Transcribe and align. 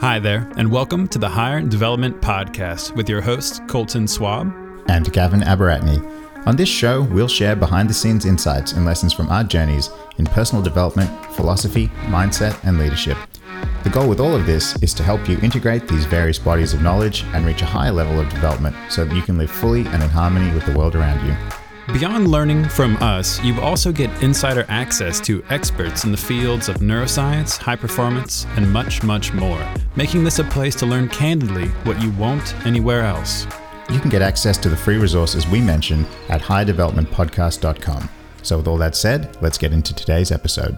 Hi 0.00 0.20
there, 0.20 0.48
and 0.56 0.70
welcome 0.70 1.08
to 1.08 1.18
the 1.18 1.28
Higher 1.28 1.60
Development 1.60 2.20
Podcast 2.22 2.94
with 2.94 3.08
your 3.08 3.20
hosts, 3.20 3.60
Colton 3.66 4.06
Swab. 4.06 4.46
and 4.88 5.12
Gavin 5.12 5.40
Abaratney. 5.40 6.00
On 6.46 6.54
this 6.54 6.68
show, 6.68 7.02
we'll 7.02 7.26
share 7.26 7.56
behind 7.56 7.90
the 7.90 7.94
scenes 7.94 8.24
insights 8.24 8.74
and 8.74 8.86
lessons 8.86 9.12
from 9.12 9.28
our 9.28 9.42
journeys 9.42 9.90
in 10.18 10.26
personal 10.26 10.62
development, 10.62 11.10
philosophy, 11.34 11.88
mindset, 12.06 12.56
and 12.62 12.78
leadership. 12.78 13.18
The 13.82 13.90
goal 13.90 14.08
with 14.08 14.20
all 14.20 14.36
of 14.36 14.46
this 14.46 14.80
is 14.84 14.94
to 14.94 15.02
help 15.02 15.28
you 15.28 15.36
integrate 15.40 15.88
these 15.88 16.04
various 16.04 16.38
bodies 16.38 16.74
of 16.74 16.80
knowledge 16.80 17.24
and 17.34 17.44
reach 17.44 17.62
a 17.62 17.66
higher 17.66 17.90
level 17.90 18.20
of 18.20 18.28
development 18.28 18.76
so 18.88 19.04
that 19.04 19.16
you 19.16 19.22
can 19.22 19.36
live 19.36 19.50
fully 19.50 19.84
and 19.86 20.00
in 20.00 20.08
harmony 20.10 20.54
with 20.54 20.64
the 20.64 20.78
world 20.78 20.94
around 20.94 21.26
you. 21.26 21.34
Beyond 21.92 22.28
learning 22.28 22.68
from 22.68 22.96
us, 22.98 23.42
you 23.42 23.58
also 23.62 23.92
get 23.92 24.22
insider 24.22 24.66
access 24.68 25.18
to 25.20 25.42
experts 25.48 26.04
in 26.04 26.10
the 26.12 26.18
fields 26.18 26.68
of 26.68 26.76
neuroscience, 26.76 27.56
high 27.56 27.76
performance, 27.76 28.44
and 28.56 28.70
much, 28.70 29.02
much 29.02 29.32
more, 29.32 29.66
making 29.96 30.22
this 30.22 30.38
a 30.38 30.44
place 30.44 30.74
to 30.76 30.86
learn 30.86 31.08
candidly 31.08 31.68
what 31.84 31.98
you 32.02 32.10
won't 32.10 32.54
anywhere 32.66 33.04
else. 33.04 33.46
You 33.88 34.00
can 34.00 34.10
get 34.10 34.20
access 34.20 34.58
to 34.58 34.68
the 34.68 34.76
free 34.76 34.98
resources 34.98 35.48
we 35.48 35.62
mentioned 35.62 36.06
at 36.28 36.42
highdevelopmentpodcast.com. 36.42 38.10
So, 38.42 38.58
with 38.58 38.68
all 38.68 38.76
that 38.76 38.94
said, 38.94 39.38
let's 39.40 39.56
get 39.56 39.72
into 39.72 39.94
today's 39.94 40.30
episode. 40.30 40.76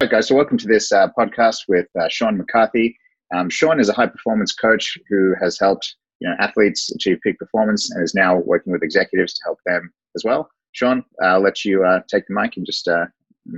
Hi, 0.00 0.06
guys. 0.06 0.28
So, 0.28 0.34
welcome 0.34 0.56
to 0.56 0.66
this 0.66 0.90
uh, 0.92 1.08
podcast 1.16 1.64
with 1.68 1.88
uh, 2.00 2.08
Sean 2.08 2.38
McCarthy. 2.38 2.96
Um, 3.34 3.50
Sean 3.50 3.80
is 3.80 3.90
a 3.90 3.92
high 3.92 4.06
performance 4.06 4.54
coach 4.54 4.96
who 5.10 5.34
has 5.42 5.58
helped 5.58 5.94
you 6.20 6.28
know, 6.28 6.34
athletes 6.38 6.90
achieve 6.94 7.18
peak 7.22 7.38
performance 7.38 7.90
and 7.90 8.02
is 8.02 8.14
now 8.14 8.36
working 8.36 8.72
with 8.72 8.82
executives 8.82 9.34
to 9.34 9.40
help 9.44 9.58
them 9.66 9.92
as 10.16 10.24
well. 10.24 10.48
Sean, 10.72 11.04
I'll 11.22 11.40
let 11.40 11.64
you 11.64 11.84
uh, 11.84 12.00
take 12.08 12.26
the 12.26 12.34
mic 12.34 12.56
and 12.56 12.66
just 12.66 12.88
uh, 12.88 13.06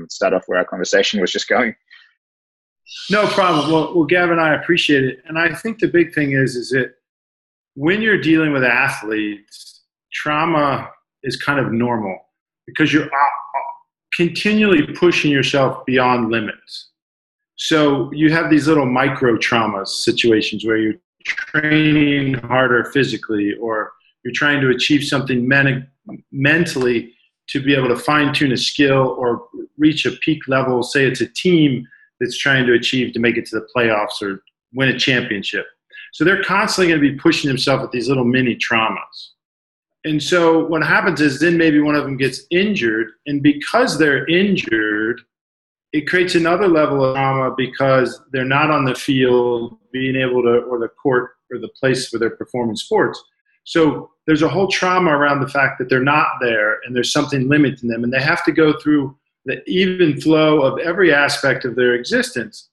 start 0.08 0.34
off 0.34 0.44
where 0.46 0.58
our 0.58 0.64
conversation 0.64 1.20
was 1.20 1.32
just 1.32 1.48
going. 1.48 1.74
No 3.10 3.26
problem. 3.28 3.72
Well, 3.72 3.94
well, 3.94 4.04
Gavin, 4.04 4.38
I 4.38 4.54
appreciate 4.54 5.04
it, 5.04 5.18
and 5.26 5.38
I 5.38 5.52
think 5.54 5.80
the 5.80 5.88
big 5.88 6.14
thing 6.14 6.32
is 6.32 6.54
is 6.54 6.70
that 6.70 6.94
when 7.74 8.00
you're 8.00 8.20
dealing 8.20 8.52
with 8.52 8.64
athletes, 8.64 9.82
trauma 10.12 10.90
is 11.22 11.36
kind 11.36 11.58
of 11.58 11.72
normal 11.72 12.18
because 12.66 12.92
you're 12.92 13.04
uh, 13.04 13.28
continually 14.14 14.86
pushing 14.94 15.30
yourself 15.30 15.84
beyond 15.84 16.30
limits. 16.30 16.90
So 17.56 18.10
you 18.12 18.32
have 18.32 18.50
these 18.50 18.68
little 18.68 18.86
micro 18.86 19.36
traumas 19.36 19.88
situations 19.88 20.64
where 20.64 20.76
you're 20.76 20.94
training 21.26 22.34
harder 22.34 22.84
physically 22.92 23.54
or 23.60 23.92
you're 24.24 24.32
trying 24.34 24.60
to 24.60 24.70
achieve 24.70 25.04
something 25.04 25.46
men- 25.46 25.88
mentally 26.32 27.12
to 27.48 27.62
be 27.62 27.74
able 27.74 27.88
to 27.88 27.96
fine 27.96 28.32
tune 28.32 28.52
a 28.52 28.56
skill 28.56 29.14
or 29.18 29.46
reach 29.78 30.04
a 30.04 30.12
peak 30.12 30.48
level. 30.48 30.82
Say 30.82 31.06
it's 31.06 31.20
a 31.20 31.28
team 31.28 31.86
that's 32.20 32.38
trying 32.38 32.66
to 32.66 32.74
achieve 32.74 33.12
to 33.12 33.20
make 33.20 33.36
it 33.36 33.46
to 33.46 33.60
the 33.60 33.66
playoffs 33.74 34.20
or 34.22 34.42
win 34.72 34.88
a 34.88 34.98
championship. 34.98 35.66
So 36.12 36.24
they're 36.24 36.42
constantly 36.42 36.92
going 36.92 37.02
to 37.02 37.12
be 37.12 37.18
pushing 37.18 37.48
themselves 37.48 37.82
with 37.82 37.92
these 37.92 38.08
little 38.08 38.24
mini 38.24 38.56
traumas. 38.56 39.30
And 40.04 40.22
so 40.22 40.64
what 40.66 40.82
happens 40.82 41.20
is 41.20 41.40
then 41.40 41.58
maybe 41.58 41.80
one 41.80 41.96
of 41.96 42.04
them 42.04 42.16
gets 42.16 42.42
injured, 42.50 43.10
and 43.26 43.42
because 43.42 43.98
they're 43.98 44.26
injured, 44.28 45.20
it 45.92 46.08
creates 46.08 46.34
another 46.34 46.68
level 46.68 47.04
of 47.04 47.16
trauma 47.16 47.54
because 47.56 48.20
they're 48.32 48.44
not 48.44 48.70
on 48.70 48.84
the 48.84 48.94
field 48.94 49.76
being 49.98 50.16
able 50.16 50.42
to 50.42 50.58
or 50.70 50.78
the 50.78 50.88
court 50.88 51.32
or 51.50 51.58
the 51.58 51.68
place 51.80 52.12
where 52.12 52.20
they're 52.20 52.36
performing 52.36 52.76
sports. 52.76 53.22
So 53.64 54.10
there's 54.26 54.42
a 54.42 54.48
whole 54.48 54.68
trauma 54.68 55.10
around 55.10 55.40
the 55.40 55.48
fact 55.48 55.78
that 55.78 55.88
they're 55.88 56.02
not 56.02 56.28
there 56.40 56.78
and 56.84 56.94
there's 56.94 57.12
something 57.12 57.48
limiting 57.48 57.88
them 57.88 58.04
and 58.04 58.12
they 58.12 58.20
have 58.20 58.44
to 58.44 58.52
go 58.52 58.78
through 58.78 59.16
the 59.44 59.62
even 59.68 60.20
flow 60.20 60.62
of 60.62 60.78
every 60.80 61.12
aspect 61.12 61.64
of 61.64 61.76
their 61.76 61.94
existence. 61.94 62.68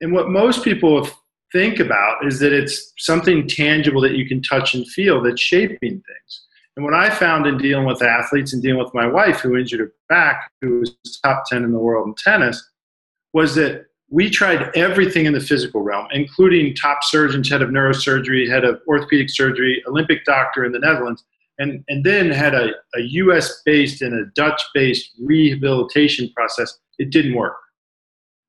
And 0.00 0.12
what 0.12 0.30
most 0.30 0.64
people 0.64 1.08
think 1.52 1.78
about 1.78 2.26
is 2.26 2.38
that 2.40 2.52
it's 2.52 2.92
something 2.98 3.46
tangible 3.46 4.00
that 4.00 4.14
you 4.14 4.26
can 4.26 4.42
touch 4.42 4.74
and 4.74 4.88
feel 4.88 5.20
that's 5.22 5.40
shaping 5.40 5.78
things. 5.80 6.46
And 6.76 6.84
what 6.84 6.94
I 6.94 7.10
found 7.10 7.46
in 7.46 7.58
dealing 7.58 7.84
with 7.84 8.02
athletes 8.02 8.54
and 8.54 8.62
dealing 8.62 8.82
with 8.82 8.94
my 8.94 9.06
wife, 9.06 9.40
who 9.40 9.56
injured 9.56 9.80
her 9.80 9.92
back, 10.08 10.50
who 10.62 10.80
was 10.80 11.20
top 11.22 11.44
10 11.50 11.64
in 11.64 11.72
the 11.72 11.78
world 11.78 12.08
in 12.08 12.14
tennis, 12.14 12.66
was 13.34 13.54
that 13.56 13.86
we 14.12 14.28
tried 14.28 14.70
everything 14.76 15.24
in 15.24 15.32
the 15.32 15.40
physical 15.40 15.80
realm, 15.80 16.06
including 16.12 16.74
top 16.74 17.02
surgeons, 17.02 17.48
head 17.48 17.62
of 17.62 17.70
neurosurgery, 17.70 18.46
head 18.46 18.62
of 18.62 18.78
orthopedic 18.86 19.30
surgery, 19.30 19.82
Olympic 19.88 20.26
doctor 20.26 20.66
in 20.66 20.72
the 20.72 20.78
Netherlands, 20.78 21.24
and, 21.58 21.82
and 21.88 22.04
then 22.04 22.30
had 22.30 22.54
a, 22.54 22.72
a 22.94 23.00
US 23.00 23.62
based 23.64 24.02
and 24.02 24.12
a 24.12 24.26
Dutch 24.34 24.60
based 24.74 25.12
rehabilitation 25.18 26.30
process. 26.36 26.78
It 26.98 27.08
didn't 27.08 27.34
work. 27.34 27.56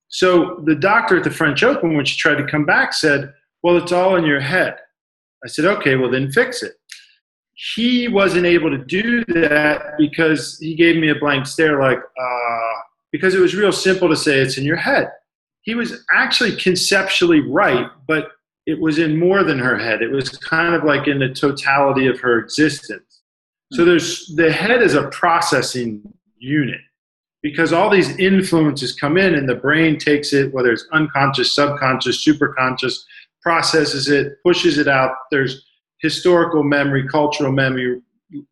So 0.09 0.61
the 0.65 0.75
doctor 0.75 1.17
at 1.17 1.23
the 1.23 1.31
French 1.31 1.63
Open, 1.63 1.95
when 1.95 2.03
she 2.03 2.17
tried 2.17 2.35
to 2.35 2.45
come 2.45 2.65
back, 2.65 2.93
said, 2.93 3.33
Well, 3.63 3.77
it's 3.77 3.93
all 3.93 4.17
in 4.17 4.25
your 4.25 4.41
head. 4.41 4.75
I 5.45 5.47
said, 5.47 5.63
Okay, 5.63 5.95
well, 5.95 6.11
then 6.11 6.29
fix 6.29 6.61
it 6.61 6.73
he 7.75 8.07
wasn't 8.07 8.45
able 8.45 8.69
to 8.71 8.79
do 8.79 9.23
that 9.25 9.95
because 9.99 10.57
he 10.59 10.73
gave 10.73 10.97
me 10.97 11.09
a 11.09 11.15
blank 11.15 11.45
stare 11.45 11.79
like 11.79 11.99
uh, 11.99 12.73
because 13.11 13.35
it 13.35 13.39
was 13.39 13.53
real 13.53 13.71
simple 13.71 14.09
to 14.09 14.15
say 14.15 14.39
it's 14.39 14.57
in 14.57 14.63
your 14.63 14.75
head 14.75 15.07
he 15.63 15.75
was 15.75 16.03
actually 16.11 16.55
conceptually 16.55 17.39
right 17.39 17.87
but 18.07 18.29
it 18.65 18.79
was 18.79 18.97
in 18.99 19.19
more 19.19 19.43
than 19.43 19.59
her 19.59 19.77
head 19.77 20.01
it 20.01 20.11
was 20.11 20.29
kind 20.29 20.73
of 20.73 20.83
like 20.83 21.07
in 21.07 21.19
the 21.19 21.33
totality 21.33 22.07
of 22.07 22.19
her 22.19 22.39
existence 22.39 23.21
so 23.71 23.83
hmm. 23.83 23.89
there's 23.89 24.33
the 24.35 24.51
head 24.51 24.81
is 24.81 24.93
a 24.93 25.07
processing 25.09 26.01
unit 26.37 26.81
because 27.41 27.73
all 27.73 27.89
these 27.89 28.17
influences 28.19 28.93
come 28.93 29.17
in 29.17 29.35
and 29.35 29.49
the 29.49 29.55
brain 29.55 29.97
takes 29.97 30.33
it 30.33 30.53
whether 30.53 30.71
it's 30.71 30.87
unconscious 30.93 31.55
subconscious 31.55 32.25
superconscious 32.25 32.99
processes 33.41 34.09
it 34.09 34.33
pushes 34.43 34.77
it 34.77 34.87
out 34.87 35.11
there's 35.31 35.65
historical 36.03 36.63
memory, 36.63 37.07
cultural 37.07 37.51
memory, 37.51 37.99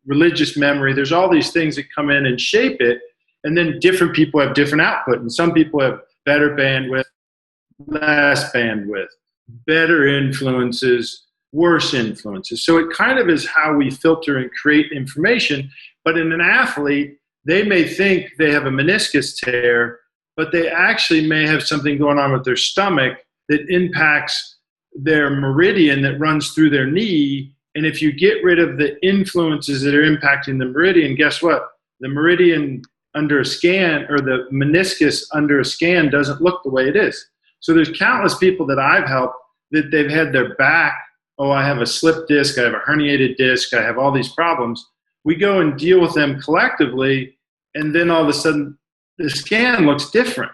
religious 0.06 0.56
memory. 0.56 0.94
There's 0.94 1.12
all 1.12 1.30
these 1.30 1.52
things 1.52 1.76
that 1.76 1.84
come 1.94 2.10
in 2.10 2.26
and 2.26 2.40
shape 2.40 2.80
it. 2.80 2.98
And 3.44 3.56
then 3.56 3.78
different 3.78 4.14
people 4.14 4.40
have 4.40 4.54
different 4.54 4.82
output. 4.82 5.20
And 5.20 5.30
some 5.30 5.52
people 5.52 5.80
have 5.80 6.00
better 6.24 6.54
bandwidth, 6.56 7.04
less 7.86 8.52
bandwidth, 8.52 9.08
better 9.66 10.06
influences, 10.06 11.26
worse 11.52 11.94
influences. 11.94 12.64
So 12.64 12.78
it 12.78 12.94
kind 12.94 13.18
of 13.18 13.28
is 13.28 13.46
how 13.46 13.74
we 13.74 13.90
filter 13.90 14.38
and 14.38 14.50
create 14.52 14.92
information. 14.92 15.70
But 16.04 16.16
in 16.16 16.32
an 16.32 16.40
athlete, 16.40 17.18
they 17.44 17.62
may 17.62 17.86
think 17.86 18.30
they 18.38 18.50
have 18.52 18.66
a 18.66 18.70
meniscus 18.70 19.36
tear, 19.36 20.00
but 20.36 20.52
they 20.52 20.68
actually 20.68 21.26
may 21.26 21.46
have 21.46 21.62
something 21.62 21.98
going 21.98 22.18
on 22.18 22.32
with 22.32 22.44
their 22.44 22.56
stomach 22.56 23.18
that 23.48 23.68
impacts 23.68 24.58
their 24.94 25.30
meridian 25.30 26.02
that 26.02 26.18
runs 26.18 26.52
through 26.52 26.70
their 26.70 26.86
knee. 26.86 27.54
And 27.74 27.86
if 27.86 28.00
you 28.00 28.12
get 28.12 28.44
rid 28.44 28.58
of 28.58 28.78
the 28.78 28.96
influences 29.06 29.82
that 29.82 29.94
are 29.94 30.02
impacting 30.02 30.58
the 30.58 30.66
meridian, 30.66 31.14
guess 31.14 31.42
what? 31.42 31.68
The 32.00 32.08
meridian 32.08 32.82
under 33.14 33.40
a 33.40 33.44
scan 33.44 34.06
or 34.08 34.20
the 34.20 34.46
meniscus 34.52 35.24
under 35.32 35.60
a 35.60 35.64
scan 35.64 36.10
doesn't 36.10 36.40
look 36.40 36.62
the 36.62 36.70
way 36.70 36.88
it 36.88 36.96
is. 36.96 37.28
So 37.60 37.74
there's 37.74 37.96
countless 37.98 38.36
people 38.38 38.66
that 38.66 38.78
I've 38.78 39.08
helped 39.08 39.36
that 39.70 39.90
they've 39.90 40.10
had 40.10 40.32
their 40.32 40.54
back, 40.56 40.96
oh, 41.38 41.50
I 41.50 41.64
have 41.64 41.78
a 41.78 41.86
slip 41.86 42.26
disc, 42.26 42.58
I 42.58 42.62
have 42.62 42.74
a 42.74 42.80
herniated 42.80 43.36
disc, 43.36 43.72
I 43.74 43.82
have 43.82 43.98
all 43.98 44.12
these 44.12 44.32
problems. 44.32 44.86
We 45.24 45.36
go 45.36 45.60
and 45.60 45.78
deal 45.78 46.00
with 46.00 46.14
them 46.14 46.40
collectively, 46.40 47.38
and 47.74 47.94
then 47.94 48.10
all 48.10 48.22
of 48.22 48.28
a 48.28 48.32
sudden 48.32 48.76
the 49.18 49.30
scan 49.30 49.86
looks 49.86 50.10
different 50.10 50.52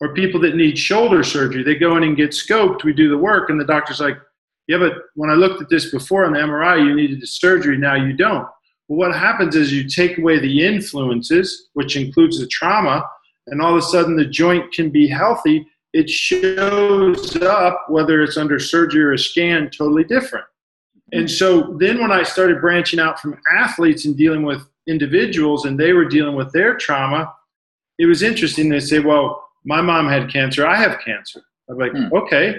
or 0.00 0.12
people 0.14 0.40
that 0.40 0.56
need 0.56 0.78
shoulder 0.78 1.22
surgery, 1.22 1.62
they 1.62 1.74
go 1.74 1.96
in 1.96 2.02
and 2.02 2.16
get 2.16 2.30
scoped. 2.30 2.84
We 2.84 2.92
do 2.92 3.08
the 3.08 3.18
work, 3.18 3.50
and 3.50 3.60
the 3.60 3.64
doctor's 3.64 4.00
like, 4.00 4.18
"Yeah, 4.66 4.78
but 4.78 4.94
when 5.14 5.30
I 5.30 5.34
looked 5.34 5.62
at 5.62 5.68
this 5.68 5.90
before 5.90 6.24
on 6.24 6.32
the 6.32 6.40
MRI, 6.40 6.76
you 6.76 6.94
needed 6.94 7.20
the 7.20 7.26
surgery. 7.26 7.76
Now 7.76 7.94
you 7.94 8.12
don't." 8.12 8.48
Well, 8.88 9.08
what 9.08 9.16
happens 9.16 9.56
is 9.56 9.72
you 9.72 9.88
take 9.88 10.18
away 10.18 10.38
the 10.38 10.66
influences, 10.66 11.68
which 11.74 11.96
includes 11.96 12.38
the 12.38 12.46
trauma, 12.46 13.04
and 13.46 13.60
all 13.60 13.72
of 13.72 13.78
a 13.78 13.82
sudden 13.82 14.16
the 14.16 14.26
joint 14.26 14.72
can 14.72 14.90
be 14.90 15.08
healthy. 15.08 15.66
It 15.92 16.10
shows 16.10 17.36
up 17.36 17.86
whether 17.88 18.22
it's 18.22 18.36
under 18.36 18.58
surgery 18.58 19.02
or 19.02 19.12
a 19.12 19.18
scan, 19.18 19.70
totally 19.70 20.04
different. 20.04 20.46
And 21.12 21.30
so 21.30 21.76
then 21.78 22.00
when 22.00 22.10
I 22.10 22.22
started 22.24 22.60
branching 22.60 22.98
out 22.98 23.20
from 23.20 23.38
athletes 23.56 24.04
and 24.04 24.16
dealing 24.16 24.42
with 24.42 24.66
individuals, 24.86 25.64
and 25.64 25.78
they 25.78 25.92
were 25.92 26.04
dealing 26.04 26.34
with 26.34 26.52
their 26.52 26.76
trauma, 26.76 27.32
it 27.98 28.06
was 28.06 28.22
interesting. 28.22 28.68
They 28.68 28.80
say, 28.80 28.98
"Well." 28.98 29.44
my 29.64 29.80
mom 29.80 30.08
had 30.08 30.30
cancer, 30.30 30.66
I 30.66 30.76
have 30.76 31.00
cancer. 31.00 31.42
I'm 31.68 31.78
like, 31.78 31.92
hmm. 31.92 32.14
okay, 32.14 32.58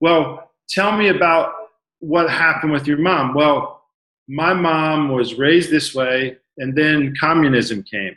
well, 0.00 0.50
tell 0.68 0.96
me 0.96 1.08
about 1.08 1.52
what 1.98 2.30
happened 2.30 2.72
with 2.72 2.86
your 2.86 2.98
mom. 2.98 3.34
Well, 3.34 3.77
my 4.28 4.52
mom 4.52 5.08
was 5.10 5.34
raised 5.34 5.70
this 5.70 5.94
way, 5.94 6.36
and 6.58 6.76
then 6.76 7.14
communism 7.18 7.82
came, 7.82 8.16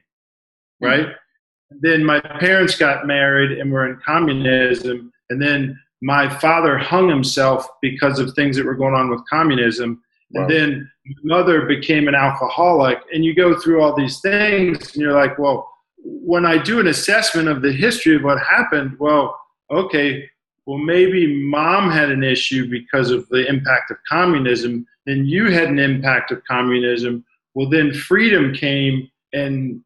hmm. 0.80 0.86
right? 0.86 1.06
Hmm. 1.08 1.78
Then 1.82 2.04
my 2.04 2.20
parents 2.20 2.78
got 2.78 3.08
married 3.08 3.58
and 3.58 3.72
were 3.72 3.90
in 3.90 4.00
communism, 4.06 5.12
and 5.30 5.42
then 5.42 5.80
my 6.02 6.28
father 6.28 6.78
hung 6.78 7.08
himself 7.08 7.66
because 7.82 8.20
of 8.20 8.34
things 8.34 8.58
that 8.58 8.66
were 8.66 8.76
going 8.76 8.96
on 8.96 9.10
with 9.10 9.22
communism. 9.30 10.02
Wow. 10.32 10.42
And 10.42 10.52
then 10.52 10.92
my 11.06 11.38
mother 11.38 11.66
became 11.66 12.08
an 12.08 12.16
alcoholic, 12.16 13.00
and 13.14 13.24
you 13.24 13.34
go 13.34 13.60
through 13.60 13.82
all 13.82 13.96
these 13.96 14.20
things, 14.20 14.94
and 14.94 15.02
you're 15.02 15.14
like, 15.14 15.40
well, 15.40 15.70
when 16.04 16.46
I 16.46 16.58
do 16.58 16.80
an 16.80 16.88
assessment 16.88 17.48
of 17.48 17.62
the 17.62 17.72
history 17.72 18.16
of 18.16 18.24
what 18.24 18.40
happened, 18.40 18.98
well, 19.00 19.40
okay, 19.70 20.28
well, 20.66 20.78
maybe 20.78 21.44
mom 21.44 21.90
had 21.90 22.12
an 22.12 22.24
issue 22.24 22.70
because 22.70 23.10
of 23.12 23.28
the 23.30 23.48
impact 23.48 23.92
of 23.92 23.98
communism, 24.08 24.86
and 25.08 25.28
you 25.28 25.50
had 25.50 25.70
an 25.70 25.80
impact 25.80 26.32
of 26.32 26.44
communism. 26.46 27.26
Well, 27.56 27.70
then 27.70 27.94
freedom 27.94 28.54
came 28.54 29.10
and 29.34 29.82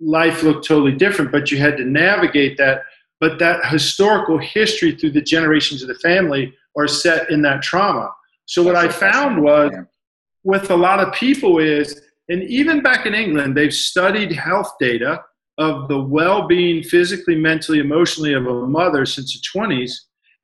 life 0.00 0.42
looked 0.42 0.66
totally 0.66 0.92
different, 0.92 1.32
but 1.32 1.50
you 1.50 1.58
had 1.58 1.76
to 1.76 1.84
navigate 1.84 2.56
that. 2.58 2.82
But 3.20 3.38
that 3.38 3.66
historical 3.66 4.38
history 4.38 4.92
through 4.92 5.12
the 5.12 5.22
generations 5.22 5.82
of 5.82 5.88
the 5.88 5.94
family 5.96 6.54
are 6.76 6.88
set 6.88 7.30
in 7.30 7.42
that 7.42 7.62
trauma. 7.62 8.10
So, 8.44 8.62
what 8.62 8.76
I 8.76 8.88
found 8.88 9.42
was 9.42 9.72
with 10.44 10.70
a 10.70 10.76
lot 10.76 11.00
of 11.00 11.12
people 11.14 11.58
is, 11.58 12.00
and 12.28 12.42
even 12.44 12.82
back 12.82 13.06
in 13.06 13.14
England, 13.14 13.56
they've 13.56 13.72
studied 13.72 14.32
health 14.32 14.72
data 14.78 15.22
of 15.58 15.88
the 15.88 16.00
well 16.00 16.46
being 16.46 16.82
physically, 16.82 17.36
mentally, 17.36 17.78
emotionally 17.78 18.34
of 18.34 18.46
a 18.46 18.66
mother 18.66 19.06
since 19.06 19.32
the 19.32 19.58
20s. 19.58 19.92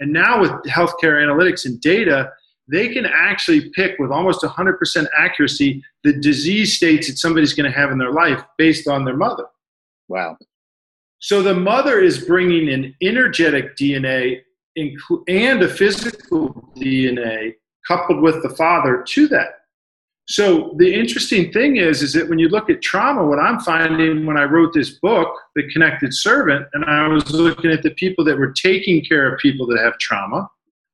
And 0.00 0.12
now 0.12 0.40
with 0.40 0.50
healthcare 0.66 1.22
analytics 1.22 1.64
and 1.64 1.80
data, 1.80 2.32
they 2.68 2.88
can 2.88 3.06
actually 3.06 3.70
pick 3.70 3.98
with 3.98 4.10
almost 4.10 4.42
100% 4.42 5.06
accuracy 5.18 5.82
the 6.04 6.14
disease 6.14 6.76
states 6.76 7.08
that 7.08 7.18
somebody's 7.18 7.52
going 7.52 7.70
to 7.70 7.76
have 7.76 7.90
in 7.90 7.98
their 7.98 8.12
life 8.12 8.42
based 8.56 8.88
on 8.88 9.04
their 9.04 9.16
mother. 9.16 9.44
Wow. 10.08 10.36
So 11.18 11.42
the 11.42 11.54
mother 11.54 12.00
is 12.00 12.24
bringing 12.24 12.68
an 12.70 12.94
energetic 13.02 13.76
DNA 13.76 14.40
and 14.76 15.62
a 15.62 15.68
physical 15.68 16.72
DNA 16.76 17.54
coupled 17.86 18.22
with 18.22 18.42
the 18.42 18.50
father 18.50 19.04
to 19.08 19.28
that. 19.28 19.61
So 20.26 20.74
the 20.78 20.94
interesting 20.94 21.52
thing 21.52 21.76
is, 21.76 22.00
is 22.00 22.12
that 22.12 22.28
when 22.28 22.38
you 22.38 22.48
look 22.48 22.70
at 22.70 22.80
trauma, 22.80 23.24
what 23.24 23.40
I'm 23.40 23.58
finding 23.60 24.24
when 24.24 24.38
I 24.38 24.44
wrote 24.44 24.72
this 24.72 24.98
book, 25.00 25.28
The 25.56 25.68
Connected 25.72 26.14
Servant, 26.14 26.66
and 26.72 26.84
I 26.84 27.08
was 27.08 27.30
looking 27.30 27.70
at 27.70 27.82
the 27.82 27.90
people 27.90 28.24
that 28.26 28.38
were 28.38 28.52
taking 28.52 29.04
care 29.04 29.32
of 29.32 29.40
people 29.40 29.66
that 29.68 29.80
have 29.80 29.98
trauma, 29.98 30.48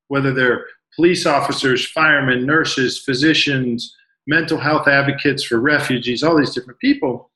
whether 0.09 0.33
they're 0.33 0.65
police 0.97 1.27
officers, 1.27 1.87
firemen, 1.91 2.47
nurses, 2.47 2.99
physicians, 3.05 3.95
mental 4.27 4.59
health 4.59 4.89
advocates 4.89 5.45
for 5.45 5.61
refugees, 5.61 6.23
all 6.23 6.37
these 6.37 6.55
different 6.55 6.81
people. 6.81 7.31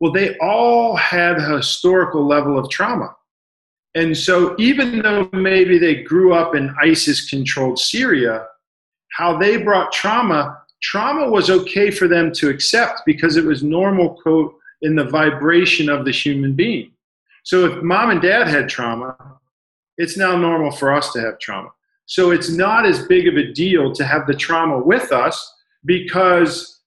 Well, 0.00 0.12
they 0.12 0.36
all 0.38 0.96
had 0.96 1.38
a 1.38 1.56
historical 1.56 2.26
level 2.26 2.58
of 2.58 2.70
trauma. 2.70 3.14
And 3.94 4.16
so, 4.16 4.56
even 4.58 5.02
though 5.02 5.28
maybe 5.32 5.78
they 5.78 6.02
grew 6.02 6.32
up 6.32 6.54
in 6.54 6.74
ISIS 6.80 7.28
controlled 7.28 7.78
Syria, 7.78 8.46
how 9.12 9.36
they 9.36 9.58
brought 9.58 9.92
trauma, 9.92 10.61
trauma 10.82 11.28
was 11.28 11.50
okay 11.50 11.90
for 11.90 12.08
them 12.08 12.32
to 12.34 12.48
accept 12.48 13.02
because 13.06 13.36
it 13.36 13.44
was 13.44 13.62
normal, 13.62 14.14
quote, 14.22 14.54
in 14.82 14.96
the 14.96 15.04
vibration 15.04 15.88
of 15.88 16.04
the 16.04 16.10
human 16.10 16.54
being. 16.54 16.90
So, 17.44 17.66
if 17.66 17.82
mom 17.82 18.10
and 18.10 18.20
dad 18.22 18.48
had 18.48 18.68
trauma, 18.68 19.16
it's 19.96 20.16
now 20.16 20.36
normal 20.36 20.72
for 20.72 20.92
us 20.92 21.12
to 21.12 21.20
have 21.20 21.38
trauma. 21.38 21.68
So 22.06 22.30
it's 22.30 22.50
not 22.50 22.86
as 22.86 23.06
big 23.06 23.28
of 23.28 23.36
a 23.36 23.52
deal 23.52 23.92
to 23.94 24.04
have 24.04 24.26
the 24.26 24.34
trauma 24.34 24.78
with 24.78 25.12
us 25.12 25.52
because 25.84 26.80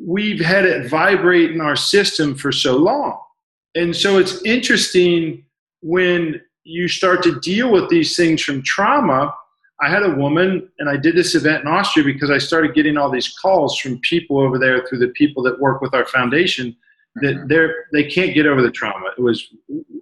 we've 0.00 0.40
had 0.40 0.64
it 0.64 0.88
vibrate 0.88 1.52
in 1.52 1.60
our 1.60 1.76
system 1.76 2.34
for 2.34 2.52
so 2.52 2.76
long. 2.76 3.18
And 3.74 3.94
so 3.94 4.18
it's 4.18 4.42
interesting 4.42 5.44
when 5.82 6.40
you 6.64 6.88
start 6.88 7.22
to 7.24 7.38
deal 7.40 7.70
with 7.70 7.88
these 7.88 8.16
things 8.16 8.42
from 8.42 8.62
trauma. 8.62 9.32
I 9.80 9.88
had 9.88 10.02
a 10.02 10.10
woman, 10.10 10.68
and 10.78 10.88
I 10.88 10.96
did 10.96 11.14
this 11.14 11.34
event 11.34 11.62
in 11.62 11.68
Austria 11.68 12.04
because 12.04 12.30
I 12.30 12.38
started 12.38 12.74
getting 12.74 12.96
all 12.96 13.10
these 13.10 13.28
calls 13.38 13.78
from 13.78 14.00
people 14.00 14.38
over 14.38 14.58
there 14.58 14.84
through 14.86 14.98
the 14.98 15.08
people 15.08 15.42
that 15.44 15.60
work 15.60 15.80
with 15.80 15.94
our 15.94 16.06
foundation 16.06 16.76
that 17.16 17.34
mm-hmm. 17.34 17.46
they're 17.48 17.86
they 17.92 18.04
can't 18.04 18.34
get 18.34 18.46
over 18.46 18.62
the 18.62 18.70
trauma. 18.70 19.10
It 19.16 19.22
was, 19.22 19.48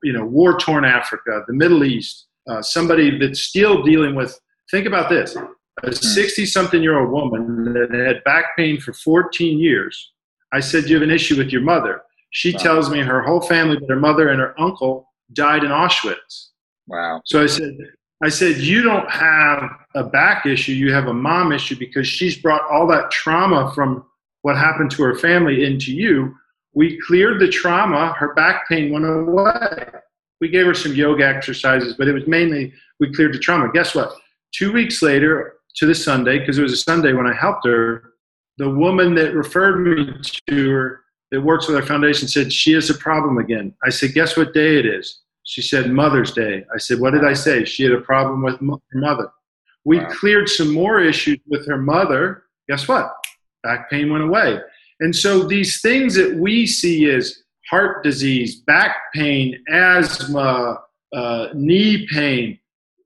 you 0.03 0.13
know, 0.13 0.25
war 0.25 0.59
torn 0.59 0.85
Africa, 0.85 1.43
the 1.47 1.55
Middle 1.55 1.85
East, 1.85 2.27
uh, 2.49 2.63
somebody 2.63 3.19
that's 3.19 3.43
still 3.43 3.83
dealing 3.83 4.15
with, 4.15 4.39
think 4.71 4.87
about 4.87 5.09
this 5.09 5.37
a 5.83 5.93
60 5.93 6.43
hmm. 6.43 6.47
something 6.47 6.83
year 6.83 6.99
old 6.99 7.11
woman 7.11 7.73
that 7.75 7.91
had 7.93 8.25
back 8.25 8.57
pain 8.57 8.81
for 8.81 8.93
14 8.93 9.59
years. 9.59 10.13
I 10.53 10.61
said, 10.61 10.89
You 10.89 10.97
have 10.97 11.03
an 11.03 11.11
issue 11.11 11.37
with 11.37 11.51
your 11.51 11.63
mother. 11.63 12.03
She 12.31 12.53
wow. 12.53 12.59
tells 12.59 12.91
me 12.91 13.01
her 13.01 13.23
whole 13.23 13.41
family, 13.41 13.79
but 13.79 13.89
her 13.89 14.01
mother 14.01 14.29
and 14.29 14.41
her 14.41 14.59
uncle 14.61 15.13
died 15.33 15.65
in 15.65 15.71
Auschwitz. 15.71 16.49
Wow. 16.87 17.21
So 17.25 17.43
I 17.43 17.47
said, 17.47 17.77
I 18.23 18.29
said, 18.29 18.57
you 18.59 18.83
don't 18.83 19.11
have 19.11 19.71
a 19.95 20.05
back 20.05 20.47
issue, 20.47 20.73
you 20.73 20.93
have 20.93 21.07
a 21.07 21.13
mom 21.13 21.53
issue 21.53 21.77
because 21.79 22.09
she's 22.09 22.37
brought 22.37 22.63
all 22.71 22.87
that 22.87 23.11
trauma 23.11 23.73
from 23.75 24.05
what 24.43 24.57
happened 24.57 24.91
to 24.93 25.03
her 25.03 25.17
family 25.17 25.65
into 25.65 25.93
you. 25.95 26.35
We 26.75 26.99
cleared 27.07 27.41
the 27.41 27.49
trauma, 27.49 28.15
her 28.19 28.35
back 28.35 28.69
pain 28.69 28.93
went 28.93 29.05
away 29.07 30.01
we 30.41 30.49
gave 30.49 30.67
her 30.67 30.75
some 30.75 30.95
yoga 30.95 31.27
exercises, 31.27 31.95
but 31.95 32.09
it 32.09 32.13
was 32.13 32.27
mainly 32.27 32.73
we 33.01 33.13
cleared 33.13 33.35
the 33.35 33.39
trauma. 33.39 33.71
Guess 33.73 33.95
what? 33.95 34.13
Two 34.53 34.73
weeks 34.73 35.03
later, 35.03 35.55
to 35.77 35.87
the 35.87 35.95
Sunday, 35.95 36.39
because 36.39 36.59
it 36.59 36.63
was 36.63 36.73
a 36.73 36.77
Sunday 36.77 37.13
when 37.13 37.27
I 37.27 37.35
helped 37.35 37.67
her, 37.67 38.13
the 38.59 38.71
woman 38.71 39.15
that 39.17 39.35
referred 39.35 39.81
me 39.81 40.15
to 40.49 40.71
her 40.71 41.01
that 41.31 41.43
works 41.43 41.69
with 41.69 41.77
our 41.77 41.85
foundation 41.85 42.29
said 42.29 42.53
she 42.53 42.73
has 42.73 42.89
a 42.89 42.95
problem 42.95 43.37
again. 43.37 43.75
I 43.85 43.91
said, 43.91 44.15
guess 44.15 44.37
what 44.37 44.55
day 44.55 44.79
it 44.79 44.87
is? 44.87 45.21
She 45.47 45.63
said 45.63 45.91
Mother's 45.91 46.33
Day. 46.33 46.65
I 46.75 46.79
said, 46.79 46.99
what 46.99 47.13
did 47.13 47.25
I 47.25 47.33
say? 47.33 47.65
She 47.65 47.85
had 47.85 47.93
a 47.93 48.01
problem 48.01 48.43
with 48.43 48.59
her 48.61 48.99
mother. 48.99 49.31
We 49.85 50.01
wow. 50.01 50.09
cleared 50.11 50.49
some 50.49 50.73
more 50.73 51.01
issues 51.01 51.39
with 51.47 51.67
her 51.69 51.79
mother. 51.79 52.43
Guess 52.69 52.89
what? 52.89 53.13
Back 53.63 53.89
pain 53.89 54.13
went 54.13 54.25
away. 54.25 54.61
And 54.99 55.15
so 55.15 55.45
these 55.45 55.81
things 55.81 56.17
that 56.17 56.35
we 56.35 56.67
see 56.67 57.09
as 57.11 57.45
heart 57.71 58.03
disease, 58.03 58.57
back 58.63 58.97
pain, 59.15 59.63
asthma, 59.71 60.81
uh, 61.15 61.49
knee 61.55 62.09
pain. 62.13 62.59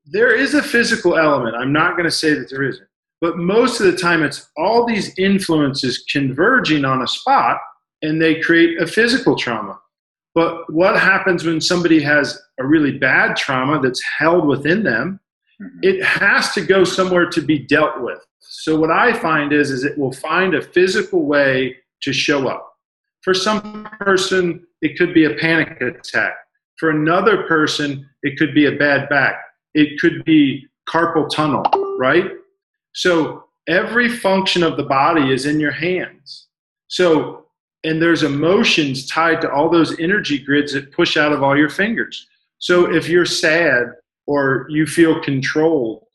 There 0.05 0.35
is 0.35 0.55
a 0.55 0.63
physical 0.63 1.17
element. 1.17 1.55
I'm 1.55 1.71
not 1.71 1.91
going 1.91 2.05
to 2.05 2.11
say 2.11 2.33
that 2.33 2.49
there 2.49 2.63
isn't. 2.63 2.87
But 3.21 3.37
most 3.37 3.79
of 3.79 3.85
the 3.85 3.97
time, 3.97 4.23
it's 4.23 4.49
all 4.57 4.85
these 4.85 5.13
influences 5.19 6.05
converging 6.11 6.85
on 6.85 7.03
a 7.03 7.07
spot 7.07 7.59
and 8.01 8.19
they 8.19 8.41
create 8.41 8.81
a 8.81 8.87
physical 8.87 9.35
trauma. 9.35 9.79
But 10.33 10.71
what 10.71 10.99
happens 10.99 11.43
when 11.43 11.59
somebody 11.59 12.01
has 12.01 12.41
a 12.59 12.65
really 12.65 12.97
bad 12.97 13.35
trauma 13.35 13.81
that's 13.81 14.01
held 14.17 14.47
within 14.47 14.83
them? 14.83 15.19
Mm-hmm. 15.61 15.79
It 15.83 16.03
has 16.03 16.53
to 16.53 16.61
go 16.61 16.83
somewhere 16.83 17.29
to 17.29 17.41
be 17.41 17.59
dealt 17.59 18.01
with. 18.01 18.25
So 18.39 18.79
what 18.79 18.91
I 18.91 19.13
find 19.13 19.53
is, 19.53 19.71
is 19.71 19.83
it 19.83 19.97
will 19.97 20.13
find 20.13 20.55
a 20.55 20.61
physical 20.61 21.25
way 21.25 21.77
to 22.01 22.13
show 22.13 22.47
up. 22.47 22.75
For 23.21 23.33
some 23.33 23.87
person, 23.99 24.65
it 24.81 24.97
could 24.97 25.13
be 25.13 25.25
a 25.25 25.35
panic 25.35 25.79
attack. 25.81 26.33
For 26.77 26.89
another 26.89 27.43
person, 27.43 28.09
it 28.23 28.37
could 28.37 28.55
be 28.55 28.65
a 28.65 28.71
bad 28.71 29.07
back. 29.09 29.35
It 29.73 29.99
could 29.99 30.25
be 30.25 30.67
carpal 30.89 31.29
tunnel, 31.29 31.63
right? 31.99 32.31
So 32.93 33.45
every 33.67 34.09
function 34.09 34.63
of 34.63 34.77
the 34.77 34.83
body 34.83 35.31
is 35.31 35.45
in 35.45 35.59
your 35.59 35.71
hands. 35.71 36.47
So, 36.87 37.40
and 37.83 38.01
there's 38.01 38.23
emotions 38.23 39.07
tied 39.07 39.41
to 39.41 39.51
all 39.51 39.69
those 39.69 39.99
energy 39.99 40.37
grids 40.37 40.73
that 40.73 40.91
push 40.91 41.17
out 41.17 41.31
of 41.31 41.41
all 41.41 41.57
your 41.57 41.69
fingers. 41.69 42.27
So 42.59 42.93
if 42.93 43.09
you're 43.09 43.25
sad 43.25 43.87
or 44.27 44.67
you 44.69 44.85
feel 44.85 45.19
controlled 45.21 46.05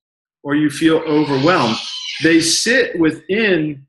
or 0.45 0.55
you 0.55 0.71
feel 0.71 0.99
overwhelmed, 0.99 1.77
they 2.23 2.41
sit 2.41 2.99
within 2.99 3.85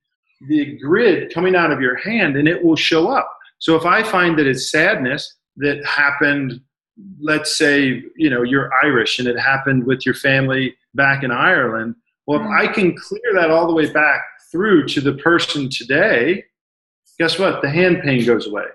the 0.47 0.77
grid 0.79 1.33
coming 1.33 1.55
out 1.55 1.71
of 1.71 1.81
your 1.81 1.95
hand 1.97 2.35
and 2.35 2.47
it 2.47 2.63
will 2.63 2.75
show 2.75 3.09
up. 3.09 3.31
So 3.59 3.75
if 3.75 3.85
I 3.85 4.03
find 4.03 4.37
that 4.39 4.47
it's 4.47 4.71
sadness 4.71 5.35
that 5.57 5.83
happened, 5.85 6.61
let's 7.19 7.57
say, 7.57 8.03
you 8.15 8.29
know, 8.29 8.43
you're 8.43 8.71
Irish 8.83 9.19
and 9.19 9.27
it 9.27 9.39
happened 9.39 9.85
with 9.85 10.05
your 10.05 10.15
family 10.15 10.75
back 10.95 11.23
in 11.23 11.31
Ireland, 11.31 11.95
well, 12.25 12.39
if 12.41 12.45
mm. 12.45 12.59
I 12.59 12.67
can 12.67 12.95
clear 12.97 13.33
that 13.35 13.51
all 13.51 13.67
the 13.67 13.73
way 13.73 13.91
back 13.91 14.21
through 14.51 14.87
to 14.87 15.01
the 15.01 15.13
person 15.13 15.69
today, 15.69 16.43
guess 17.19 17.39
what? 17.39 17.61
The 17.61 17.69
hand 17.69 18.01
pain 18.03 18.25
goes 18.25 18.47
away. 18.47 18.65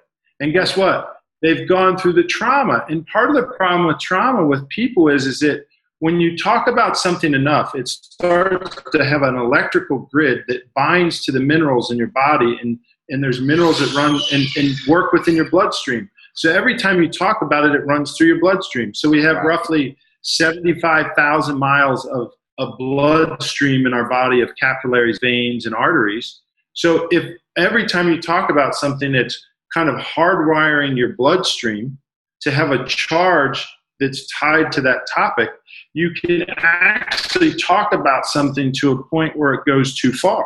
And 0.41 0.53
guess 0.53 0.77
what? 0.77 1.17
They've 1.43 1.69
gone 1.69 1.99
through 1.99 2.15
the 2.15 2.25
trauma. 2.25 2.85
And 2.89 3.07
part 3.07 3.31
of 3.31 3.37
the 3.37 3.53
problem 3.57 3.87
with 3.87 3.99
trauma 3.99 4.47
with 4.47 4.69
people 4.69 5.09
is, 5.09 5.27
is 5.27 5.41
that 5.41 5.67
when 5.99 6.21
you 6.21 6.37
talk 6.37 6.67
about 6.67 6.97
something 6.97 7.33
enough, 7.33 7.75
it 7.77 7.87
starts 7.87 8.77
to 8.93 9.05
have 9.05 9.23
an 9.23 9.37
electrical 9.37 10.09
grid 10.11 10.43
that 10.49 10.63
binds 10.75 11.25
to 11.25 11.33
the 11.33 11.39
minerals 11.39 11.93
in 11.93 11.97
your 11.97 12.09
body, 12.09 12.59
and, 12.61 12.77
and 13.09 13.23
there's 13.23 13.41
minerals 13.41 13.79
that 13.79 13.95
run 13.95 14.21
and, 14.33 14.47
and 14.57 14.75
work 14.89 15.13
within 15.13 15.37
your 15.37 15.49
bloodstream. 15.49 16.11
So 16.35 16.51
every 16.51 16.77
time 16.77 17.01
you 17.01 17.09
talk 17.09 17.43
about 17.43 17.67
it, 17.67 17.75
it 17.75 17.87
runs 17.87 18.17
through 18.17 18.29
your 18.29 18.41
bloodstream. 18.41 18.95
So 18.95 19.11
we 19.11 19.23
have 19.23 19.45
roughly 19.45 19.97
75,000 20.23 21.57
miles 21.57 22.05
of, 22.07 22.33
of 22.59 22.77
bloodstream 22.79 23.87
in 23.87 23.95
our 23.95 24.09
body 24.09 24.41
of 24.41 24.51
capillaries, 24.59 25.19
veins, 25.21 25.67
and 25.67 25.75
arteries. 25.75 26.41
So 26.75 27.09
if 27.11 27.37
every 27.57 27.87
time 27.87 28.11
you 28.11 28.21
talk 28.21 28.51
about 28.51 28.75
something, 28.75 29.15
it's 29.15 29.45
kind 29.75 29.89
of 29.89 29.97
hardwiring 29.97 30.97
your 30.97 31.15
bloodstream 31.17 31.99
to 32.43 32.51
have 32.51 32.71
a 32.71 32.85
charge 32.87 33.67
that's 34.01 34.27
tied 34.39 34.73
to 34.73 34.81
that 34.81 35.07
topic, 35.15 35.51
you 35.95 36.11
can 36.13 36.45
actually 36.59 37.55
talk 37.55 37.93
about 37.95 38.27
something 38.27 38.73
to 38.81 38.93
a 38.93 39.03
point 39.05 39.37
where 39.37 39.55
it 39.55 39.65
goes 39.65 39.95
too 39.95 40.13
far. 40.13 40.45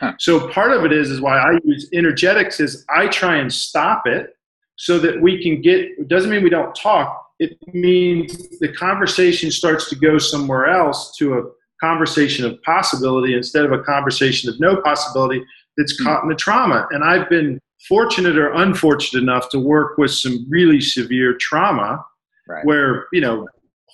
Huh. 0.00 0.14
So 0.18 0.48
part 0.48 0.70
of 0.72 0.84
it 0.84 0.92
is 0.92 1.10
is 1.10 1.20
why 1.20 1.38
I 1.38 1.58
use 1.64 1.88
energetics 1.92 2.60
is 2.60 2.84
I 2.88 3.08
try 3.08 3.36
and 3.36 3.52
stop 3.52 4.06
it. 4.06 4.34
so 4.78 4.98
that 5.00 5.20
we 5.20 5.42
can 5.42 5.60
get, 5.60 5.80
it 5.98 6.08
doesn't 6.08 6.30
mean 6.30 6.42
we 6.42 6.50
don't 6.50 6.74
talk. 6.74 7.26
It 7.40 7.58
means 7.74 8.58
the 8.60 8.72
conversation 8.72 9.50
starts 9.50 9.90
to 9.90 9.96
go 9.96 10.18
somewhere 10.18 10.66
else 10.66 11.16
to 11.18 11.34
a 11.34 11.42
conversation 11.80 12.44
of 12.44 12.60
possibility 12.62 13.34
instead 13.34 13.64
of 13.64 13.72
a 13.72 13.82
conversation 13.82 14.50
of 14.50 14.58
no 14.60 14.80
possibility 14.82 15.42
that's 15.76 15.94
mm-hmm. 15.94 16.04
caught 16.04 16.22
in 16.22 16.28
the 16.28 16.34
trauma. 16.34 16.86
And 16.90 17.04
I've 17.04 17.28
been 17.28 17.60
fortunate 17.88 18.36
or 18.36 18.52
unfortunate 18.52 19.22
enough 19.22 19.48
to 19.50 19.58
work 19.58 19.98
with 19.98 20.10
some 20.10 20.46
really 20.48 20.80
severe 20.80 21.36
trauma 21.38 22.04
right. 22.48 22.64
where, 22.64 23.06
you 23.12 23.20
know, 23.20 23.46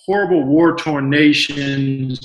horrible 0.06 0.44
war 0.44 0.76
torn 0.76 1.10
nations, 1.10 2.20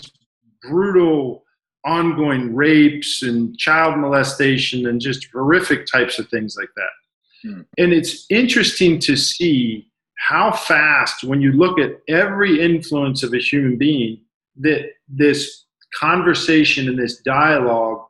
brutal 0.61 1.43
ongoing 1.85 2.55
rapes 2.55 3.23
and 3.23 3.57
child 3.57 3.97
molestation 3.97 4.87
and 4.87 4.99
just 4.99 5.27
horrific 5.31 5.85
types 5.85 6.19
of 6.19 6.27
things 6.29 6.57
like 6.59 6.69
that. 6.75 7.49
Hmm. 7.49 7.61
And 7.77 7.93
it's 7.93 8.25
interesting 8.29 8.99
to 8.99 9.15
see 9.15 9.89
how 10.17 10.51
fast, 10.51 11.23
when 11.23 11.41
you 11.41 11.53
look 11.53 11.79
at 11.79 11.91
every 12.09 12.61
influence 12.61 13.23
of 13.23 13.33
a 13.33 13.39
human 13.39 13.77
being, 13.77 14.19
that 14.57 14.89
this 15.09 15.65
conversation 15.99 16.87
and 16.87 16.97
this 16.97 17.21
dialogue 17.21 18.05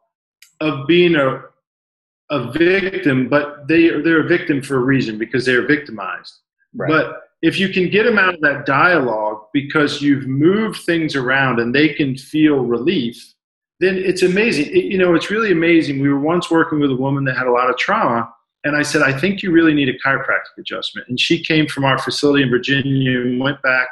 of 0.62 0.88
being 0.88 1.16
a, 1.16 1.42
a 2.30 2.52
victim, 2.52 3.30
but 3.30 3.68
they, 3.68 3.90
they're 4.02 4.26
a 4.26 4.28
victim 4.28 4.62
for 4.62 4.78
a 4.78 4.84
reason 4.84 5.18
because 5.18 5.46
they're 5.46 5.66
victimized. 5.66 6.34
Right. 6.76 6.90
But 6.90 7.22
if 7.42 7.58
you 7.58 7.70
can 7.70 7.90
get 7.90 8.04
them 8.04 8.20
out 8.20 8.34
of 8.34 8.42
that 8.42 8.66
dialogue 8.66 9.46
because 9.54 10.02
you've 10.02 10.28
moved 10.28 10.82
things 10.82 11.16
around 11.16 11.60
and 11.60 11.74
they 11.74 11.90
can 11.90 12.18
feel 12.18 12.58
relief, 12.58 13.34
then 13.80 13.96
it's 13.98 14.24
amazing. 14.24 14.66
It, 14.68 14.86
you 14.86 14.98
know, 14.98 15.16
it's 15.16 15.32
really 15.32 15.52
amazing. 15.52 16.02
We 16.02 16.10
were 16.10 16.20
once 16.20 16.52
working 16.52 16.80
with 16.80 16.92
a 16.92 16.96
woman 16.96 17.24
that 17.26 17.38
had 17.38 17.48
a 17.48 17.52
lot 17.52 17.70
of 17.70 17.78
trauma, 17.78 18.30
and 18.66 18.76
I 18.76 18.82
said, 18.82 19.02
I 19.02 19.18
think 19.18 19.42
you 19.42 19.52
really 19.52 19.74
need 19.74 19.88
a 19.88 19.98
chiropractic 20.00 20.58
adjustment. 20.58 21.08
And 21.08 21.18
she 21.18 21.42
came 21.42 21.66
from 21.66 21.86
our 21.86 21.98
facility 21.98 22.44
in 22.44 22.50
Virginia 22.50 23.22
and 23.22 23.40
went 23.40 23.62
back 23.62 23.88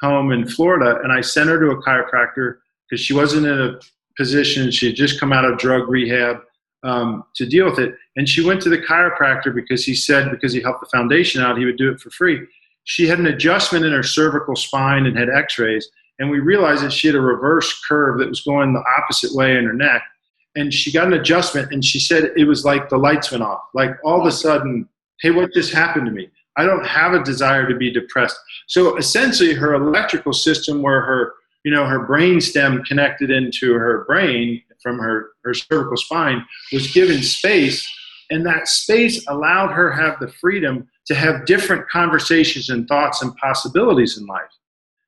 home 0.00 0.32
in 0.32 0.46
Florida, 0.46 1.00
and 1.02 1.12
I 1.12 1.20
sent 1.20 1.48
her 1.48 1.58
to 1.58 1.70
a 1.70 1.82
chiropractor 1.82 2.58
because 2.88 3.04
she 3.04 3.14
wasn't 3.14 3.46
in 3.46 3.60
a 3.60 3.80
position. 4.16 4.70
She 4.70 4.86
had 4.86 4.96
just 4.96 5.20
come 5.20 5.32
out 5.32 5.44
of 5.44 5.58
drug 5.58 5.88
rehab 5.88 6.40
um, 6.84 7.24
to 7.36 7.46
deal 7.46 7.64
with 7.66 7.78
it. 7.78 7.94
And 8.16 8.28
she 8.28 8.44
went 8.44 8.62
to 8.62 8.68
the 8.68 8.78
chiropractor 8.78 9.54
because 9.54 9.84
he 9.84 9.94
said, 9.94 10.30
because 10.30 10.52
he 10.52 10.60
helped 10.60 10.80
the 10.80 10.88
foundation 10.96 11.42
out, 11.42 11.58
he 11.58 11.64
would 11.64 11.76
do 11.76 11.90
it 11.90 12.00
for 12.00 12.10
free 12.10 12.46
she 12.88 13.06
had 13.06 13.18
an 13.18 13.26
adjustment 13.26 13.84
in 13.84 13.92
her 13.92 14.02
cervical 14.02 14.56
spine 14.56 15.04
and 15.04 15.16
had 15.16 15.28
x-rays 15.28 15.88
and 16.18 16.30
we 16.30 16.40
realized 16.40 16.82
that 16.82 16.92
she 16.92 17.06
had 17.06 17.14
a 17.14 17.20
reverse 17.20 17.80
curve 17.86 18.18
that 18.18 18.28
was 18.28 18.40
going 18.40 18.72
the 18.72 18.82
opposite 18.98 19.32
way 19.34 19.56
in 19.56 19.64
her 19.64 19.74
neck 19.74 20.02
and 20.56 20.72
she 20.72 20.90
got 20.90 21.06
an 21.06 21.12
adjustment 21.12 21.70
and 21.70 21.84
she 21.84 22.00
said 22.00 22.32
it 22.36 22.44
was 22.44 22.64
like 22.64 22.88
the 22.88 22.96
lights 22.96 23.30
went 23.30 23.44
off 23.44 23.60
like 23.74 23.90
all 24.04 24.18
of 24.18 24.26
a 24.26 24.32
sudden 24.32 24.88
hey 25.20 25.30
what 25.30 25.52
just 25.52 25.72
happened 25.72 26.06
to 26.06 26.12
me 26.12 26.28
i 26.58 26.64
don't 26.64 26.86
have 26.86 27.14
a 27.14 27.22
desire 27.24 27.66
to 27.66 27.74
be 27.74 27.90
depressed 27.90 28.38
so 28.66 28.96
essentially 28.98 29.54
her 29.54 29.74
electrical 29.74 30.32
system 30.32 30.82
where 30.82 31.00
her 31.00 31.32
you 31.64 31.72
know 31.72 31.86
her 31.86 32.06
brain 32.06 32.40
stem 32.40 32.82
connected 32.84 33.30
into 33.30 33.72
her 33.74 34.04
brain 34.04 34.62
from 34.82 34.98
her 34.98 35.30
her 35.44 35.54
cervical 35.54 35.96
spine 35.96 36.44
was 36.72 36.92
given 36.92 37.22
space 37.22 37.88
and 38.30 38.44
that 38.44 38.68
space 38.68 39.24
allowed 39.28 39.72
her 39.72 39.90
have 39.90 40.18
the 40.20 40.28
freedom 40.28 40.88
to 41.06 41.14
have 41.14 41.46
different 41.46 41.88
conversations 41.88 42.68
and 42.68 42.86
thoughts 42.86 43.22
and 43.22 43.34
possibilities 43.36 44.18
in 44.18 44.26
life. 44.26 44.50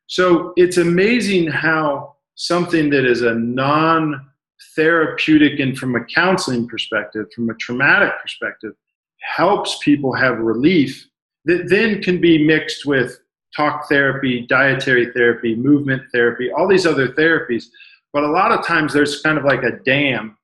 So 0.06 0.52
it's 0.56 0.78
amazing 0.78 1.48
how 1.48 2.16
something 2.34 2.90
that 2.90 3.04
is 3.04 3.22
a 3.22 3.34
non 3.34 4.26
therapeutic 4.74 5.60
and 5.60 5.76
from 5.76 5.94
a 5.96 6.04
counseling 6.04 6.66
perspective, 6.66 7.26
from 7.34 7.50
a 7.50 7.54
traumatic 7.54 8.12
perspective, 8.20 8.72
helps 9.20 9.78
people 9.84 10.14
have 10.14 10.38
relief 10.38 11.06
that 11.44 11.68
then 11.68 12.02
can 12.02 12.20
be 12.20 12.44
mixed 12.44 12.86
with 12.86 13.18
talk 13.56 13.88
therapy, 13.88 14.46
dietary 14.46 15.12
therapy, 15.12 15.54
movement 15.56 16.02
therapy, 16.12 16.50
all 16.52 16.68
these 16.68 16.86
other 16.86 17.08
therapies. 17.08 17.64
But 18.12 18.24
a 18.24 18.30
lot 18.30 18.52
of 18.52 18.64
times 18.64 18.92
there's 18.92 19.20
kind 19.22 19.38
of 19.38 19.44
like 19.44 19.62
a 19.62 19.78
dam 19.84 20.36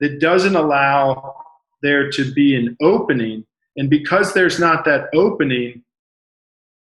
that 0.00 0.20
doesn't 0.20 0.56
allow 0.56 1.34
there 1.82 2.10
to 2.10 2.32
be 2.32 2.54
an 2.54 2.76
opening 2.80 3.44
and 3.76 3.90
because 3.90 4.32
there's 4.32 4.58
not 4.58 4.84
that 4.86 5.08
opening, 5.14 5.82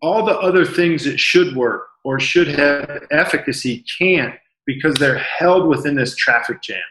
all 0.03 0.25
the 0.25 0.39
other 0.39 0.65
things 0.65 1.05
that 1.05 1.21
should 1.21 1.55
work 1.55 1.87
or 2.05 2.19
should 2.19 2.49
have 2.49 3.07
efficacy 3.11 3.85
can't 3.99 4.35
because 4.67 4.95
they're 4.95 5.19
held 5.19 5.69
within 5.69 5.95
this 5.95 6.17
traffic 6.17 6.63
jam. 6.63 6.83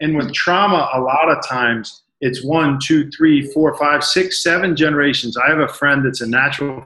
And 0.00 0.16
with 0.16 0.32
trauma, 0.32 0.90
a 0.92 1.00
lot 1.00 1.30
of 1.30 1.46
times 1.46 2.02
it's 2.24 2.42
one, 2.42 2.78
two, 2.82 3.10
three, 3.10 3.52
four, 3.52 3.76
five, 3.76 4.02
six, 4.02 4.42
seven 4.42 4.74
generations. 4.74 5.36
I 5.36 5.50
have 5.50 5.58
a 5.58 5.68
friend 5.68 6.02
that's 6.02 6.22
a 6.22 6.26
natural 6.26 6.82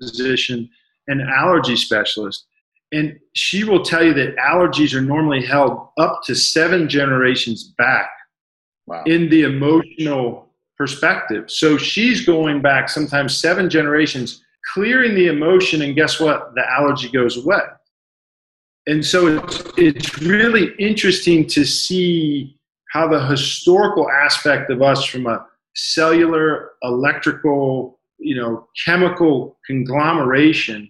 physician 0.00 0.70
and 1.08 1.22
allergy 1.22 1.74
specialist. 1.74 2.46
And 2.92 3.18
she 3.34 3.64
will 3.64 3.82
tell 3.82 4.04
you 4.04 4.14
that 4.14 4.36
allergies 4.36 4.94
are 4.94 5.00
normally 5.00 5.44
held 5.44 5.88
up 5.98 6.20
to 6.26 6.36
seven 6.36 6.88
generations 6.88 7.74
back 7.76 8.10
wow. 8.86 9.02
in 9.06 9.28
the 9.28 9.42
emotional 9.42 10.50
perspective. 10.78 11.50
So 11.50 11.76
she's 11.76 12.24
going 12.24 12.62
back 12.62 12.88
sometimes 12.88 13.36
seven 13.36 13.68
generations, 13.68 14.44
clearing 14.72 15.16
the 15.16 15.26
emotion, 15.26 15.82
and 15.82 15.96
guess 15.96 16.20
what? 16.20 16.54
The 16.54 16.62
allergy 16.70 17.10
goes 17.10 17.44
away. 17.44 17.58
And 18.86 19.04
so 19.04 19.26
it's, 19.26 19.64
it's 19.76 20.22
really 20.22 20.68
interesting 20.78 21.44
to 21.48 21.64
see 21.64 22.56
how 22.92 23.08
the 23.08 23.24
historical 23.26 24.10
aspect 24.10 24.70
of 24.70 24.82
us 24.82 25.04
from 25.04 25.26
a 25.26 25.46
cellular, 25.74 26.72
electrical, 26.82 27.98
you 28.18 28.36
know, 28.36 28.66
chemical 28.84 29.58
conglomeration, 29.66 30.88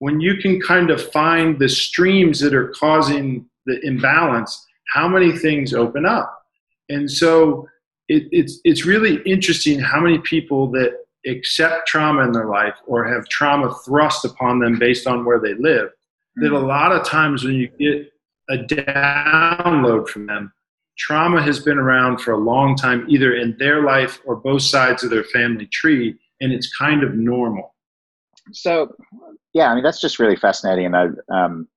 when 0.00 0.20
you 0.20 0.36
can 0.36 0.60
kind 0.60 0.90
of 0.90 1.10
find 1.12 1.58
the 1.58 1.68
streams 1.68 2.38
that 2.40 2.54
are 2.54 2.68
causing 2.68 3.46
the 3.66 3.80
imbalance, 3.84 4.66
how 4.94 5.08
many 5.08 5.32
things 5.32 5.74
open 5.74 6.06
up? 6.06 6.42
And 6.88 7.10
so 7.10 7.68
it, 8.08 8.28
it's 8.30 8.60
it's 8.64 8.84
really 8.84 9.22
interesting 9.22 9.78
how 9.78 10.00
many 10.00 10.18
people 10.18 10.70
that 10.72 10.98
accept 11.26 11.86
trauma 11.86 12.22
in 12.22 12.32
their 12.32 12.46
life 12.46 12.74
or 12.86 13.04
have 13.04 13.28
trauma 13.28 13.74
thrust 13.84 14.24
upon 14.24 14.60
them 14.60 14.78
based 14.78 15.06
on 15.06 15.24
where 15.24 15.40
they 15.40 15.54
live 15.54 15.88
mm-hmm. 15.88 16.44
that 16.44 16.52
a 16.52 16.58
lot 16.58 16.92
of 16.92 17.04
times 17.04 17.44
when 17.44 17.54
you 17.54 17.68
get 17.78 18.10
a 18.50 18.56
download 18.64 20.08
from 20.08 20.26
them 20.26 20.52
trauma 20.98 21.42
has 21.42 21.60
been 21.60 21.78
around 21.78 22.20
for 22.20 22.32
a 22.32 22.36
long 22.36 22.76
time 22.76 23.04
either 23.08 23.34
in 23.34 23.56
their 23.58 23.82
life 23.82 24.20
or 24.24 24.36
both 24.36 24.62
sides 24.62 25.02
of 25.04 25.10
their 25.10 25.24
family 25.24 25.66
tree 25.66 26.16
and 26.40 26.52
it's 26.52 26.74
kind 26.76 27.02
of 27.02 27.14
normal 27.14 27.74
so 28.52 28.94
yeah 29.52 29.70
i 29.70 29.74
mean 29.74 29.84
that's 29.84 30.00
just 30.00 30.18
really 30.18 30.36
fascinating 30.36 30.86
and 30.86 30.96
i 30.96 31.06
um, 31.32 31.68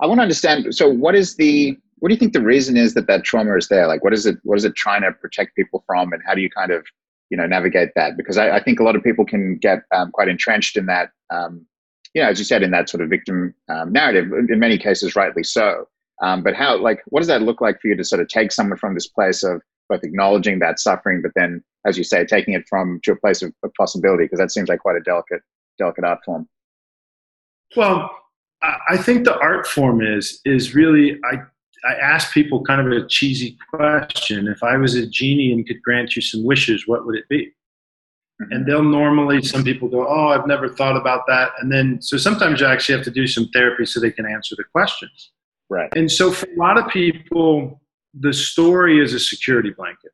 i 0.00 0.06
want 0.06 0.18
to 0.18 0.22
understand 0.22 0.74
so 0.74 0.88
what 0.88 1.14
is 1.14 1.36
the 1.36 1.76
what 2.04 2.10
do 2.10 2.14
you 2.16 2.18
think 2.18 2.34
the 2.34 2.42
reason 2.42 2.76
is 2.76 2.92
that 2.92 3.06
that 3.06 3.24
trauma 3.24 3.56
is 3.56 3.68
there? 3.68 3.86
Like, 3.86 4.04
what 4.04 4.12
is 4.12 4.26
it? 4.26 4.36
What 4.42 4.58
is 4.58 4.66
it 4.66 4.76
trying 4.76 5.00
to 5.00 5.12
protect 5.12 5.56
people 5.56 5.82
from, 5.86 6.12
and 6.12 6.20
how 6.26 6.34
do 6.34 6.42
you 6.42 6.50
kind 6.50 6.70
of, 6.70 6.84
you 7.30 7.36
know, 7.38 7.46
navigate 7.46 7.92
that? 7.96 8.18
Because 8.18 8.36
I, 8.36 8.56
I 8.56 8.62
think 8.62 8.78
a 8.78 8.82
lot 8.82 8.94
of 8.94 9.02
people 9.02 9.24
can 9.24 9.56
get 9.56 9.84
um, 9.90 10.10
quite 10.12 10.28
entrenched 10.28 10.76
in 10.76 10.84
that, 10.84 11.12
um, 11.30 11.64
you 12.12 12.22
know, 12.22 12.28
as 12.28 12.38
you 12.38 12.44
said, 12.44 12.62
in 12.62 12.72
that 12.72 12.90
sort 12.90 13.02
of 13.02 13.08
victim 13.08 13.54
um, 13.70 13.90
narrative. 13.90 14.30
In 14.50 14.58
many 14.58 14.76
cases, 14.76 15.16
rightly 15.16 15.42
so. 15.42 15.88
Um, 16.22 16.42
but 16.42 16.54
how, 16.54 16.78
like, 16.78 17.02
what 17.06 17.20
does 17.20 17.28
that 17.28 17.42
look 17.42 17.60
like 17.60 17.80
for 17.80 17.88
you 17.88 17.96
to 17.96 18.04
sort 18.04 18.20
of 18.20 18.28
take 18.28 18.52
someone 18.52 18.78
from 18.78 18.94
this 18.94 19.08
place 19.08 19.42
of 19.42 19.60
both 19.88 20.04
acknowledging 20.04 20.60
that 20.60 20.78
suffering, 20.78 21.20
but 21.22 21.32
then, 21.34 21.62
as 21.86 21.98
you 21.98 22.04
say, 22.04 22.24
taking 22.24 22.54
it 22.54 22.64
from 22.68 23.00
to 23.04 23.12
a 23.12 23.16
place 23.16 23.42
of, 23.42 23.52
of 23.62 23.72
possibility? 23.74 24.24
Because 24.24 24.38
that 24.38 24.52
seems 24.52 24.68
like 24.68 24.80
quite 24.80 24.96
a 24.96 25.00
delicate, 25.00 25.42
delicate 25.78 26.04
art 26.04 26.20
form. 26.24 26.48
Well, 27.76 28.10
I 28.88 28.96
think 28.96 29.24
the 29.24 29.38
art 29.38 29.66
form 29.66 30.00
is 30.00 30.40
is 30.44 30.74
really 30.74 31.18
I 31.24 31.38
I 31.84 31.94
ask 31.94 32.32
people 32.32 32.64
kind 32.64 32.80
of 32.80 32.90
a 32.90 33.06
cheesy 33.06 33.58
question. 33.70 34.48
If 34.48 34.62
I 34.62 34.76
was 34.76 34.94
a 34.94 35.06
genie 35.06 35.52
and 35.52 35.66
could 35.66 35.82
grant 35.82 36.16
you 36.16 36.22
some 36.22 36.44
wishes, 36.44 36.84
what 36.86 37.04
would 37.04 37.16
it 37.16 37.28
be? 37.28 37.52
Mm-hmm. 38.40 38.52
And 38.52 38.66
they'll 38.66 38.82
normally, 38.82 39.42
some 39.42 39.62
people 39.62 39.88
go, 39.88 40.06
Oh, 40.08 40.28
I've 40.28 40.46
never 40.46 40.68
thought 40.68 40.96
about 40.96 41.26
that. 41.28 41.52
And 41.60 41.70
then, 41.70 42.00
so 42.00 42.16
sometimes 42.16 42.60
you 42.60 42.66
actually 42.66 42.96
have 42.96 43.04
to 43.04 43.10
do 43.10 43.26
some 43.26 43.48
therapy 43.52 43.84
so 43.84 44.00
they 44.00 44.10
can 44.10 44.26
answer 44.26 44.56
the 44.56 44.64
questions. 44.64 45.30
Right. 45.70 45.90
And 45.96 46.10
so 46.10 46.30
for 46.30 46.46
a 46.46 46.56
lot 46.56 46.78
of 46.78 46.88
people, 46.88 47.80
the 48.18 48.32
story 48.32 49.02
is 49.02 49.12
a 49.14 49.18
security 49.18 49.70
blanket. 49.70 50.12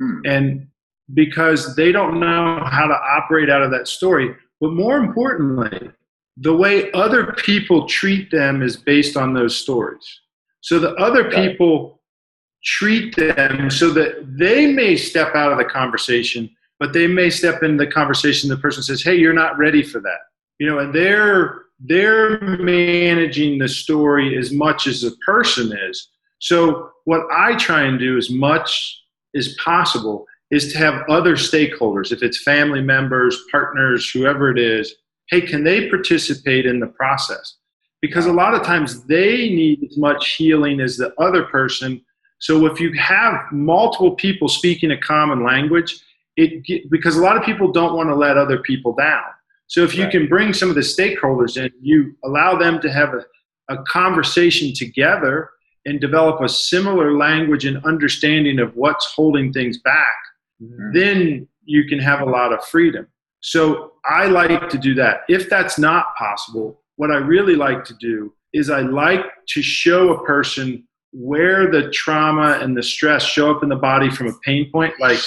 Hmm. 0.00 0.20
And 0.24 0.68
because 1.14 1.76
they 1.76 1.92
don't 1.92 2.20
know 2.20 2.62
how 2.64 2.86
to 2.86 2.94
operate 2.94 3.50
out 3.50 3.62
of 3.62 3.70
that 3.70 3.88
story, 3.88 4.34
but 4.60 4.72
more 4.72 4.96
importantly, 4.96 5.90
the 6.36 6.54
way 6.54 6.90
other 6.92 7.32
people 7.32 7.86
treat 7.86 8.30
them 8.30 8.62
is 8.62 8.76
based 8.76 9.16
on 9.16 9.32
those 9.32 9.56
stories. 9.56 10.20
So 10.60 10.78
the 10.78 10.94
other 10.94 11.30
people 11.30 12.00
treat 12.64 13.14
them 13.16 13.70
so 13.70 13.90
that 13.90 14.36
they 14.38 14.72
may 14.72 14.96
step 14.96 15.34
out 15.34 15.52
of 15.52 15.58
the 15.58 15.64
conversation, 15.64 16.50
but 16.78 16.92
they 16.92 17.06
may 17.06 17.30
step 17.30 17.62
in 17.62 17.76
the 17.76 17.86
conversation. 17.86 18.48
The 18.48 18.56
person 18.56 18.82
says, 18.82 19.02
"Hey, 19.02 19.16
you're 19.16 19.32
not 19.32 19.58
ready 19.58 19.82
for 19.82 20.00
that," 20.00 20.20
you 20.58 20.66
know, 20.66 20.78
and 20.78 20.92
they're 20.94 21.62
they're 21.80 22.40
managing 22.40 23.58
the 23.58 23.68
story 23.68 24.36
as 24.36 24.52
much 24.52 24.86
as 24.86 25.02
the 25.02 25.16
person 25.24 25.72
is. 25.88 26.08
So 26.40 26.90
what 27.04 27.22
I 27.32 27.56
try 27.56 27.82
and 27.82 27.98
do 27.98 28.16
as 28.16 28.30
much 28.30 29.00
as 29.34 29.54
possible 29.62 30.26
is 30.50 30.72
to 30.72 30.78
have 30.78 31.08
other 31.08 31.36
stakeholders, 31.36 32.10
if 32.12 32.22
it's 32.22 32.42
family 32.42 32.80
members, 32.80 33.44
partners, 33.50 34.10
whoever 34.10 34.50
it 34.50 34.58
is, 34.58 34.94
hey, 35.28 35.42
can 35.42 35.62
they 35.62 35.88
participate 35.88 36.66
in 36.66 36.80
the 36.80 36.86
process? 36.86 37.56
Because 38.00 38.26
a 38.26 38.32
lot 38.32 38.54
of 38.54 38.62
times 38.62 39.04
they 39.04 39.48
need 39.50 39.86
as 39.90 39.98
much 39.98 40.36
healing 40.36 40.80
as 40.80 40.96
the 40.96 41.12
other 41.20 41.44
person. 41.44 42.00
So 42.38 42.66
if 42.66 42.80
you 42.80 42.92
have 42.94 43.34
multiple 43.52 44.14
people 44.14 44.48
speaking 44.48 44.92
a 44.92 44.98
common 44.98 45.44
language, 45.44 46.00
it 46.36 46.64
because 46.88 47.16
a 47.16 47.20
lot 47.20 47.36
of 47.36 47.42
people 47.42 47.72
don't 47.72 47.96
want 47.96 48.08
to 48.08 48.14
let 48.14 48.38
other 48.38 48.58
people 48.58 48.94
down. 48.94 49.24
So 49.68 49.84
if 49.84 49.94
you 49.94 50.04
right. 50.04 50.12
can 50.12 50.26
bring 50.28 50.52
some 50.52 50.68
of 50.68 50.74
the 50.74 50.80
stakeholders 50.80 51.56
in, 51.56 51.70
you 51.80 52.16
allow 52.24 52.56
them 52.56 52.80
to 52.80 52.90
have 52.90 53.14
a, 53.14 53.24
a 53.72 53.82
conversation 53.84 54.72
together 54.74 55.50
and 55.86 56.00
develop 56.00 56.40
a 56.40 56.48
similar 56.48 57.16
language 57.16 57.64
and 57.64 57.82
understanding 57.84 58.58
of 58.58 58.74
what's 58.76 59.06
holding 59.14 59.52
things 59.52 59.78
back, 59.78 60.16
mm-hmm. 60.62 60.92
then 60.92 61.48
you 61.64 61.84
can 61.86 61.98
have 61.98 62.20
a 62.20 62.24
lot 62.24 62.52
of 62.52 62.64
freedom. 62.64 63.06
So 63.40 63.92
I 64.04 64.26
like 64.26 64.68
to 64.70 64.78
do 64.78 64.94
that. 64.94 65.20
If 65.28 65.48
that's 65.48 65.78
not 65.78 66.16
possible, 66.16 66.82
what 66.96 67.10
I 67.10 67.16
really 67.16 67.54
like 67.54 67.84
to 67.84 67.94
do 67.94 68.34
is 68.52 68.70
I 68.70 68.80
like 68.80 69.24
to 69.48 69.62
show 69.62 70.14
a 70.14 70.24
person 70.24 70.86
where 71.12 71.70
the 71.70 71.90
trauma 71.90 72.58
and 72.60 72.76
the 72.76 72.82
stress 72.82 73.22
show 73.22 73.54
up 73.54 73.62
in 73.62 73.68
the 73.68 73.76
body 73.76 74.10
from 74.10 74.26
a 74.28 74.34
pain 74.44 74.70
point, 74.70 74.94
like 75.00 75.20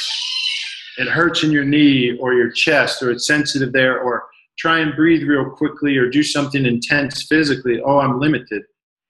it 0.98 1.08
hurts 1.08 1.44
in 1.44 1.52
your 1.52 1.66
knee 1.66 2.18
or 2.20 2.34
your 2.34 2.52
chest 2.52 3.02
or 3.02 3.12
it's 3.12 3.28
sensitive 3.28 3.72
there, 3.74 4.00
or 4.00 4.26
try 4.58 4.80
and 4.80 4.96
breathe 4.96 5.24
real 5.24 5.50
quickly 5.50 5.98
or 5.98 6.10
do 6.10 6.22
something 6.22 6.66
intense 6.66 7.24
physically. 7.24 7.82
Oh, 7.82 8.00
I'm 8.00 8.20
limited. 8.20 8.64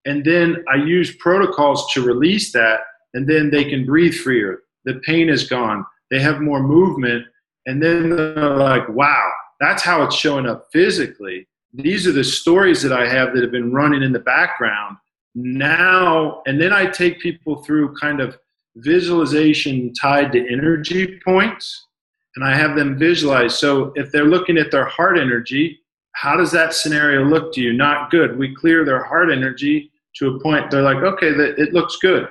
And 0.06 0.24
then 0.24 0.64
I 0.72 0.78
use 0.78 1.16
protocols 1.18 1.92
to 1.94 2.04
release 2.04 2.52
that, 2.54 2.82
and 3.14 3.28
then 3.28 3.50
they 3.50 3.66
can 3.66 3.86
breathe 3.86 4.16
freer. 4.16 4.64
The 4.86 5.02
pain 5.06 5.30
is 5.30 5.48
gone. 5.48 5.86
They 6.10 6.20
have 6.20 6.42
more 6.42 6.62
movement. 6.62 7.26
And 7.68 7.82
then 7.82 8.10
they're 8.10 8.56
like, 8.56 8.90
wow, 8.90 9.32
that's 9.60 9.84
how 9.84 10.04
it's 10.04 10.16
showing 10.16 10.48
up 10.48 10.68
physically. 10.74 11.48
These 11.74 12.08
are 12.08 12.12
the 12.12 12.24
stories 12.24 12.82
that 12.82 12.92
I 12.92 13.08
have 13.08 13.34
that 13.34 13.44
have 13.44 13.52
been 13.52 13.72
running 13.72 14.02
in 14.04 14.12
the 14.12 14.20
background. 14.20 14.98
Now, 15.36 16.42
and 16.46 16.60
then 16.60 16.74
I 16.74 16.88
take 16.88 17.20
people 17.20 17.64
through 17.64 17.96
kind 17.96 18.20
of 18.20 18.38
visualization 18.76 19.94
tied 19.94 20.32
to 20.32 20.52
energy 20.52 21.20
points 21.24 21.88
and 22.36 22.46
I 22.46 22.56
have 22.56 22.76
them 22.76 22.98
visualize. 22.98 23.60
So 23.60 23.92
if 23.96 24.12
they're 24.12 24.26
looking 24.26 24.58
at 24.58 24.72
their 24.72 24.86
heart 24.86 25.18
energy, 25.18 25.80
how 26.14 26.38
does 26.38 26.52
that 26.52 26.74
scenario 26.74 27.24
look 27.26 27.54
to 27.54 27.62
you? 27.62 27.74
Not 27.74 28.12
good. 28.12 28.38
We 28.38 28.56
clear 28.56 28.86
their 28.86 29.04
heart 29.04 29.32
energy 29.32 29.92
to 30.16 30.36
a 30.36 30.40
point 30.40 30.72
they're 30.72 30.82
like, 30.82 30.98
okay, 30.98 31.30
it 31.30 31.74
looks 31.74 31.98
good, 31.98 32.28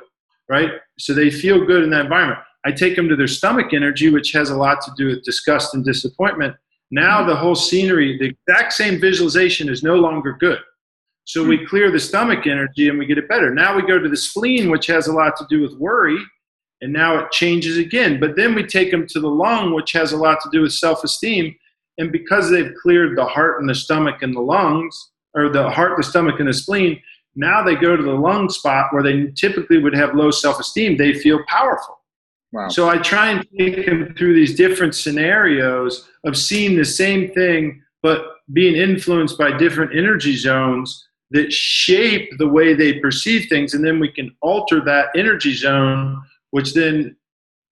right? 0.49 0.71
So 0.99 1.15
they 1.15 1.31
feel 1.31 1.65
good 1.65 1.83
in 1.83 1.91
that 1.91 2.05
environment. 2.05 2.41
I 2.65 2.73
take 2.73 2.95
them 2.95 3.09
to 3.09 3.17
their 3.17 3.27
stomach 3.27 3.73
energy, 3.73 4.11
which 4.11 4.33
has 4.33 4.51
a 4.51 4.57
lot 4.57 4.83
to 4.83 4.93
do 4.97 5.07
with 5.07 5.25
disgust 5.25 5.75
and 5.75 5.85
disappointment. 5.85 6.57
Now 6.91 7.21
mm-hmm. 7.21 7.31
the 7.31 7.37
whole 7.37 7.55
scenery, 7.55 8.19
the 8.19 8.35
exact 8.37 8.73
same 8.75 9.01
visualization 9.01 9.69
is 9.69 9.83
no 9.83 9.97
longer 9.97 10.35
good. 10.39 10.59
So 11.25 11.45
we 11.45 11.59
hmm. 11.59 11.67
clear 11.67 11.91
the 11.91 12.01
stomach 12.01 12.47
energy 12.47 12.89
and 12.89 12.99
we 12.99 13.07
get 13.07 13.19
it 13.19 13.29
better. 13.29 13.55
Now 13.55 13.77
we 13.77 13.83
go 13.83 13.99
to 13.99 14.09
the 14.09 14.17
spleen, 14.17 14.71
which 14.71 14.87
has 14.87 15.07
a 15.07 15.13
lot 15.13 15.37
to 15.37 15.47
do 15.49 15.63
with 15.63 15.79
worry, 15.79 16.19
and 16.81 16.93
now 16.93 17.19
it 17.19 17.31
changes 17.31 17.77
again. 17.77 18.19
But 18.19 18.37
then 18.37 18.55
we 18.55 18.67
take 18.67 18.91
them 18.91 19.07
to 19.09 19.21
the 19.21 19.29
lung, 19.29 19.75
which 19.75 19.93
has 19.93 20.13
a 20.13 20.17
lot 20.17 20.41
to 20.43 20.49
do 20.51 20.63
with 20.63 20.73
self 20.73 21.05
esteem. 21.05 21.55
And 21.99 22.11
because 22.11 22.51
they've 22.51 22.73
cleared 22.83 23.17
the 23.17 23.27
heart 23.27 23.61
and 23.61 23.69
the 23.69 23.75
stomach 23.75 24.23
and 24.23 24.35
the 24.35 24.41
lungs, 24.41 25.11
or 25.35 25.49
the 25.49 25.71
heart, 25.71 25.97
the 25.97 26.03
stomach, 26.03 26.41
and 26.41 26.49
the 26.49 26.55
spleen, 26.55 27.01
now 27.37 27.63
they 27.63 27.77
go 27.77 27.97
to 27.97 28.03
the 28.03 28.11
lung 28.11 28.49
spot 28.49 28.93
where 28.93 29.03
they 29.03 29.27
typically 29.37 29.79
would 29.79 29.95
have 29.95 30.15
low 30.15 30.31
self 30.31 30.59
esteem. 30.59 30.97
They 30.97 31.15
feel 31.15 31.41
powerful. 31.47 31.99
Wow. 32.53 32.69
So 32.69 32.89
I 32.89 32.99
try 32.99 33.31
and 33.31 33.47
take 33.57 33.87
them 33.87 34.15
through 34.17 34.35
these 34.35 34.57
different 34.57 34.95
scenarios 34.97 36.09
of 36.25 36.37
seeing 36.37 36.77
the 36.77 36.85
same 36.85 37.33
thing, 37.33 37.81
but 38.03 38.25
being 38.53 38.75
influenced 38.75 39.39
by 39.39 39.57
different 39.57 39.97
energy 39.97 40.37
zones 40.37 41.07
that 41.33 41.53
shape 41.53 42.31
the 42.39 42.49
way 42.49 42.75
they 42.75 42.95
perceive 42.95 43.49
things. 43.49 43.75
And 43.75 43.85
then 43.85 44.01
we 44.01 44.11
can 44.11 44.35
alter 44.43 44.81
that 44.85 45.11
energy 45.15 45.55
zone 45.55 46.23
which 46.51 46.75
then 46.75 47.17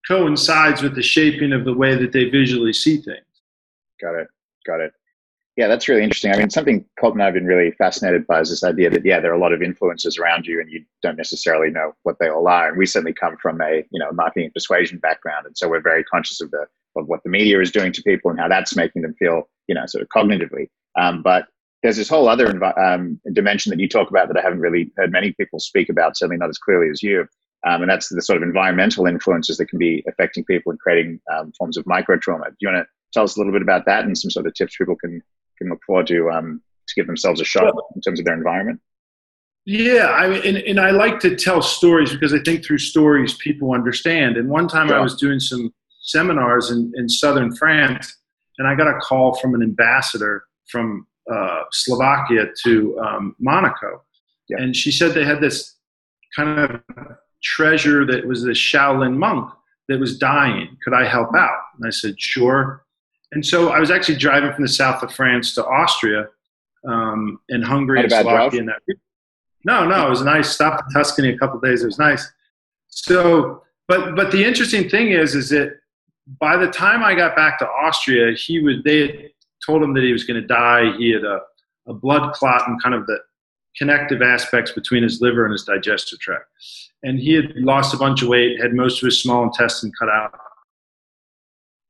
coincides 0.06 0.82
with 0.82 0.94
the 0.94 1.02
shaping 1.02 1.52
of 1.52 1.64
the 1.64 1.74
way 1.74 1.94
that 1.96 2.12
they 2.12 2.24
visually 2.24 2.72
see 2.72 2.96
things. 2.96 3.24
Got 4.00 4.14
it. 4.14 4.28
Got 4.66 4.80
it. 4.80 4.92
Yeah, 5.56 5.66
that's 5.66 5.88
really 5.88 6.04
interesting. 6.04 6.32
I 6.32 6.38
mean, 6.38 6.50
something 6.50 6.84
Colt 7.00 7.14
and 7.14 7.22
I 7.22 7.26
have 7.26 7.34
been 7.34 7.44
really 7.44 7.72
fascinated 7.72 8.28
by 8.28 8.40
is 8.40 8.48
this 8.48 8.62
idea 8.62 8.90
that 8.90 9.04
yeah, 9.04 9.18
there 9.18 9.32
are 9.32 9.36
a 9.36 9.40
lot 9.40 9.52
of 9.52 9.60
influences 9.60 10.16
around 10.16 10.46
you, 10.46 10.60
and 10.60 10.70
you 10.70 10.84
don't 11.02 11.16
necessarily 11.16 11.68
know 11.68 11.94
what 12.04 12.20
they 12.20 12.28
all 12.28 12.46
are. 12.46 12.68
And 12.68 12.78
we 12.78 12.86
certainly 12.86 13.12
come 13.12 13.36
from 13.42 13.60
a 13.60 13.84
you 13.90 13.98
know 13.98 14.12
marketing 14.12 14.44
and 14.44 14.54
persuasion 14.54 14.98
background, 14.98 15.46
and 15.46 15.58
so 15.58 15.68
we're 15.68 15.80
very 15.80 16.04
conscious 16.04 16.40
of 16.40 16.52
the 16.52 16.66
of 16.94 17.08
what 17.08 17.24
the 17.24 17.28
media 17.28 17.60
is 17.60 17.72
doing 17.72 17.92
to 17.92 18.02
people 18.02 18.30
and 18.30 18.38
how 18.38 18.46
that's 18.46 18.76
making 18.76 19.02
them 19.02 19.14
feel 19.18 19.48
you 19.66 19.74
know 19.74 19.84
sort 19.86 20.02
of 20.02 20.08
cognitively. 20.10 20.68
Um, 20.96 21.22
but 21.22 21.48
there's 21.82 21.96
this 21.96 22.08
whole 22.08 22.28
other 22.28 22.62
um, 22.78 23.20
dimension 23.32 23.70
that 23.70 23.80
you 23.80 23.88
talk 23.88 24.10
about 24.10 24.28
that 24.28 24.36
I 24.36 24.42
haven't 24.42 24.60
really 24.60 24.90
heard 24.96 25.12
many 25.12 25.32
people 25.32 25.60
speak 25.60 25.88
about, 25.88 26.16
certainly 26.16 26.38
not 26.38 26.48
as 26.48 26.58
clearly 26.58 26.90
as 26.90 27.02
you, 27.02 27.26
um, 27.66 27.82
and 27.82 27.90
that's 27.90 28.08
the 28.08 28.22
sort 28.22 28.36
of 28.36 28.42
environmental 28.42 29.06
influences 29.06 29.56
that 29.58 29.66
can 29.66 29.78
be 29.78 30.04
affecting 30.08 30.44
people 30.44 30.70
and 30.70 30.78
creating 30.78 31.20
um, 31.32 31.52
forms 31.58 31.76
of 31.76 31.86
micro 31.86 32.16
trauma. 32.16 32.46
Do 32.50 32.56
you 32.60 32.68
want 32.68 32.84
to 32.84 32.88
tell 33.12 33.24
us 33.24 33.36
a 33.36 33.40
little 33.40 33.52
bit 33.52 33.62
about 33.62 33.84
that 33.86 34.04
and 34.04 34.16
some 34.16 34.30
sort 34.30 34.46
of 34.46 34.54
tips 34.54 34.76
people 34.76 34.96
can 34.96 35.22
can 35.58 35.68
look 35.68 35.80
forward 35.84 36.06
to 36.06 36.30
um, 36.30 36.62
to 36.86 36.94
give 36.94 37.06
themselves 37.06 37.40
a 37.40 37.44
shot 37.44 37.74
in 37.94 38.00
terms 38.00 38.20
of 38.20 38.26
their 38.26 38.34
environment? 38.36 38.80
Yeah, 39.64 40.06
I 40.08 40.28
mean, 40.28 40.46
and, 40.46 40.56
and, 40.56 40.80
I 40.80 40.92
like 40.92 41.20
to 41.20 41.36
tell 41.36 41.60
stories 41.60 42.10
because 42.10 42.32
I 42.32 42.38
think 42.38 42.64
through 42.64 42.78
stories 42.78 43.34
people 43.34 43.72
understand. 43.72 44.38
And 44.38 44.48
one 44.48 44.66
time 44.66 44.90
I 44.90 44.98
was 44.98 45.16
doing 45.16 45.40
some 45.40 45.74
seminars 46.00 46.70
in, 46.70 46.90
in 46.96 47.06
southern 47.06 47.54
France, 47.54 48.16
and 48.56 48.66
I 48.66 48.74
got 48.74 48.86
a 48.86 48.98
call 49.00 49.34
from 49.34 49.54
an 49.54 49.62
ambassador 49.62 50.44
from 50.70 51.06
uh, 51.32 51.64
Slovakia 51.72 52.46
to 52.64 52.98
um, 53.00 53.36
Monaco, 53.38 54.02
yeah. 54.48 54.58
and 54.58 54.74
she 54.74 54.90
said 54.90 55.14
they 55.14 55.24
had 55.24 55.40
this 55.40 55.76
kind 56.34 56.58
of 56.58 56.80
treasure 57.42 58.04
that 58.06 58.26
was 58.26 58.44
this 58.44 58.58
Shaolin 58.58 59.16
monk 59.16 59.50
that 59.88 59.98
was 59.98 60.18
dying. 60.18 60.76
Could 60.84 60.94
I 60.94 61.04
help 61.04 61.34
out? 61.34 61.60
And 61.76 61.86
I 61.86 61.90
said, 61.90 62.20
sure. 62.20 62.84
And 63.32 63.44
so 63.44 63.70
I 63.70 63.78
was 63.78 63.90
actually 63.90 64.16
driving 64.16 64.52
from 64.52 64.62
the 64.62 64.68
south 64.68 65.02
of 65.02 65.12
France 65.12 65.54
to 65.54 65.64
Austria 65.64 66.28
um, 66.86 67.40
and 67.48 67.64
Hungary 67.64 68.00
and 68.00 68.10
Slovakia. 68.10 68.60
And 68.60 68.68
that. 68.68 68.80
No, 69.64 69.86
no, 69.86 70.06
it 70.06 70.10
was 70.10 70.22
nice. 70.22 70.50
Stopped 70.50 70.84
in 70.86 70.92
Tuscany 70.92 71.30
a 71.30 71.38
couple 71.38 71.60
days. 71.60 71.82
It 71.82 71.86
was 71.86 71.98
nice. 71.98 72.30
So, 72.88 73.62
but 73.86 74.16
but 74.16 74.30
the 74.30 74.44
interesting 74.44 74.88
thing 74.88 75.10
is, 75.10 75.34
is 75.34 75.50
that 75.50 75.78
by 76.40 76.56
the 76.56 76.68
time 76.68 77.02
I 77.02 77.14
got 77.14 77.36
back 77.36 77.58
to 77.58 77.68
Austria, 77.68 78.34
he 78.34 78.60
was 78.60 78.76
they 78.84 79.00
had 79.00 79.30
told 79.68 79.82
him 79.82 79.94
that 79.94 80.02
he 80.02 80.12
was 80.12 80.24
going 80.24 80.40
to 80.40 80.46
die. 80.46 80.96
He 80.96 81.10
had 81.10 81.24
a, 81.24 81.40
a 81.86 81.94
blood 81.94 82.32
clot 82.32 82.66
and 82.66 82.82
kind 82.82 82.94
of 82.94 83.06
the 83.06 83.18
connective 83.76 84.22
aspects 84.22 84.72
between 84.72 85.02
his 85.04 85.20
liver 85.20 85.44
and 85.44 85.52
his 85.52 85.62
digestive 85.62 86.18
tract 86.18 86.46
and 87.02 87.18
he 87.18 87.32
had 87.32 87.52
lost 87.56 87.94
a 87.94 87.96
bunch 87.96 88.22
of 88.22 88.28
weight, 88.28 88.60
had 88.60 88.72
most 88.74 89.02
of 89.02 89.06
his 89.06 89.22
small 89.22 89.44
intestine 89.44 89.92
cut 89.98 90.08
out. 90.08 90.34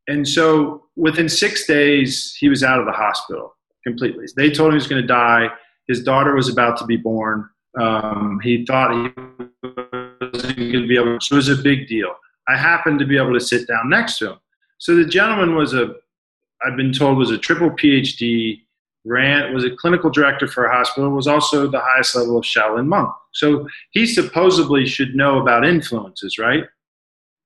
And 0.07 0.27
so 0.27 0.85
within 0.97 1.29
six 1.29 1.67
days, 1.67 2.37
he 2.39 2.49
was 2.49 2.63
out 2.63 2.79
of 2.79 2.87
the 2.87 2.93
hospital 2.93 3.55
completely. 3.87 4.27
They 4.37 4.51
told 4.51 4.69
him 4.69 4.73
he 4.73 4.77
was 4.77 4.89
going 4.89 5.03
to 5.03 5.09
die. 5.09 5.49
His 5.87 6.03
daughter 6.03 6.35
was 6.35 6.49
about 6.49 6.79
to 6.79 6.87
be 6.87 6.97
born. 6.97 7.49
Um, 7.79 8.41
he 8.43 8.65
thought 8.67 8.93
he 8.93 9.23
wasn't 9.63 10.57
going 10.57 10.73
to 10.73 10.89
be 10.89 10.97
able. 10.97 11.19
So 11.21 11.35
it 11.35 11.37
was 11.37 11.49
a 11.49 11.57
big 11.57 11.89
deal. 11.89 12.15
I 12.49 12.57
happened 12.57 12.99
to 13.01 13.07
be 13.07 13.17
able 13.17 13.35
to 13.35 13.41
sit 13.41 13.69
down 13.69 13.89
next 13.89 14.19
to 14.19 14.33
him. 14.33 14.39
So 14.79 14.95
the 14.95 15.05
gentleman 15.05 15.55
was 15.55 15.75
a, 15.75 15.95
I've 16.67 16.77
been 16.77 16.93
told, 16.93 17.19
was 17.19 17.31
a 17.31 17.39
triple 17.39 17.71
PhD 17.71 18.61
ran 19.05 19.55
was 19.55 19.65
a 19.65 19.71
clinical 19.71 20.11
director 20.11 20.47
for 20.47 20.67
a 20.67 20.75
hospital 20.75 21.11
was 21.11 21.27
also 21.27 21.67
the 21.67 21.81
highest 21.81 22.15
level 22.15 22.37
of 22.37 22.45
shaolin 22.45 22.87
monk. 22.87 23.11
So 23.33 23.67
he 23.91 24.07
supposedly 24.07 24.87
should 24.87 25.15
know 25.15 25.41
about 25.41 25.67
influences 25.67 26.39
right? 26.39 26.65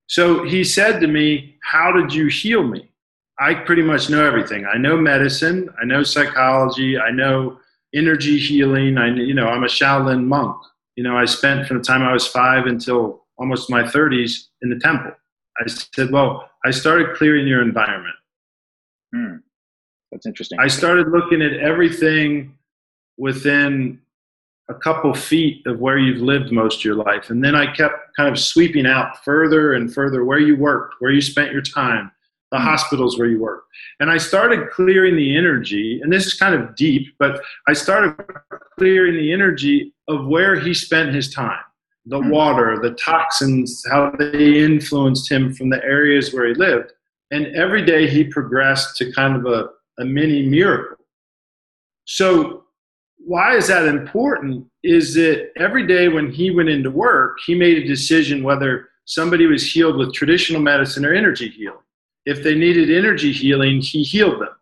So 0.08 0.44
he 0.44 0.64
said 0.64 1.00
to 1.00 1.06
me 1.06 1.56
how 1.62 1.92
did 1.92 2.12
you 2.12 2.26
heal 2.26 2.64
me? 2.64 2.90
I 3.38 3.54
pretty 3.54 3.82
much 3.82 4.10
know 4.10 4.24
everything. 4.24 4.66
I 4.66 4.76
know 4.78 4.96
medicine 4.96 5.68
i 5.80 5.84
know 5.84 6.02
psychology 6.02 6.98
i 6.98 7.10
know 7.10 7.58
energy 7.94 8.38
healing 8.38 8.96
i 8.98 9.08
you 9.08 9.34
know 9.34 9.48
i'm 9.48 9.64
a 9.64 9.68
shaolin 9.68 10.24
monk. 10.24 10.56
You 10.96 11.04
know 11.04 11.16
i 11.16 11.24
spent 11.24 11.66
from 11.66 11.78
the 11.78 11.84
time 11.84 12.02
i 12.02 12.12
was 12.12 12.26
five 12.26 12.66
until 12.66 13.26
almost 13.38 13.70
my 13.70 13.82
30s 13.82 14.48
in 14.62 14.70
the 14.70 14.78
temple. 14.78 15.12
I 15.60 15.68
said 15.68 16.10
well 16.10 16.50
i 16.64 16.70
started 16.70 17.14
clearing 17.16 17.46
your 17.46 17.62
environment 17.62 18.16
hmm. 19.14 19.36
That's 20.10 20.26
interesting. 20.26 20.58
I 20.60 20.68
started 20.68 21.08
looking 21.08 21.40
at 21.40 21.54
everything 21.54 22.56
within 23.16 23.98
a 24.68 24.74
couple 24.74 25.12
feet 25.14 25.66
of 25.66 25.80
where 25.80 25.98
you've 25.98 26.20
lived 26.20 26.52
most 26.52 26.80
of 26.80 26.84
your 26.84 26.94
life. 26.94 27.30
And 27.30 27.42
then 27.42 27.54
I 27.54 27.72
kept 27.72 28.14
kind 28.16 28.28
of 28.28 28.38
sweeping 28.38 28.86
out 28.86 29.24
further 29.24 29.72
and 29.74 29.92
further 29.92 30.24
where 30.24 30.38
you 30.38 30.56
worked, 30.56 30.96
where 31.00 31.10
you 31.10 31.20
spent 31.20 31.52
your 31.52 31.62
time, 31.62 32.10
the 32.50 32.58
mm 32.58 32.62
hospitals 32.62 33.18
where 33.18 33.28
you 33.28 33.40
worked. 33.40 33.66
And 34.00 34.10
I 34.10 34.18
started 34.18 34.70
clearing 34.70 35.16
the 35.16 35.36
energy, 35.36 36.00
and 36.02 36.12
this 36.12 36.26
is 36.26 36.34
kind 36.34 36.54
of 36.54 36.76
deep, 36.76 37.14
but 37.18 37.42
I 37.66 37.72
started 37.72 38.14
clearing 38.78 39.16
the 39.16 39.32
energy 39.32 39.94
of 40.08 40.26
where 40.26 40.58
he 40.58 40.74
spent 40.74 41.14
his 41.14 41.32
time. 41.32 41.64
the 42.06 42.18
mm. 42.18 42.30
water, 42.30 42.78
the 42.82 42.90
toxins, 42.92 43.84
how 43.90 44.10
they 44.18 44.58
influenced 44.58 45.30
him 45.30 45.54
from 45.54 45.70
the 45.70 45.82
areas 45.84 46.34
where 46.34 46.46
he 46.48 46.54
lived. 46.54 46.92
And 47.32 47.46
every 47.56 47.84
day 47.84 48.06
he 48.08 48.24
progressed 48.24 48.96
to 48.98 49.10
kind 49.10 49.34
of 49.34 49.46
a, 49.46 49.70
a 50.00 50.04
mini 50.04 50.46
miracle. 50.46 50.98
So, 52.04 52.64
why 53.16 53.56
is 53.56 53.68
that 53.68 53.86
important? 53.86 54.66
Is 54.82 55.14
that 55.14 55.50
every 55.56 55.86
day 55.86 56.08
when 56.08 56.30
he 56.30 56.50
went 56.50 56.68
into 56.68 56.90
work, 56.90 57.38
he 57.46 57.54
made 57.54 57.78
a 57.78 57.86
decision 57.86 58.42
whether 58.42 58.88
somebody 59.06 59.46
was 59.46 59.72
healed 59.72 59.96
with 59.96 60.12
traditional 60.12 60.60
medicine 60.60 61.06
or 61.06 61.14
energy 61.14 61.48
healing. 61.48 61.78
If 62.26 62.42
they 62.42 62.54
needed 62.54 62.90
energy 62.90 63.32
healing, 63.32 63.80
he 63.80 64.02
healed 64.02 64.40
them. 64.42 64.54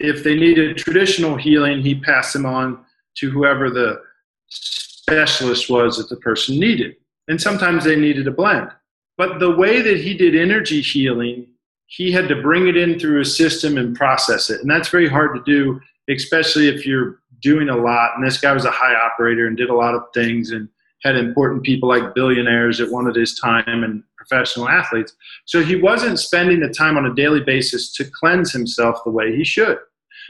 If 0.00 0.24
they 0.24 0.34
needed 0.34 0.76
traditional 0.76 1.36
healing, 1.36 1.80
he 1.80 2.00
passed 2.00 2.32
them 2.32 2.44
on 2.44 2.84
to 3.18 3.30
whoever 3.30 3.70
the 3.70 4.02
specialist 4.48 5.70
was 5.70 5.98
that 5.98 6.08
the 6.08 6.20
person 6.20 6.58
needed. 6.58 6.96
And 7.28 7.40
sometimes 7.40 7.84
they 7.84 7.96
needed 7.96 8.26
a 8.26 8.32
blend. 8.32 8.70
But 9.16 9.38
the 9.38 9.50
way 9.50 9.80
that 9.80 9.98
he 9.98 10.14
did 10.14 10.36
energy 10.36 10.80
healing, 10.80 11.46
he 11.86 12.12
had 12.12 12.28
to 12.28 12.42
bring 12.42 12.68
it 12.68 12.76
in 12.76 12.98
through 12.98 13.20
a 13.20 13.24
system 13.24 13.78
and 13.78 13.96
process 13.96 14.50
it. 14.50 14.60
And 14.60 14.70
that's 14.70 14.88
very 14.88 15.08
hard 15.08 15.34
to 15.36 15.42
do, 15.44 15.80
especially 16.08 16.68
if 16.68 16.86
you're 16.86 17.20
doing 17.40 17.68
a 17.68 17.76
lot. 17.76 18.12
And 18.16 18.26
this 18.26 18.38
guy 18.38 18.52
was 18.52 18.64
a 18.64 18.70
high 18.70 18.94
operator 18.94 19.46
and 19.46 19.56
did 19.56 19.70
a 19.70 19.74
lot 19.74 19.94
of 19.94 20.02
things 20.12 20.50
and 20.50 20.68
had 21.02 21.16
important 21.16 21.62
people 21.62 21.88
like 21.88 22.14
billionaires 22.14 22.78
that 22.78 22.90
wanted 22.90 23.16
his 23.16 23.38
time 23.38 23.84
and 23.84 24.02
professional 24.16 24.68
athletes. 24.68 25.14
So 25.44 25.62
he 25.62 25.76
wasn't 25.76 26.18
spending 26.18 26.60
the 26.60 26.68
time 26.68 26.96
on 26.96 27.06
a 27.06 27.14
daily 27.14 27.40
basis 27.40 27.92
to 27.94 28.04
cleanse 28.04 28.52
himself 28.52 28.98
the 29.04 29.10
way 29.10 29.36
he 29.36 29.44
should. 29.44 29.78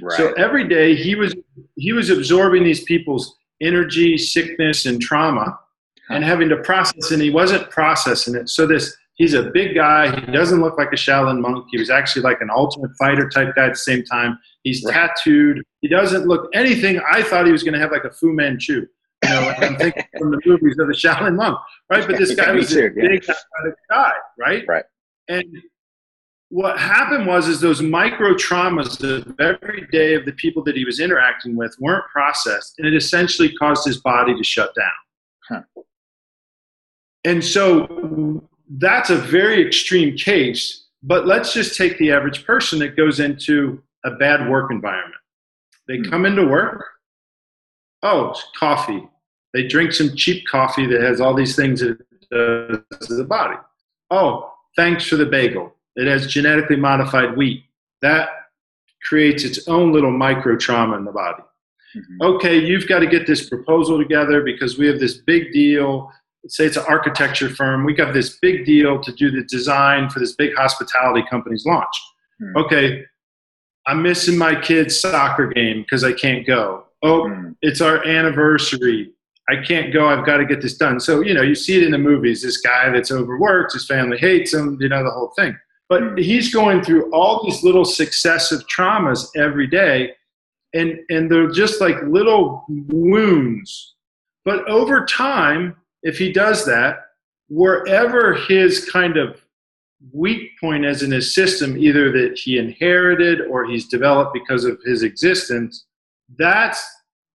Right. 0.02 0.16
So 0.16 0.32
every 0.34 0.68
day 0.68 0.94
he 0.94 1.14
was 1.14 1.34
he 1.76 1.92
was 1.92 2.10
absorbing 2.10 2.64
these 2.64 2.84
people's 2.84 3.34
energy, 3.62 4.18
sickness, 4.18 4.84
and 4.84 5.00
trauma, 5.00 5.58
and 6.10 6.24
having 6.24 6.48
to 6.48 6.56
process. 6.58 7.10
And 7.10 7.20
he 7.20 7.30
wasn't 7.30 7.70
processing 7.70 8.34
it. 8.34 8.48
So 8.48 8.66
this 8.66 8.96
he's 9.16 9.34
a 9.34 9.50
big 9.50 9.74
guy. 9.74 10.14
He 10.20 10.32
doesn't 10.32 10.60
look 10.60 10.78
like 10.78 10.92
a 10.92 10.96
Shaolin 10.96 11.40
monk. 11.40 11.66
He 11.70 11.78
was 11.78 11.90
actually 11.90 12.22
like 12.22 12.40
an 12.40 12.50
ultimate 12.54 12.90
fighter 12.98 13.28
type 13.28 13.54
guy 13.56 13.66
at 13.66 13.72
the 13.72 13.78
same 13.78 14.04
time. 14.04 14.38
He's 14.62 14.84
right. 14.84 14.94
tattooed. 14.94 15.62
He 15.80 15.88
doesn't 15.88 16.26
look 16.26 16.48
anything. 16.54 17.00
I 17.10 17.22
thought 17.22 17.46
he 17.46 17.52
was 17.52 17.62
going 17.62 17.74
to 17.74 17.80
have 17.80 17.92
like 17.92 18.04
a 18.04 18.10
Fu 18.10 18.32
Manchu. 18.32 18.86
You 19.24 19.30
know, 19.30 19.54
I'm 19.58 19.76
thinking 19.76 20.04
from 20.18 20.30
the 20.30 20.40
movies 20.44 20.76
of 20.78 20.86
the 20.86 20.94
Shaolin 20.94 21.36
monk, 21.36 21.58
right? 21.90 22.06
But 22.06 22.18
this 22.18 22.34
guy 22.34 22.52
was 22.52 22.76
a 22.76 22.88
big 22.90 23.26
guy, 23.90 24.12
right? 24.38 24.64
Right. 24.68 24.84
And 25.28 25.44
what 26.50 26.78
happened 26.78 27.26
was 27.26 27.48
is 27.48 27.60
those 27.60 27.82
micro 27.82 28.34
traumas 28.34 29.02
of 29.02 29.34
every 29.40 29.86
day 29.90 30.14
of 30.14 30.24
the 30.26 30.32
people 30.32 30.62
that 30.64 30.76
he 30.76 30.84
was 30.84 31.00
interacting 31.00 31.56
with 31.56 31.74
weren't 31.80 32.04
processed, 32.12 32.74
and 32.78 32.86
it 32.86 32.94
essentially 32.94 33.52
caused 33.54 33.84
his 33.86 34.00
body 34.00 34.36
to 34.36 34.44
shut 34.44 34.72
down. 34.74 34.92
Huh. 35.48 35.82
And 37.26 37.44
so 37.44 38.42
that's 38.78 39.10
a 39.10 39.16
very 39.16 39.64
extreme 39.66 40.16
case. 40.16 40.84
But 41.02 41.26
let's 41.26 41.52
just 41.52 41.76
take 41.76 41.98
the 41.98 42.10
average 42.12 42.46
person 42.46 42.78
that 42.78 42.96
goes 42.96 43.20
into 43.20 43.82
a 44.04 44.12
bad 44.12 44.48
work 44.48 44.70
environment. 44.70 45.20
They 45.86 45.98
hmm. 45.98 46.10
come 46.10 46.26
into 46.26 46.46
work. 46.46 46.84
Oh, 48.02 48.30
it's 48.30 48.44
coffee. 48.58 49.06
They 49.52 49.66
drink 49.66 49.92
some 49.92 50.16
cheap 50.16 50.44
coffee 50.50 50.86
that 50.86 51.00
has 51.02 51.20
all 51.20 51.34
these 51.34 51.56
things 51.56 51.80
that 51.80 51.98
does 52.30 53.06
to 53.08 53.14
the 53.14 53.24
body. 53.24 53.56
Oh, 54.10 54.52
thanks 54.76 55.06
for 55.06 55.16
the 55.16 55.26
bagel 55.26 55.76
it 55.96 56.06
has 56.06 56.26
genetically 56.26 56.76
modified 56.76 57.36
wheat. 57.36 57.64
That 58.02 58.28
creates 59.02 59.44
its 59.44 59.66
own 59.66 59.92
little 59.92 60.10
micro 60.10 60.56
trauma 60.56 60.96
in 60.96 61.04
the 61.04 61.12
body. 61.12 61.42
Mm-hmm. 61.96 62.22
Okay, 62.22 62.58
you've 62.58 62.86
got 62.86 62.98
to 63.00 63.06
get 63.06 63.26
this 63.26 63.48
proposal 63.48 63.98
together 63.98 64.42
because 64.42 64.78
we 64.78 64.86
have 64.86 65.00
this 65.00 65.14
big 65.14 65.52
deal. 65.52 66.12
Let's 66.46 66.56
say 66.58 66.66
it's 66.66 66.76
an 66.76 66.84
architecture 66.86 67.50
firm. 67.50 67.82
We 67.82 67.92
got 67.92 68.14
this 68.14 68.38
big 68.38 68.64
deal 68.64 69.00
to 69.00 69.10
do 69.10 69.32
the 69.32 69.42
design 69.42 70.08
for 70.08 70.20
this 70.20 70.36
big 70.36 70.54
hospitality 70.54 71.26
company's 71.28 71.66
launch. 71.66 71.96
Mm-hmm. 72.40 72.56
Okay, 72.58 73.04
I'm 73.88 74.00
missing 74.00 74.38
my 74.38 74.54
kid's 74.54 74.96
soccer 74.96 75.48
game 75.48 75.82
because 75.82 76.04
I 76.04 76.12
can't 76.12 76.46
go. 76.46 76.84
Oh, 77.02 77.22
mm-hmm. 77.22 77.50
it's 77.62 77.80
our 77.80 78.06
anniversary. 78.06 79.10
I 79.48 79.56
can't 79.56 79.92
go. 79.92 80.06
I've 80.06 80.24
got 80.24 80.36
to 80.36 80.44
get 80.44 80.62
this 80.62 80.76
done. 80.76 81.00
So, 81.00 81.20
you 81.20 81.34
know, 81.34 81.42
you 81.42 81.56
see 81.56 81.78
it 81.78 81.82
in 81.82 81.90
the 81.90 81.98
movies. 81.98 82.42
This 82.42 82.58
guy 82.58 82.90
that's 82.90 83.10
overworked, 83.10 83.72
his 83.72 83.84
family 83.84 84.16
hates 84.16 84.54
him, 84.54 84.78
you 84.80 84.88
know, 84.88 85.02
the 85.02 85.10
whole 85.10 85.32
thing. 85.36 85.58
But 85.88 86.16
he's 86.16 86.54
going 86.54 86.84
through 86.84 87.10
all 87.12 87.42
these 87.44 87.64
little 87.64 87.84
successive 87.84 88.60
traumas 88.68 89.26
every 89.34 89.66
day, 89.66 90.12
and, 90.74 91.00
and 91.08 91.28
they're 91.28 91.50
just 91.50 91.80
like 91.80 91.96
little 92.04 92.64
wounds. 92.68 93.94
But 94.44 94.64
over 94.68 95.04
time, 95.06 95.74
if 96.02 96.18
he 96.18 96.32
does 96.32 96.64
that, 96.66 97.06
wherever 97.48 98.34
his 98.34 98.88
kind 98.90 99.16
of 99.16 99.40
weak 100.12 100.50
point 100.60 100.84
is 100.84 101.02
in 101.02 101.10
his 101.10 101.34
system, 101.34 101.76
either 101.76 102.12
that 102.12 102.38
he 102.38 102.58
inherited 102.58 103.40
or 103.42 103.64
he's 103.64 103.88
developed 103.88 104.34
because 104.34 104.64
of 104.64 104.78
his 104.84 105.02
existence, 105.02 105.86
that 106.38 106.76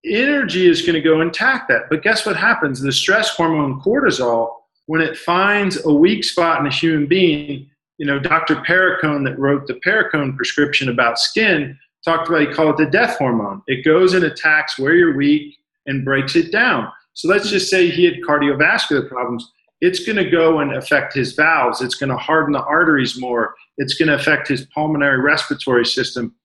energy 0.06 0.68
is 0.68 0.82
going 0.82 0.94
to 0.94 1.02
go 1.02 1.22
attack 1.22 1.68
that. 1.68 1.84
But 1.90 2.04
guess 2.04 2.26
what 2.26 2.36
happens? 2.36 2.82
The 2.82 2.92
stress 2.92 3.30
hormone 3.36 3.82
cortisol, 3.82 4.52
when 4.88 5.02
it 5.02 5.18
finds 5.18 5.84
a 5.86 5.94
weak 5.94 6.24
spot 6.24 6.60
in 6.60 6.68
a 6.68 6.72
human 6.72 7.08
being, 7.08 7.70
you 7.98 8.06
know, 8.06 8.20
Dr. 8.20 8.56
Perricone 8.56 9.24
that 9.26 9.38
wrote 9.38 9.68
the 9.68 9.76
Perricone 9.86 10.36
prescription 10.36 10.90
about 10.90 11.20
skin 11.20 11.78
talked 12.04 12.28
about, 12.28 12.42
he 12.42 12.48
called 12.48 12.80
it 12.80 12.86
the 12.86 12.90
death 12.90 13.18
hormone. 13.18 13.62
It 13.68 13.86
goes 13.86 14.14
and 14.14 14.24
attacks 14.24 14.80
where 14.80 14.96
you're 14.96 15.16
weak 15.16 15.58
and 15.86 16.04
breaks 16.04 16.36
it 16.36 16.52
down. 16.52 16.92
So 17.14 17.28
let's 17.28 17.50
just 17.50 17.70
say 17.70 17.90
he 17.90 18.06
had 18.06 18.22
cardiovascular 18.28 19.08
problems. 19.08 19.52
It's 19.82 20.06
going 20.06 20.18
to 20.18 20.30
go 20.30 20.60
and 20.60 20.76
affect 20.76 21.14
his 21.14 21.34
valves. 21.34 21.82
It's 21.82 21.96
going 21.96 22.10
to 22.10 22.18
harden 22.18 22.54
the 22.54 22.64
arteries 22.64 23.20
more. 23.20 23.56
It's 23.78 23.96
going 23.96 24.10
to 24.10 24.16
affect 24.16 24.48
his 24.48 24.66
pulmonary 24.68 25.20
respiratory 25.20 25.86
system. 25.86 26.36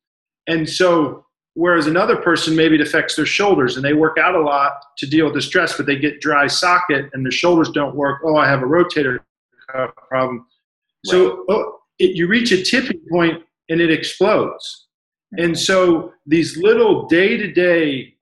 And 0.47 0.69
so, 0.69 1.27
whereas 1.55 1.87
another 1.87 2.17
person 2.17 2.57
maybe 2.57 2.77
it 2.77 2.81
affects 2.81 3.15
their 3.17 3.27
shoulders 3.27 3.77
and 3.77 3.85
they 3.85 3.93
work 3.93 4.17
out 4.19 4.35
a 4.35 4.41
lot 4.41 4.73
to 4.99 5.07
deal 5.07 5.27
with 5.27 5.35
the 5.35 5.43
stress, 5.43 5.77
but 5.77 5.87
they 5.87 5.99
get 5.99 6.21
dry 6.21 6.47
socket 6.47 7.11
and 7.13 7.25
their 7.25 7.33
shoulders 7.33 7.71
don't 7.71 7.95
work. 7.95 8.23
Oh, 8.25 8.37
I 8.37 8.49
have 8.49 8.63
a 8.63 8.67
rotator 8.67 9.21
problem. 10.09 10.47
So 11.05 11.45
oh, 11.49 11.79
it, 11.99 12.17
you 12.17 12.27
reach 12.27 12.53
a 12.53 12.63
tipping 12.63 13.01
point 13.11 13.43
and 13.69 13.81
it 13.81 13.91
explodes. 13.91 14.87
And 15.33 15.53
mm-hmm. 15.53 15.55
so 15.55 16.13
these 16.27 16.57
little 16.57 17.07
day 17.07 17.37
to 17.37 17.53
day 17.53 18.15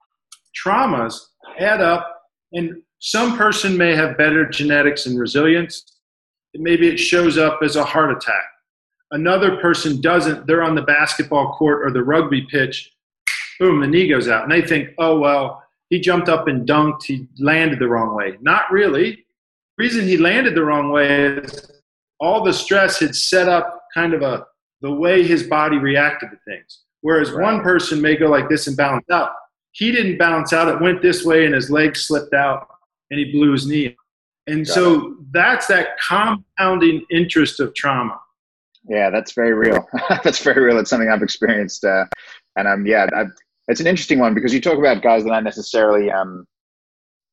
traumas 0.64 1.18
add 1.58 1.80
up, 1.80 2.13
and 2.54 2.82
some 3.00 3.36
person 3.36 3.76
may 3.76 3.94
have 3.94 4.16
better 4.16 4.48
genetics 4.48 5.06
and 5.06 5.18
resilience. 5.18 5.98
Maybe 6.54 6.88
it 6.88 6.96
shows 6.96 7.36
up 7.36 7.60
as 7.62 7.76
a 7.76 7.84
heart 7.84 8.10
attack. 8.10 8.44
Another 9.10 9.58
person 9.58 10.00
doesn't, 10.00 10.46
they're 10.46 10.62
on 10.62 10.74
the 10.74 10.82
basketball 10.82 11.52
court 11.52 11.86
or 11.86 11.90
the 11.92 12.02
rugby 12.02 12.46
pitch, 12.50 12.92
boom, 13.60 13.80
the 13.80 13.86
knee 13.86 14.08
goes 14.08 14.28
out. 14.28 14.44
And 14.44 14.52
they 14.52 14.62
think, 14.62 14.90
oh, 14.98 15.18
well, 15.18 15.62
he 15.90 16.00
jumped 16.00 16.28
up 16.28 16.48
and 16.48 16.66
dunked, 16.66 17.04
he 17.04 17.28
landed 17.38 17.78
the 17.78 17.88
wrong 17.88 18.14
way. 18.14 18.38
Not 18.40 18.70
really. 18.72 19.12
The 19.76 19.84
reason 19.84 20.06
he 20.06 20.16
landed 20.16 20.54
the 20.54 20.64
wrong 20.64 20.90
way 20.90 21.26
is 21.26 21.70
all 22.20 22.42
the 22.42 22.52
stress 22.52 22.98
had 23.00 23.14
set 23.14 23.48
up 23.48 23.84
kind 23.92 24.14
of 24.14 24.22
a 24.22 24.46
the 24.80 24.92
way 24.92 25.22
his 25.22 25.44
body 25.44 25.78
reacted 25.78 26.30
to 26.30 26.36
things. 26.46 26.80
Whereas 27.00 27.30
right. 27.30 27.42
one 27.42 27.62
person 27.62 28.00
may 28.00 28.16
go 28.16 28.28
like 28.28 28.48
this 28.48 28.66
and 28.66 28.76
balance 28.76 29.06
out. 29.10 29.30
He 29.74 29.90
didn't 29.90 30.18
bounce 30.18 30.52
out. 30.52 30.68
It 30.68 30.80
went 30.80 31.02
this 31.02 31.24
way 31.24 31.46
and 31.46 31.54
his 31.54 31.68
leg 31.68 31.96
slipped 31.96 32.32
out 32.32 32.68
and 33.10 33.18
he 33.18 33.32
blew 33.32 33.52
his 33.52 33.66
knee. 33.66 33.96
And 34.46 34.64
Got 34.64 34.74
so 34.74 34.94
it. 34.94 35.14
that's 35.32 35.66
that 35.66 35.98
compounding 36.06 37.04
interest 37.10 37.58
of 37.58 37.74
trauma. 37.74 38.18
Yeah, 38.88 39.10
that's 39.10 39.32
very 39.32 39.52
real. 39.52 39.84
that's 40.22 40.42
very 40.42 40.62
real. 40.62 40.78
It's 40.78 40.90
something 40.90 41.08
I've 41.08 41.22
experienced. 41.22 41.84
Uh, 41.84 42.04
and 42.56 42.68
um, 42.68 42.86
yeah, 42.86 43.08
I've, 43.16 43.32
it's 43.66 43.80
an 43.80 43.86
interesting 43.88 44.20
one 44.20 44.32
because 44.32 44.54
you 44.54 44.60
talk 44.60 44.78
about 44.78 45.02
guys 45.02 45.24
that 45.24 45.32
aren't 45.32 45.44
necessarily, 45.44 46.10
um, 46.10 46.46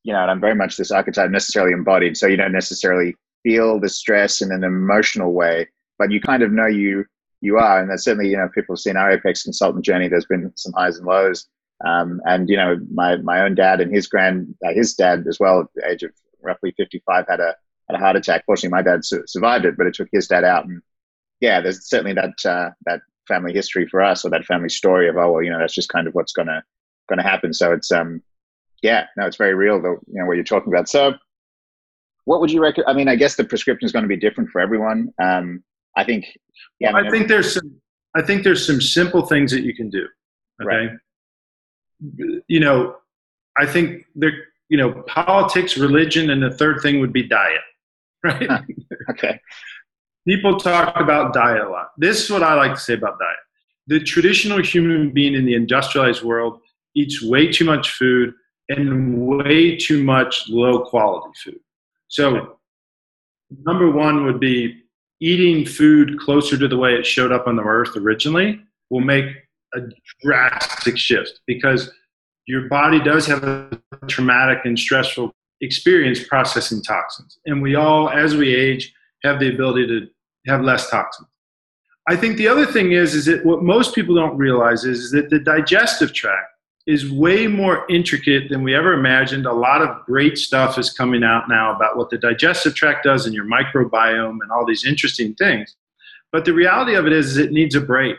you 0.02 0.12
know, 0.12 0.20
and 0.22 0.30
I'm 0.30 0.40
very 0.40 0.56
much 0.56 0.76
this 0.76 0.90
archetype 0.90 1.30
necessarily 1.30 1.72
embodied. 1.72 2.16
So 2.16 2.26
you 2.26 2.36
don't 2.36 2.52
necessarily 2.52 3.14
feel 3.44 3.78
the 3.78 3.88
stress 3.88 4.40
in 4.40 4.50
an 4.50 4.64
emotional 4.64 5.32
way, 5.32 5.68
but 5.98 6.10
you 6.10 6.20
kind 6.20 6.42
of 6.42 6.50
know 6.50 6.66
you 6.66 7.04
you 7.40 7.58
are. 7.58 7.80
And 7.80 7.90
that's 7.90 8.04
certainly, 8.04 8.30
you 8.30 8.36
know, 8.36 8.48
people 8.54 8.74
have 8.74 8.80
seen 8.80 8.96
our 8.96 9.12
Apex 9.12 9.42
consultant 9.42 9.84
journey. 9.84 10.08
There's 10.08 10.26
been 10.26 10.52
some 10.56 10.72
highs 10.72 10.96
and 10.96 11.06
lows. 11.06 11.46
Um, 11.86 12.20
and 12.24 12.48
you 12.48 12.56
know, 12.56 12.78
my 12.92 13.16
my 13.16 13.42
own 13.42 13.54
dad 13.54 13.80
and 13.80 13.94
his 13.94 14.06
grand 14.06 14.54
uh, 14.64 14.72
his 14.72 14.94
dad 14.94 15.24
as 15.28 15.38
well, 15.40 15.60
at 15.60 15.66
the 15.74 15.90
age 15.90 16.02
of 16.02 16.10
roughly 16.42 16.72
55, 16.76 17.26
had 17.28 17.40
a 17.40 17.54
had 17.88 17.96
a 17.96 17.98
heart 17.98 18.16
attack. 18.16 18.44
Fortunately, 18.46 18.70
my 18.70 18.82
dad 18.82 19.04
su- 19.04 19.24
survived 19.26 19.64
it, 19.64 19.76
but 19.76 19.86
it 19.86 19.94
took 19.94 20.08
his 20.12 20.28
dad 20.28 20.44
out. 20.44 20.64
And 20.64 20.80
yeah, 21.40 21.60
there's 21.60 21.88
certainly 21.88 22.14
that 22.14 22.34
uh, 22.44 22.70
that 22.86 23.00
family 23.28 23.52
history 23.52 23.86
for 23.88 24.02
us, 24.02 24.24
or 24.24 24.30
that 24.30 24.44
family 24.44 24.68
story 24.68 25.08
of 25.08 25.16
oh 25.16 25.32
well, 25.32 25.42
you 25.42 25.50
know, 25.50 25.58
that's 25.58 25.74
just 25.74 25.88
kind 25.88 26.06
of 26.06 26.14
what's 26.14 26.32
gonna 26.32 26.62
gonna 27.08 27.22
happen. 27.22 27.52
So 27.52 27.72
it's 27.72 27.90
um 27.90 28.22
yeah, 28.82 29.06
no, 29.16 29.26
it's 29.26 29.36
very 29.36 29.54
real. 29.54 29.80
Though 29.80 29.98
you 30.06 30.20
know 30.20 30.26
what 30.26 30.34
you're 30.34 30.44
talking 30.44 30.72
about. 30.72 30.88
So 30.88 31.14
what 32.24 32.40
would 32.40 32.50
you 32.50 32.62
recommend? 32.62 32.88
I 32.88 32.92
mean, 32.94 33.08
I 33.08 33.16
guess 33.16 33.36
the 33.36 33.44
prescription 33.44 33.86
is 33.86 33.92
going 33.92 34.04
to 34.04 34.08
be 34.08 34.16
different 34.16 34.50
for 34.50 34.60
everyone. 34.60 35.12
Um, 35.22 35.62
I 35.96 36.04
think. 36.04 36.26
Yeah, 36.78 36.92
well, 36.92 36.98
I, 36.98 37.02
mean, 37.02 37.08
I 37.08 37.10
think 37.10 37.28
there's 37.28 37.54
some. 37.54 37.80
I 38.14 38.22
think 38.22 38.44
there's 38.44 38.66
some 38.66 38.80
simple 38.80 39.26
things 39.26 39.50
that 39.52 39.62
you 39.62 39.74
can 39.74 39.90
do. 39.90 40.06
Okay. 40.60 40.66
Right. 40.76 40.90
You 42.48 42.60
know, 42.60 42.96
I 43.58 43.66
think 43.66 44.06
there. 44.14 44.32
you 44.72 44.78
know, 44.78 45.02
politics, 45.06 45.76
religion, 45.76 46.30
and 46.30 46.42
the 46.42 46.50
third 46.50 46.80
thing 46.80 46.98
would 47.00 47.12
be 47.12 47.22
diet, 47.28 47.60
right? 48.24 48.48
okay. 49.10 49.38
People 50.26 50.58
talk 50.58 50.98
about 50.98 51.34
diet 51.34 51.62
a 51.62 51.68
lot. 51.68 51.88
This 51.98 52.24
is 52.24 52.30
what 52.30 52.42
I 52.42 52.54
like 52.54 52.72
to 52.72 52.80
say 52.80 52.94
about 52.94 53.18
diet. 53.18 53.36
The 53.88 54.00
traditional 54.00 54.62
human 54.62 55.10
being 55.10 55.34
in 55.34 55.44
the 55.44 55.54
industrialized 55.54 56.22
world 56.22 56.60
eats 56.94 57.22
way 57.22 57.52
too 57.52 57.66
much 57.66 57.90
food 57.90 58.32
and 58.70 59.26
way 59.26 59.76
too 59.76 60.02
much 60.02 60.48
low 60.48 60.84
quality 60.86 61.32
food. 61.44 61.60
So, 62.08 62.56
number 63.66 63.90
one 63.90 64.24
would 64.24 64.40
be 64.40 64.82
eating 65.20 65.66
food 65.66 66.18
closer 66.18 66.56
to 66.56 66.66
the 66.66 66.78
way 66.78 66.94
it 66.94 67.04
showed 67.04 67.30
up 67.30 67.46
on 67.46 67.56
the 67.56 67.62
earth 67.62 67.94
originally 67.96 68.58
will 68.88 69.00
make 69.00 69.26
a 69.74 69.80
drastic 70.22 70.98
shift 70.98 71.40
because 71.46 71.90
your 72.46 72.68
body 72.68 73.00
does 73.00 73.26
have 73.26 73.44
a 73.44 73.78
traumatic 74.08 74.58
and 74.64 74.78
stressful 74.78 75.32
experience 75.60 76.22
processing 76.22 76.82
toxins. 76.82 77.38
And 77.46 77.62
we 77.62 77.76
all, 77.76 78.10
as 78.10 78.36
we 78.36 78.54
age, 78.54 78.92
have 79.22 79.38
the 79.38 79.52
ability 79.52 79.86
to 79.86 80.08
have 80.50 80.62
less 80.62 80.90
toxins. 80.90 81.28
I 82.08 82.16
think 82.16 82.36
the 82.36 82.48
other 82.48 82.66
thing 82.66 82.92
is, 82.92 83.14
is 83.14 83.26
that 83.26 83.46
what 83.46 83.62
most 83.62 83.94
people 83.94 84.16
don't 84.16 84.36
realize 84.36 84.84
is, 84.84 85.04
is 85.04 85.10
that 85.12 85.30
the 85.30 85.38
digestive 85.38 86.12
tract 86.12 86.48
is 86.84 87.08
way 87.12 87.46
more 87.46 87.86
intricate 87.88 88.48
than 88.50 88.64
we 88.64 88.74
ever 88.74 88.92
imagined. 88.92 89.46
A 89.46 89.52
lot 89.52 89.82
of 89.82 90.04
great 90.04 90.36
stuff 90.36 90.78
is 90.78 90.90
coming 90.90 91.22
out 91.22 91.48
now 91.48 91.74
about 91.74 91.96
what 91.96 92.10
the 92.10 92.18
digestive 92.18 92.74
tract 92.74 93.04
does 93.04 93.24
and 93.24 93.34
your 93.34 93.44
microbiome 93.44 94.38
and 94.42 94.50
all 94.50 94.66
these 94.66 94.84
interesting 94.84 95.32
things. 95.34 95.76
But 96.32 96.44
the 96.44 96.52
reality 96.52 96.94
of 96.94 97.06
it 97.06 97.12
is, 97.12 97.32
is 97.32 97.36
it 97.36 97.52
needs 97.52 97.76
a 97.76 97.80
break. 97.80 98.16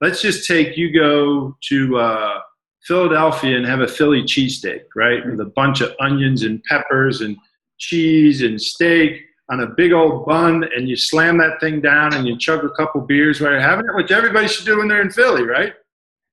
Let's 0.00 0.22
just 0.22 0.46
take 0.46 0.76
you 0.76 0.92
go 0.92 1.56
to 1.68 1.98
uh, 1.98 2.40
Philadelphia 2.84 3.56
and 3.56 3.66
have 3.66 3.80
a 3.80 3.88
Philly 3.88 4.22
cheesesteak, 4.22 4.82
right? 4.96 5.24
With 5.26 5.40
a 5.40 5.52
bunch 5.56 5.80
of 5.80 5.94
onions 6.00 6.42
and 6.42 6.62
peppers 6.64 7.20
and 7.20 7.36
cheese 7.78 8.42
and 8.42 8.60
steak 8.60 9.22
on 9.50 9.60
a 9.60 9.66
big 9.66 9.92
old 9.92 10.24
bun, 10.26 10.64
and 10.76 10.88
you 10.88 10.96
slam 10.96 11.36
that 11.38 11.60
thing 11.60 11.80
down 11.80 12.14
and 12.14 12.26
you 12.26 12.38
chug 12.38 12.64
a 12.64 12.70
couple 12.70 13.00
beers 13.00 13.40
while 13.40 13.50
you're 13.50 13.60
having 13.60 13.84
it, 13.84 13.94
which 13.94 14.12
everybody 14.12 14.46
should 14.46 14.64
do 14.64 14.78
when 14.78 14.88
they're 14.88 15.02
in 15.02 15.10
Philly, 15.10 15.42
right? 15.42 15.74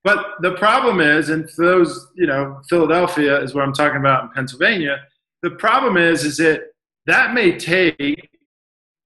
But 0.03 0.35
the 0.41 0.53
problem 0.53 1.01
is, 1.01 1.29
and 1.29 1.49
for 1.51 1.65
those, 1.65 2.07
you 2.15 2.27
know, 2.27 2.61
Philadelphia 2.69 3.41
is 3.41 3.53
what 3.53 3.63
I'm 3.63 3.73
talking 3.73 3.99
about 3.99 4.23
in 4.23 4.29
Pennsylvania. 4.29 4.99
The 5.41 5.51
problem 5.51 5.97
is, 5.97 6.23
is 6.23 6.37
that 6.37 6.61
that 7.07 7.33
may 7.33 7.57
take 7.57 8.29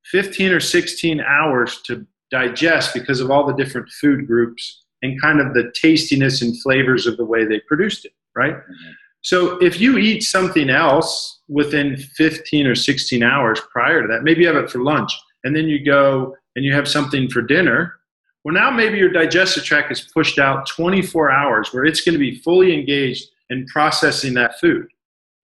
15 0.05 0.51
or 0.51 0.59
16 0.59 1.21
hours 1.21 1.81
to 1.83 2.05
digest 2.31 2.93
because 2.93 3.19
of 3.19 3.29
all 3.29 3.45
the 3.45 3.53
different 3.53 3.89
food 3.89 4.25
groups 4.25 4.83
and 5.01 5.19
kind 5.21 5.39
of 5.39 5.53
the 5.53 5.71
tastiness 5.75 6.41
and 6.41 6.59
flavors 6.61 7.05
of 7.05 7.17
the 7.17 7.25
way 7.25 7.45
they 7.45 7.59
produced 7.61 8.05
it, 8.05 8.13
right? 8.35 8.55
Mm-hmm. 8.55 8.91
So 9.21 9.57
if 9.57 9.79
you 9.79 9.97
eat 9.97 10.23
something 10.23 10.69
else 10.69 11.41
within 11.47 11.97
15 11.97 12.65
or 12.67 12.75
16 12.75 13.21
hours 13.21 13.59
prior 13.71 14.01
to 14.01 14.07
that, 14.07 14.23
maybe 14.23 14.41
you 14.41 14.47
have 14.47 14.55
it 14.55 14.69
for 14.69 14.79
lunch, 14.79 15.11
and 15.43 15.55
then 15.55 15.67
you 15.67 15.83
go 15.83 16.35
and 16.55 16.65
you 16.65 16.73
have 16.73 16.87
something 16.87 17.29
for 17.29 17.41
dinner, 17.41 17.95
well, 18.43 18.55
now 18.55 18.71
maybe 18.71 18.97
your 18.97 19.11
digestive 19.11 19.63
tract 19.63 19.91
is 19.91 20.01
pushed 20.01 20.39
out 20.39 20.67
24 20.67 21.29
hours 21.29 21.71
where 21.71 21.85
it's 21.85 22.01
going 22.01 22.13
to 22.13 22.19
be 22.19 22.35
fully 22.39 22.73
engaged 22.73 23.27
in 23.51 23.65
processing 23.67 24.33
that 24.33 24.59
food. 24.59 24.87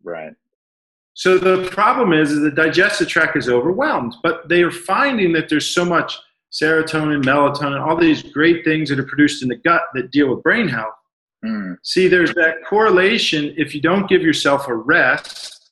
Right. 0.04 0.34
So 1.13 1.38
the 1.38 1.67
problem 1.69 2.13
is, 2.13 2.32
is 2.32 2.41
the 2.41 2.52
digestive 2.52 3.08
tract 3.08 3.38
is 3.38 3.50
overwhelmed, 3.50 4.15
but 4.23 4.50
they 4.50 4.62
are 4.62 4.71
finding 4.71 5.34
that 5.34 5.50
there's 5.50 5.67
so 5.67 5.84
much 5.86 6.17
serotonin, 6.51 7.23
melatonin, 7.23 7.86
all 7.86 7.97
these 7.97 8.23
great 8.23 8.63
things 8.63 8.89
that 8.89 8.99
are 8.99 9.05
produced 9.05 9.43
in 9.43 9.49
the 9.49 9.55
gut 9.55 9.81
that 9.93 10.12
deal 10.12 10.33
with 10.33 10.43
brain 10.43 10.67
health. 10.67 10.93
Mm. 11.45 11.75
See, 11.83 12.07
there's 12.07 12.33
that 12.36 12.55
correlation. 12.67 13.53
If 13.57 13.75
you 13.75 13.81
don't 13.81 14.10
give 14.10 14.21
yourself 14.21 14.67
a 14.67 14.75
rest, 14.75 15.71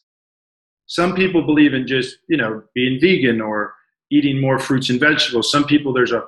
some 0.88 1.16
people 1.16 1.42
believe 1.42 1.74
in 1.74 1.88
just, 1.88 2.18
you 2.30 2.38
know, 2.38 2.64
being 2.76 3.00
vegan 3.02 3.42
or 3.42 3.74
eating 4.12 4.40
more 4.40 4.60
fruits 4.60 4.90
and 4.90 5.00
vegetables. 5.00 5.52
Some 5.52 5.66
people, 5.66 5.94
there's 5.94 6.12
a 6.12 6.24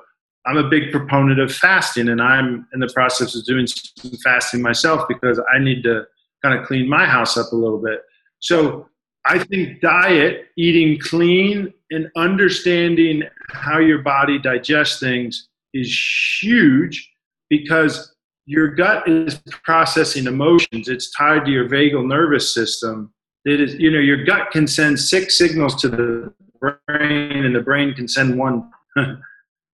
I'm 0.46 0.56
a 0.56 0.68
big 0.68 0.90
proponent 0.90 1.40
of 1.40 1.54
fasting, 1.54 2.08
and 2.08 2.22
I'm 2.22 2.66
in 2.72 2.80
the 2.80 2.90
process 2.94 3.34
of 3.34 3.44
doing 3.44 3.66
some 3.66 4.12
fasting 4.24 4.62
myself 4.62 5.06
because 5.06 5.38
I 5.54 5.58
need 5.58 5.82
to 5.82 6.04
kind 6.42 6.58
of 6.58 6.66
clean 6.66 6.88
my 6.88 7.04
house 7.04 7.36
up 7.36 7.52
a 7.52 7.56
little 7.56 7.78
bit. 7.78 8.00
So 8.40 8.88
I 9.26 9.38
think 9.38 9.80
diet, 9.80 10.46
eating 10.56 10.98
clean, 11.00 11.72
and 11.90 12.10
understanding 12.16 13.22
how 13.50 13.78
your 13.78 13.98
body 14.02 14.38
digests 14.38 15.00
things 15.00 15.48
is 15.74 16.38
huge 16.42 17.10
because 17.50 18.14
your 18.46 18.68
gut 18.68 19.08
is 19.08 19.40
processing 19.64 20.26
emotions. 20.26 20.88
It's 20.88 21.10
tied 21.10 21.44
to 21.44 21.50
your 21.50 21.68
vagal 21.68 22.06
nervous 22.06 22.54
system. 22.54 23.12
It 23.44 23.60
is, 23.60 23.74
you 23.74 23.90
know, 23.90 23.98
your 23.98 24.24
gut 24.24 24.50
can 24.50 24.66
send 24.66 24.98
six 24.98 25.36
signals 25.36 25.80
to 25.82 25.88
the 25.88 26.32
brain, 26.60 27.44
and 27.44 27.54
the 27.54 27.60
brain 27.60 27.94
can 27.94 28.08
send 28.08 28.38
one. 28.38 28.70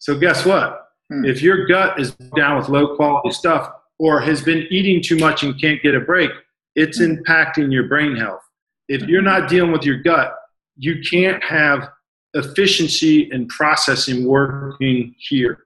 So 0.04 0.18
guess 0.18 0.44
what? 0.44 0.88
Hmm. 1.10 1.24
If 1.24 1.40
your 1.40 1.66
gut 1.66 1.98
is 1.98 2.14
down 2.36 2.58
with 2.58 2.68
low 2.68 2.94
quality 2.94 3.30
stuff 3.30 3.72
or 3.98 4.20
has 4.20 4.42
been 4.42 4.66
eating 4.68 5.02
too 5.02 5.16
much 5.16 5.42
and 5.42 5.58
can't 5.58 5.82
get 5.82 5.94
a 5.94 6.00
break, 6.00 6.30
it's 6.76 6.98
hmm. 6.98 7.14
impacting 7.14 7.72
your 7.72 7.88
brain 7.88 8.14
health. 8.14 8.42
If 8.88 9.02
you're 9.02 9.22
not 9.22 9.48
dealing 9.48 9.72
with 9.72 9.84
your 9.84 10.02
gut, 10.02 10.34
you 10.76 11.00
can't 11.08 11.42
have 11.42 11.88
efficiency 12.34 13.30
and 13.30 13.48
processing 13.48 14.26
working 14.26 15.14
here. 15.18 15.58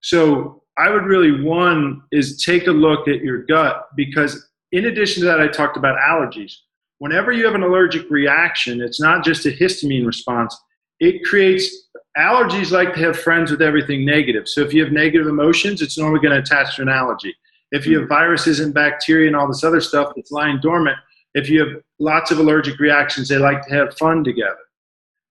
So 0.00 0.62
I 0.78 0.90
would 0.90 1.04
really 1.04 1.42
one 1.42 2.02
is 2.12 2.42
take 2.42 2.66
a 2.66 2.72
look 2.72 3.08
at 3.08 3.20
your 3.20 3.44
gut 3.44 3.88
because 3.94 4.48
in 4.72 4.86
addition 4.86 5.20
to 5.20 5.26
that, 5.26 5.40
I 5.40 5.48
talked 5.48 5.76
about 5.76 5.98
allergies. 5.98 6.54
Whenever 6.98 7.30
you 7.30 7.44
have 7.44 7.54
an 7.54 7.62
allergic 7.62 8.10
reaction, 8.10 8.80
it's 8.80 9.00
not 9.00 9.24
just 9.24 9.44
a 9.44 9.50
histamine 9.50 10.06
response. 10.06 10.56
It 10.98 11.24
creates 11.24 11.88
allergies 12.16 12.70
like 12.70 12.94
to 12.94 13.00
have 13.00 13.18
friends 13.18 13.50
with 13.50 13.60
everything 13.60 14.04
negative. 14.04 14.48
So 14.48 14.60
if 14.62 14.72
you 14.72 14.82
have 14.82 14.92
negative 14.92 15.26
emotions, 15.26 15.82
it's 15.82 15.98
normally 15.98 16.20
going 16.20 16.34
to 16.34 16.40
attach 16.40 16.76
to 16.76 16.82
an 16.82 16.88
allergy. 16.88 17.34
If 17.70 17.86
you 17.86 18.00
have 18.00 18.08
viruses 18.08 18.60
and 18.60 18.72
bacteria 18.72 19.26
and 19.26 19.36
all 19.36 19.48
this 19.48 19.64
other 19.64 19.80
stuff 19.80 20.12
that's 20.14 20.30
lying 20.30 20.60
dormant, 20.60 20.96
if 21.34 21.48
you 21.48 21.60
have 21.60 21.82
lots 21.98 22.30
of 22.30 22.38
allergic 22.38 22.78
reactions, 22.78 23.28
they 23.28 23.38
like 23.38 23.66
to 23.66 23.74
have 23.74 23.96
fun 23.96 24.24
together. 24.24 24.56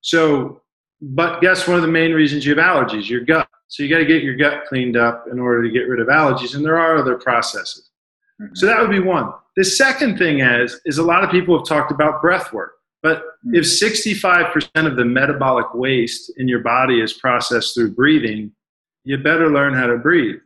So, 0.02 0.62
but 1.02 1.42
guess 1.42 1.68
one 1.68 1.78
of 1.78 1.84
the 1.84 1.88
main 1.88 2.14
reasons 2.14 2.46
you 2.46 2.56
have 2.56 2.64
allergies? 2.64 3.10
Your 3.10 3.22
gut. 3.22 3.48
So 3.68 3.84
you 3.84 3.90
got 3.90 4.00
to 4.00 4.06
get 4.06 4.24
your 4.24 4.36
gut 4.36 4.66
cleaned 4.68 4.98
up 4.98 5.26
in 5.32 5.40
order 5.40 5.64
to 5.64 5.70
get 5.70 5.88
rid 5.88 6.02
of 6.02 6.08
allergies, 6.08 6.56
and 6.56 6.66
there 6.66 6.78
are 6.78 6.98
other 6.98 7.16
processes. 7.16 7.90
Mm-hmm. 8.42 8.56
So 8.56 8.66
that 8.66 8.82
would 8.82 8.90
be 8.90 9.00
one. 9.00 9.32
The 9.56 9.64
second 9.64 10.18
thing 10.18 10.40
is, 10.40 10.80
is 10.86 10.98
a 10.98 11.04
lot 11.04 11.24
of 11.24 11.30
people 11.30 11.58
have 11.58 11.68
talked 11.68 11.92
about 11.92 12.22
breath 12.22 12.52
work. 12.52 12.74
But 13.04 13.24
hmm. 13.44 13.56
if 13.56 13.64
65% 13.64 14.70
of 14.86 14.96
the 14.96 15.06
metabolic 15.06 15.74
waste 15.74 16.32
in 16.38 16.48
your 16.48 16.60
body 16.60 17.02
is 17.02 17.14
processed 17.14 17.74
through 17.74 17.96
breathing, 17.96 18.52
you 19.04 19.18
better 19.18 19.50
learn 19.50 19.74
how 19.74 19.88
to 19.88 19.98
breathe. 19.98 20.40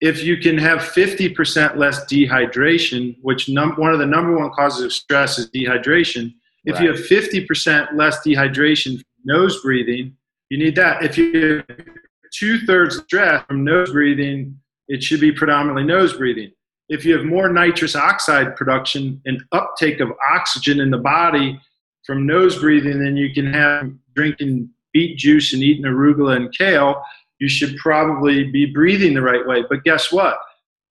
If 0.00 0.22
you 0.22 0.36
can 0.36 0.58
have 0.58 0.80
50% 0.80 1.76
less 1.76 2.04
dehydration, 2.04 3.16
which 3.22 3.48
num- 3.48 3.76
one 3.76 3.92
of 3.92 3.98
the 3.98 4.06
number 4.06 4.36
one 4.36 4.50
causes 4.50 4.84
of 4.84 4.92
stress 4.92 5.38
is 5.38 5.50
dehydration, 5.50 6.34
if 6.64 6.74
right. 6.74 6.84
you 6.84 6.92
have 6.92 7.00
50% 7.00 7.94
less 7.94 8.18
dehydration 8.26 8.96
from 8.96 9.04
nose 9.24 9.62
breathing, 9.62 10.16
you 10.50 10.58
need 10.58 10.76
that. 10.76 11.02
If 11.02 11.16
you 11.16 11.62
have 11.68 11.86
two 12.32 12.58
thirds 12.66 12.98
stress 12.98 13.44
from 13.46 13.64
nose 13.64 13.90
breathing, 13.90 14.58
it 14.88 15.02
should 15.02 15.20
be 15.20 15.32
predominantly 15.32 15.84
nose 15.84 16.16
breathing. 16.16 16.52
If 16.88 17.04
you 17.04 17.16
have 17.16 17.24
more 17.24 17.52
nitrous 17.52 17.96
oxide 17.96 18.54
production 18.54 19.20
and 19.26 19.42
uptake 19.52 20.00
of 20.00 20.12
oxygen 20.30 20.80
in 20.80 20.90
the 20.90 20.98
body, 20.98 21.60
from 22.04 22.26
nose 22.26 22.58
breathing 22.58 23.02
than 23.02 23.16
you 23.16 23.34
can 23.34 23.52
have 23.52 23.90
drinking 24.14 24.70
beet 24.92 25.18
juice 25.18 25.52
and 25.52 25.62
eating 25.62 25.84
arugula 25.84 26.36
and 26.36 26.56
kale, 26.56 27.02
you 27.38 27.48
should 27.48 27.76
probably 27.76 28.44
be 28.44 28.66
breathing 28.66 29.14
the 29.14 29.22
right 29.22 29.46
way. 29.46 29.64
But 29.68 29.84
guess 29.84 30.10
what? 30.12 30.38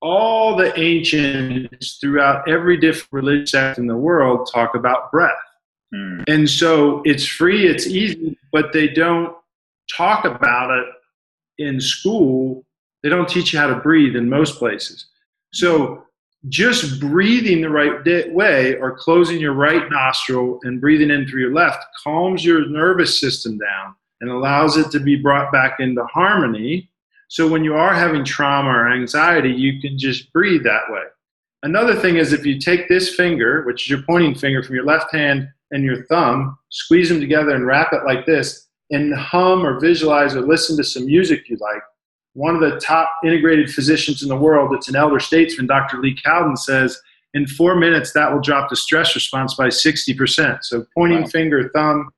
All 0.01 0.57
the 0.57 0.79
ancients 0.79 1.99
throughout 2.01 2.49
every 2.49 2.77
different 2.77 3.13
religious 3.13 3.53
sect 3.53 3.79
in 3.79 3.87
the 3.87 3.97
world 3.97 4.49
talk 4.53 4.75
about 4.75 5.11
breath. 5.11 5.33
Mm. 5.95 6.25
And 6.29 6.51
so 6.51 7.03
it's 7.05 7.27
free, 7.27 7.67
it's 7.67 7.87
easy, 7.87 8.37
but 8.53 8.73
they 8.73 8.89
don't 8.89 9.35
talk 9.97 10.25
about 10.25 10.71
it 10.71 10.87
in 11.59 11.81
school. 11.81 12.65
They 13.03 13.09
don't 13.09 13.29
teach 13.29 13.53
you 13.53 13.59
how 13.59 13.69
to 13.69 13.77
breathe 13.77 14.17
in 14.17 14.29
most 14.29 14.59
places. 14.59 15.07
So 15.53 16.05
just 16.49 17.01
breathing 17.01 17.63
the 17.63 17.71
right 17.71 18.33
way 18.35 18.77
or 18.77 18.97
closing 18.97 19.41
your 19.41 19.55
right 19.55 19.91
nostril 19.91 20.59
and 20.65 20.81
breathing 20.81 21.11
in 21.11 21.27
through 21.27 21.41
your 21.41 21.55
left 21.55 21.83
calms 22.03 22.45
your 22.45 22.69
nervous 22.69 23.19
system 23.19 23.57
down 23.57 23.95
and 24.21 24.31
allows 24.31 24.77
it 24.77 24.91
to 24.93 25.01
be 25.01 25.17
brought 25.17 25.53
back 25.53 25.81
into 25.81 26.05
harmony. 26.07 26.91
So 27.29 27.49
when 27.49 27.65
you 27.65 27.75
are 27.75 27.95
having 27.95 28.25
trauma 28.25 28.71
or 28.71 28.93
anxiety, 28.93 29.51
you 29.51 29.81
can 29.81 29.99
just 29.99 30.33
breathe 30.33 30.65
that 30.65 30.91
way. 30.91 31.03
Another 31.63 31.95
thing 31.95 32.17
is 32.17 32.33
if 32.33 32.45
you 32.45 32.59
take 32.59 32.89
this 32.89 33.15
finger, 33.15 33.63
which 33.65 33.85
is 33.85 33.91
your 33.91 34.03
pointing 34.03 34.35
finger 34.35 34.63
from 34.63 34.75
your 34.75 34.85
left 34.85 35.13
hand 35.13 35.49
and 35.71 35.83
your 35.83 36.05
thumb, 36.05 36.59
squeeze 36.71 37.09
them 37.09 37.21
together 37.21 37.55
and 37.55 37.67
wrap 37.67 37.93
it 37.93 38.05
like 38.05 38.27
this, 38.27 38.69
and 38.91 39.15
hum 39.15 39.67
or 39.67 39.81
visualize 39.81 40.37
or 40.37 40.43
listen 40.43 40.77
to 40.77 40.85
some 40.85 41.07
music 41.07 41.49
you 41.49 41.57
like, 41.57 41.83
one 42.35 42.55
of 42.55 42.61
the 42.61 42.79
top 42.81 43.09
integrated 43.25 43.73
physicians 43.73 44.23
in 44.23 44.29
the 44.29 44.37
world, 44.37 44.75
it's 44.75 44.89
an 44.89 44.97
elder 44.97 45.21
statesman, 45.21 45.67
Dr. 45.67 45.99
Lee 46.01 46.19
Cowden, 46.23 46.57
says 46.57 47.01
in 47.33 47.47
four 47.47 47.77
minutes, 47.77 48.13
that 48.13 48.33
will 48.33 48.41
drop 48.41 48.69
the 48.69 48.77
stress 48.77 49.15
response 49.15 49.55
by 49.55 49.69
60%. 49.69 50.59
So 50.63 50.85
pointing 50.95 51.23
wow. 51.23 51.29
finger, 51.29 51.71
thumb, 51.71 52.11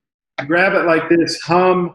grab 0.44 0.74
it 0.74 0.84
like 0.86 1.08
this, 1.08 1.40
hum, 1.42 1.94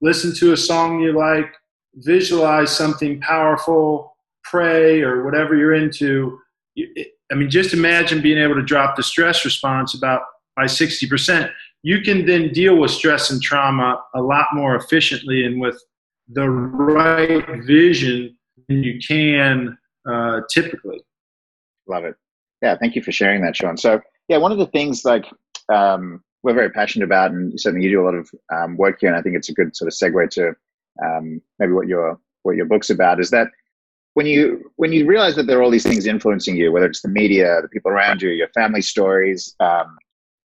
listen 0.00 0.34
to 0.36 0.52
a 0.52 0.56
song 0.56 1.00
you 1.00 1.12
like, 1.12 1.52
visualize 1.96 2.74
something 2.74 3.20
powerful, 3.20 4.16
pray, 4.44 5.00
or 5.00 5.24
whatever 5.24 5.56
you're 5.56 5.74
into. 5.74 6.38
I 6.78 7.34
mean, 7.34 7.50
just 7.50 7.72
imagine 7.72 8.20
being 8.20 8.38
able 8.38 8.54
to 8.54 8.62
drop 8.62 8.96
the 8.96 9.02
stress 9.02 9.44
response 9.44 9.94
about 9.94 10.22
by 10.56 10.64
60%. 10.64 11.50
You 11.82 12.00
can 12.00 12.26
then 12.26 12.52
deal 12.52 12.76
with 12.76 12.90
stress 12.90 13.30
and 13.30 13.42
trauma 13.42 14.00
a 14.14 14.22
lot 14.22 14.46
more 14.54 14.76
efficiently 14.76 15.44
and 15.44 15.60
with 15.60 15.80
the 16.28 16.48
right 16.48 17.44
vision 17.64 18.36
than 18.68 18.82
you 18.82 18.98
can 19.06 19.76
uh, 20.08 20.40
typically. 20.52 21.02
Love 21.86 22.04
it. 22.04 22.14
Yeah, 22.62 22.76
thank 22.78 22.94
you 22.94 23.02
for 23.02 23.12
sharing 23.12 23.42
that, 23.42 23.56
Sean. 23.56 23.76
So, 23.76 24.00
yeah, 24.28 24.38
one 24.38 24.52
of 24.52 24.58
the 24.58 24.66
things 24.66 25.04
like 25.04 25.26
um, 25.68 26.22
we're 26.44 26.54
very 26.54 26.70
passionate 26.70 27.06
about, 27.06 27.32
and 27.32 27.58
certainly 27.58 27.84
you 27.84 27.90
do 27.90 28.02
a 28.02 28.04
lot 28.04 28.14
of 28.14 28.30
um, 28.54 28.76
work 28.76 28.98
here, 29.00 29.08
and 29.08 29.18
I 29.18 29.22
think 29.22 29.34
it's 29.34 29.48
a 29.48 29.54
good 29.54 29.74
sort 29.74 29.88
of 29.88 29.94
segue 29.94 30.30
to 30.30 30.54
um, 31.02 31.40
maybe 31.58 31.72
what 31.72 31.88
your 31.88 32.20
what 32.42 32.54
your 32.56 32.66
book's 32.66 32.90
about 32.90 33.18
is 33.18 33.30
that 33.30 33.48
when 34.12 34.26
you 34.26 34.70
when 34.76 34.92
you 34.92 35.06
realize 35.06 35.34
that 35.36 35.46
there 35.46 35.58
are 35.58 35.62
all 35.62 35.70
these 35.70 35.82
things 35.82 36.06
influencing 36.06 36.56
you, 36.56 36.70
whether 36.70 36.86
it's 36.86 37.00
the 37.00 37.08
media, 37.08 37.60
the 37.62 37.68
people 37.68 37.90
around 37.90 38.22
you, 38.22 38.28
your 38.28 38.48
family 38.48 38.82
stories, 38.82 39.56
um, 39.58 39.96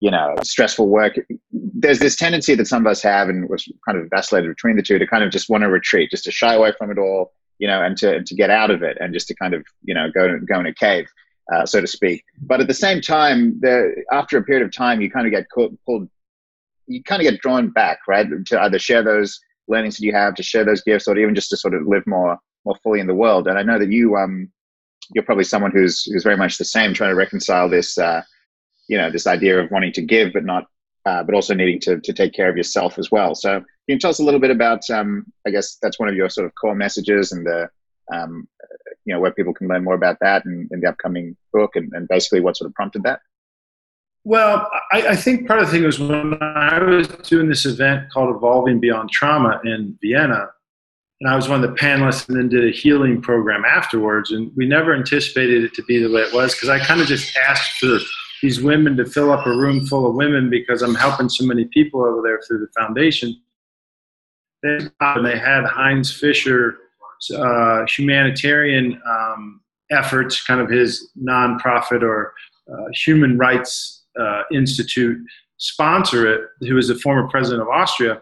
you 0.00 0.10
know, 0.10 0.34
stressful 0.42 0.88
work, 0.88 1.14
there's 1.52 2.00
this 2.00 2.16
tendency 2.16 2.54
that 2.56 2.66
some 2.66 2.84
of 2.84 2.90
us 2.90 3.00
have, 3.02 3.28
and 3.28 3.48
was 3.48 3.66
kind 3.86 3.96
of 3.96 4.10
vacillated 4.10 4.48
between 4.48 4.76
the 4.76 4.82
two, 4.82 4.98
to 4.98 5.06
kind 5.06 5.24
of 5.24 5.30
just 5.30 5.48
want 5.48 5.62
to 5.62 5.70
retreat, 5.70 6.10
just 6.10 6.24
to 6.24 6.30
shy 6.30 6.54
away 6.54 6.72
from 6.76 6.90
it 6.90 6.98
all, 6.98 7.32
you 7.58 7.68
know, 7.68 7.82
and 7.82 7.96
to 7.98 8.22
to 8.22 8.34
get 8.34 8.50
out 8.50 8.70
of 8.70 8.82
it, 8.82 8.98
and 9.00 9.14
just 9.14 9.28
to 9.28 9.34
kind 9.36 9.54
of 9.54 9.64
you 9.84 9.94
know 9.94 10.10
go 10.10 10.38
go 10.40 10.58
in 10.58 10.66
a 10.66 10.74
cave. 10.74 11.06
Uh, 11.52 11.66
so 11.66 11.78
to 11.78 11.86
speak. 11.86 12.24
But 12.40 12.62
at 12.62 12.68
the 12.68 12.72
same 12.72 13.02
time, 13.02 13.60
the, 13.60 14.02
after 14.10 14.38
a 14.38 14.42
period 14.42 14.64
of 14.64 14.72
time, 14.72 15.02
you 15.02 15.10
kind 15.10 15.26
of 15.26 15.30
get 15.30 15.44
pulled, 15.84 16.08
you 16.86 17.02
kind 17.02 17.20
of 17.20 17.30
get 17.30 17.40
drawn 17.42 17.68
back, 17.68 17.98
right, 18.08 18.26
to 18.46 18.62
either 18.62 18.78
share 18.78 19.02
those 19.02 19.38
learnings 19.68 19.96
that 19.96 20.06
you 20.06 20.14
have, 20.14 20.34
to 20.36 20.42
share 20.42 20.64
those 20.64 20.82
gifts, 20.82 21.06
or 21.06 21.18
even 21.18 21.34
just 21.34 21.50
to 21.50 21.56
sort 21.58 21.74
of 21.74 21.86
live 21.86 22.06
more 22.06 22.38
more 22.64 22.76
fully 22.82 22.98
in 22.98 23.06
the 23.06 23.14
world. 23.14 23.46
And 23.46 23.58
I 23.58 23.62
know 23.62 23.78
that 23.78 23.90
you, 23.90 24.16
um, 24.16 24.50
you're 25.14 25.24
probably 25.24 25.44
someone 25.44 25.70
who's 25.70 26.04
who's 26.04 26.24
very 26.24 26.38
much 26.38 26.56
the 26.56 26.64
same, 26.64 26.94
trying 26.94 27.10
to 27.10 27.14
reconcile 27.14 27.68
this, 27.68 27.98
uh, 27.98 28.22
you 28.88 28.96
know, 28.96 29.10
this 29.10 29.26
idea 29.26 29.60
of 29.60 29.70
wanting 29.70 29.92
to 29.92 30.02
give 30.02 30.32
but 30.32 30.46
not, 30.46 30.64
uh, 31.04 31.22
but 31.24 31.34
also 31.34 31.52
needing 31.52 31.78
to 31.80 32.00
to 32.00 32.12
take 32.14 32.32
care 32.32 32.48
of 32.48 32.56
yourself 32.56 32.98
as 32.98 33.10
well. 33.10 33.34
So 33.34 33.50
can 33.60 33.66
you 33.86 33.98
tell 33.98 34.08
us 34.08 34.18
a 34.18 34.24
little 34.24 34.40
bit 34.40 34.50
about, 34.50 34.88
um, 34.88 35.26
I 35.46 35.50
guess 35.50 35.76
that's 35.82 35.98
one 36.00 36.08
of 36.08 36.14
your 36.14 36.30
sort 36.30 36.46
of 36.46 36.54
core 36.54 36.74
messages 36.74 37.32
and 37.32 37.44
the, 37.44 37.68
um, 38.12 38.48
you 39.04 39.14
know, 39.14 39.20
where 39.20 39.32
people 39.32 39.54
can 39.54 39.68
learn 39.68 39.84
more 39.84 39.94
about 39.94 40.18
that 40.20 40.44
in, 40.44 40.68
in 40.70 40.80
the 40.80 40.88
upcoming 40.88 41.36
book 41.52 41.76
and, 41.76 41.92
and 41.92 42.08
basically 42.08 42.40
what 42.40 42.56
sort 42.56 42.68
of 42.68 42.74
prompted 42.74 43.02
that. 43.02 43.20
Well, 44.24 44.70
I, 44.90 45.08
I, 45.08 45.16
think 45.16 45.46
part 45.46 45.60
of 45.60 45.66
the 45.66 45.72
thing 45.72 45.84
was 45.84 46.00
when 46.00 46.40
I 46.40 46.82
was 46.82 47.08
doing 47.08 47.46
this 47.46 47.66
event 47.66 48.10
called 48.10 48.34
Evolving 48.34 48.80
Beyond 48.80 49.10
Trauma 49.10 49.60
in 49.64 49.98
Vienna, 50.00 50.48
and 51.20 51.30
I 51.30 51.36
was 51.36 51.48
one 51.48 51.62
of 51.62 51.70
the 51.70 51.76
panelists 51.76 52.28
and 52.28 52.38
then 52.38 52.48
did 52.48 52.66
a 52.66 52.74
healing 52.74 53.20
program 53.20 53.64
afterwards. 53.66 54.30
And 54.32 54.50
we 54.56 54.66
never 54.66 54.94
anticipated 54.94 55.64
it 55.64 55.74
to 55.74 55.82
be 55.84 56.02
the 56.02 56.10
way 56.10 56.22
it 56.22 56.32
was 56.32 56.54
because 56.54 56.70
I 56.70 56.78
kind 56.78 57.02
of 57.02 57.06
just 57.06 57.36
asked 57.36 57.78
for 57.78 57.98
these 58.42 58.62
women 58.62 58.96
to 58.96 59.06
fill 59.06 59.30
up 59.30 59.46
a 59.46 59.50
room 59.50 59.86
full 59.86 60.06
of 60.06 60.14
women 60.14 60.50
because 60.50 60.82
I'm 60.82 60.94
helping 60.94 61.28
so 61.28 61.46
many 61.46 61.66
people 61.66 62.02
over 62.02 62.20
there 62.22 62.40
through 62.46 62.60
the 62.60 62.80
foundation. 62.80 63.40
And 64.62 64.90
they 65.24 65.38
had 65.38 65.64
Heinz 65.64 66.12
Fischer 66.12 66.78
uh, 67.30 67.84
humanitarian 67.86 69.00
um, 69.06 69.60
efforts, 69.90 70.44
kind 70.44 70.60
of 70.60 70.68
his 70.70 71.10
nonprofit 71.20 72.02
or 72.02 72.32
uh, 72.72 72.84
human 72.92 73.36
rights 73.38 74.04
uh, 74.18 74.42
institute, 74.52 75.18
sponsor 75.58 76.32
it, 76.32 76.40
who 76.60 76.74
was 76.74 76.88
the 76.88 76.94
former 76.96 77.28
president 77.28 77.62
of 77.62 77.68
Austria. 77.68 78.20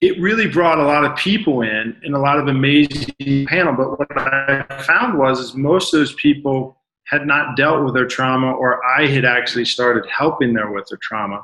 It 0.00 0.20
really 0.20 0.48
brought 0.48 0.78
a 0.78 0.84
lot 0.84 1.04
of 1.04 1.16
people 1.16 1.62
in 1.62 1.96
and 2.02 2.14
a 2.14 2.18
lot 2.18 2.38
of 2.38 2.48
amazing 2.48 3.46
panel. 3.46 3.74
But 3.74 3.98
what 3.98 4.18
I 4.18 4.64
found 4.82 5.18
was 5.18 5.40
is 5.40 5.54
most 5.54 5.92
of 5.92 6.00
those 6.00 6.14
people 6.14 6.78
had 7.06 7.26
not 7.26 7.56
dealt 7.56 7.84
with 7.84 7.94
their 7.94 8.06
trauma, 8.06 8.52
or 8.52 8.80
I 8.86 9.06
had 9.06 9.24
actually 9.24 9.64
started 9.64 10.08
helping 10.08 10.54
them 10.54 10.72
with 10.72 10.86
their 10.88 10.98
trauma. 11.02 11.42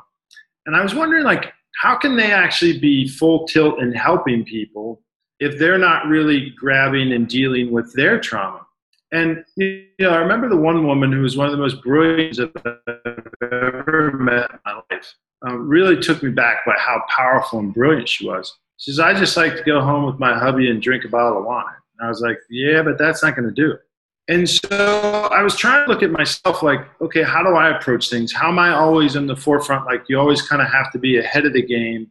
And 0.65 0.75
I 0.75 0.81
was 0.81 0.95
wondering, 0.95 1.23
like, 1.23 1.53
how 1.81 1.95
can 1.97 2.15
they 2.15 2.31
actually 2.31 2.79
be 2.79 3.07
full 3.07 3.45
tilt 3.47 3.79
in 3.79 3.91
helping 3.91 4.43
people 4.45 5.01
if 5.39 5.59
they're 5.59 5.77
not 5.77 6.07
really 6.07 6.51
grabbing 6.51 7.13
and 7.13 7.27
dealing 7.27 7.71
with 7.71 7.93
their 7.93 8.19
trauma. 8.19 8.65
And 9.11 9.43
you 9.55 9.85
know, 9.99 10.09
I 10.09 10.17
remember 10.17 10.49
the 10.49 10.57
one 10.57 10.85
woman 10.85 11.11
who 11.11 11.21
was 11.21 11.37
one 11.37 11.47
of 11.47 11.51
the 11.53 11.57
most 11.57 11.81
brilliant 11.81 12.39
I've 12.39 12.49
ever 13.41 14.11
met 14.19 14.51
in 14.51 14.59
my 14.65 14.81
life. 14.91 15.15
Um, 15.43 15.67
really 15.67 15.97
took 16.01 16.23
me 16.23 16.31
back 16.31 16.65
by 16.65 16.73
how 16.77 17.03
powerful 17.15 17.59
and 17.59 17.73
brilliant 17.73 18.09
she 18.09 18.27
was. 18.27 18.57
She 18.77 18.91
says, 18.91 18.99
"I 18.99 19.13
just 19.13 19.37
like 19.37 19.55
to 19.55 19.63
go 19.63 19.81
home 19.81 20.05
with 20.05 20.19
my 20.19 20.37
hubby 20.37 20.69
and 20.69 20.81
drink 20.81 21.05
a 21.05 21.09
bottle 21.09 21.39
of 21.39 21.45
wine." 21.45 21.65
And 21.97 22.05
I 22.05 22.09
was 22.09 22.21
like, 22.21 22.37
"Yeah, 22.49 22.81
but 22.81 22.97
that's 22.97 23.23
not 23.23 23.35
going 23.35 23.47
to 23.47 23.53
do 23.53 23.71
it." 23.71 23.81
And 24.29 24.49
so 24.49 25.29
I 25.31 25.41
was 25.41 25.55
trying 25.55 25.85
to 25.85 25.91
look 25.91 26.03
at 26.03 26.11
myself 26.11 26.61
like, 26.61 26.81
okay, 26.99 27.23
how 27.23 27.43
do 27.43 27.55
I 27.55 27.77
approach 27.77 28.09
things? 28.09 28.33
How 28.33 28.49
am 28.49 28.59
I 28.59 28.71
always 28.71 29.15
in 29.15 29.25
the 29.25 29.37
forefront? 29.37 29.85
Like 29.85 30.03
you 30.09 30.19
always 30.19 30.41
kind 30.41 30.61
of 30.61 30.67
have 30.67 30.91
to 30.91 30.99
be 30.99 31.17
ahead 31.17 31.45
of 31.45 31.53
the 31.53 31.61
game. 31.61 32.07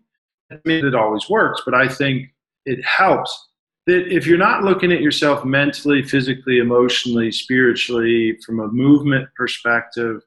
I 0.50 0.56
mean, 0.64 0.86
it 0.86 0.94
always 0.94 1.28
works, 1.28 1.60
but 1.64 1.74
I 1.74 1.88
think 1.88 2.30
it 2.66 2.84
helps 2.84 3.48
that 3.86 4.12
if 4.12 4.26
you're 4.26 4.36
not 4.36 4.64
looking 4.64 4.92
at 4.92 5.00
yourself 5.00 5.44
mentally, 5.44 6.02
physically, 6.02 6.58
emotionally, 6.58 7.30
spiritually, 7.30 8.36
from 8.44 8.60
a 8.60 8.68
movement 8.68 9.28
perspective, 9.36 10.22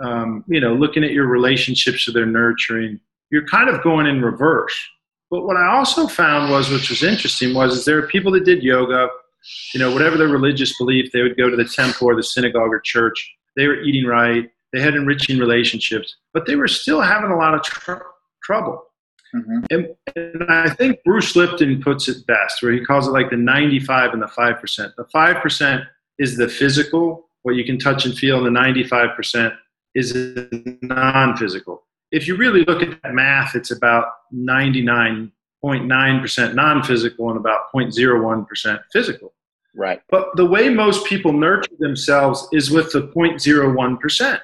um, 0.00 0.44
you 0.46 0.60
know, 0.60 0.74
looking 0.74 1.02
at 1.02 1.12
your 1.12 1.26
relationships 1.26 2.04
that 2.04 2.12
they're 2.12 2.26
nurturing, 2.26 3.00
you're 3.30 3.46
kind 3.46 3.68
of 3.68 3.82
going 3.82 4.06
in 4.06 4.22
reverse. 4.22 4.78
But 5.30 5.44
what 5.44 5.56
I 5.56 5.74
also 5.74 6.06
found 6.06 6.50
was, 6.50 6.70
which 6.70 6.90
was 6.90 7.02
interesting, 7.02 7.54
was 7.54 7.76
is 7.76 7.84
there 7.84 7.98
are 7.98 8.06
people 8.06 8.32
that 8.32 8.44
did 8.44 8.62
yoga, 8.62 9.08
you 9.74 9.80
know, 9.80 9.92
whatever 9.92 10.16
their 10.16 10.28
religious 10.28 10.76
belief, 10.78 11.10
they 11.12 11.22
would 11.22 11.36
go 11.36 11.50
to 11.50 11.56
the 11.56 11.64
temple 11.64 12.08
or 12.08 12.16
the 12.16 12.22
synagogue 12.22 12.70
or 12.70 12.80
church. 12.80 13.34
They 13.56 13.66
were 13.66 13.80
eating 13.82 14.06
right. 14.06 14.48
They 14.72 14.80
had 14.80 14.94
enriching 14.94 15.38
relationships, 15.38 16.14
but 16.34 16.46
they 16.46 16.56
were 16.56 16.68
still 16.68 17.00
having 17.00 17.30
a 17.30 17.36
lot 17.36 17.54
of 17.54 17.62
tr- 17.62 17.94
trouble. 18.42 18.82
Mm-hmm. 19.34 19.64
And, 19.70 19.88
and, 20.16 20.50
I 20.50 20.70
think 20.70 21.04
Bruce 21.04 21.36
Lipton 21.36 21.82
puts 21.82 22.08
it 22.08 22.26
best, 22.26 22.62
where 22.62 22.72
he 22.72 22.82
calls 22.84 23.06
it 23.06 23.10
like 23.10 23.28
the 23.30 23.36
95 23.36 24.14
and 24.14 24.22
the 24.22 24.26
5%. 24.26 24.94
The 24.96 25.04
5% 25.04 25.86
is 26.18 26.36
the 26.36 26.48
physical, 26.48 27.28
what 27.42 27.56
you 27.56 27.64
can 27.64 27.78
touch 27.78 28.06
and 28.06 28.16
feel, 28.16 28.46
and 28.46 28.56
the 28.56 28.60
95% 28.60 29.54
is 29.94 30.16
non 30.82 31.36
physical. 31.36 31.84
If 32.10 32.26
you 32.26 32.36
really 32.36 32.64
look 32.64 32.82
at 32.82 33.02
that 33.02 33.12
math, 33.12 33.54
it's 33.54 33.70
about 33.70 34.06
99.9% 34.34 36.54
non 36.54 36.82
physical 36.82 37.28
and 37.28 37.38
about 37.38 37.70
0.01% 37.74 38.80
physical. 38.92 39.34
Right. 39.74 40.00
But 40.10 40.34
the 40.36 40.46
way 40.46 40.70
most 40.70 41.04
people 41.06 41.32
nurture 41.32 41.74
themselves 41.78 42.48
is 42.52 42.70
with 42.70 42.92
the 42.92 43.08
0.01%. 43.08 44.40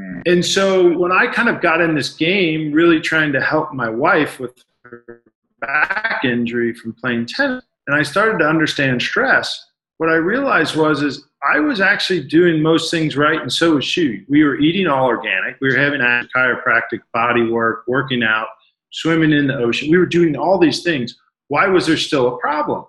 Mm. 0.00 0.22
And 0.26 0.44
so 0.44 0.96
when 0.96 1.12
I 1.12 1.26
kind 1.26 1.48
of 1.48 1.60
got 1.60 1.80
in 1.80 1.94
this 1.94 2.14
game, 2.14 2.72
really 2.72 3.00
trying 3.00 3.32
to 3.32 3.40
help 3.40 3.72
my 3.72 3.88
wife 3.88 4.40
with 4.40 4.64
her 4.84 5.22
back 5.60 6.24
injury 6.24 6.74
from 6.74 6.94
playing 6.94 7.26
tennis, 7.26 7.64
and 7.86 7.96
I 7.96 8.02
started 8.02 8.38
to 8.38 8.46
understand 8.46 9.02
stress, 9.02 9.66
what 9.98 10.08
I 10.08 10.14
realized 10.14 10.76
was 10.76 11.02
is 11.02 11.24
I 11.42 11.58
was 11.58 11.80
actually 11.80 12.22
doing 12.24 12.62
most 12.62 12.90
things 12.90 13.16
right, 13.16 13.40
and 13.40 13.52
so 13.52 13.74
was 13.74 13.84
she. 13.84 14.24
We 14.28 14.44
were 14.44 14.58
eating 14.58 14.86
all 14.86 15.06
organic. 15.06 15.60
We 15.60 15.68
were 15.68 15.78
having 15.78 16.00
chiropractic 16.00 17.00
body 17.12 17.48
work, 17.48 17.84
working 17.86 18.22
out, 18.22 18.46
swimming 18.92 19.32
in 19.32 19.46
the 19.46 19.56
ocean. 19.56 19.90
We 19.90 19.98
were 19.98 20.06
doing 20.06 20.36
all 20.36 20.58
these 20.58 20.82
things. 20.82 21.16
Why 21.48 21.66
was 21.66 21.86
there 21.86 21.96
still 21.96 22.34
a 22.34 22.38
problem? 22.38 22.84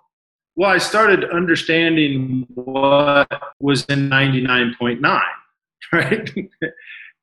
Well, 0.56 0.70
I 0.70 0.78
started 0.78 1.30
understanding 1.32 2.46
what 2.54 3.30
was 3.60 3.86
in 3.86 4.10
99.9, 4.10 5.22
right? 5.94 6.30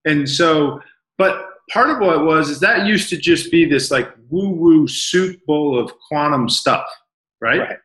And 0.05 0.29
so, 0.29 0.81
but 1.17 1.45
part 1.71 1.91
of 1.91 1.99
what 1.99 2.17
it 2.17 2.25
was 2.25 2.49
is 2.49 2.61
that 2.61 2.87
used 2.87 3.09
to 3.11 3.17
just 3.17 3.51
be 3.51 3.65
this 3.65 3.91
like 3.91 4.09
woo 4.31 4.51
woo 4.51 4.89
soup 4.89 5.45
bowl 5.47 5.79
of 5.79 5.93
quantum 6.09 6.49
stuff, 6.49 6.87
right? 7.41 7.61
right? 7.61 7.79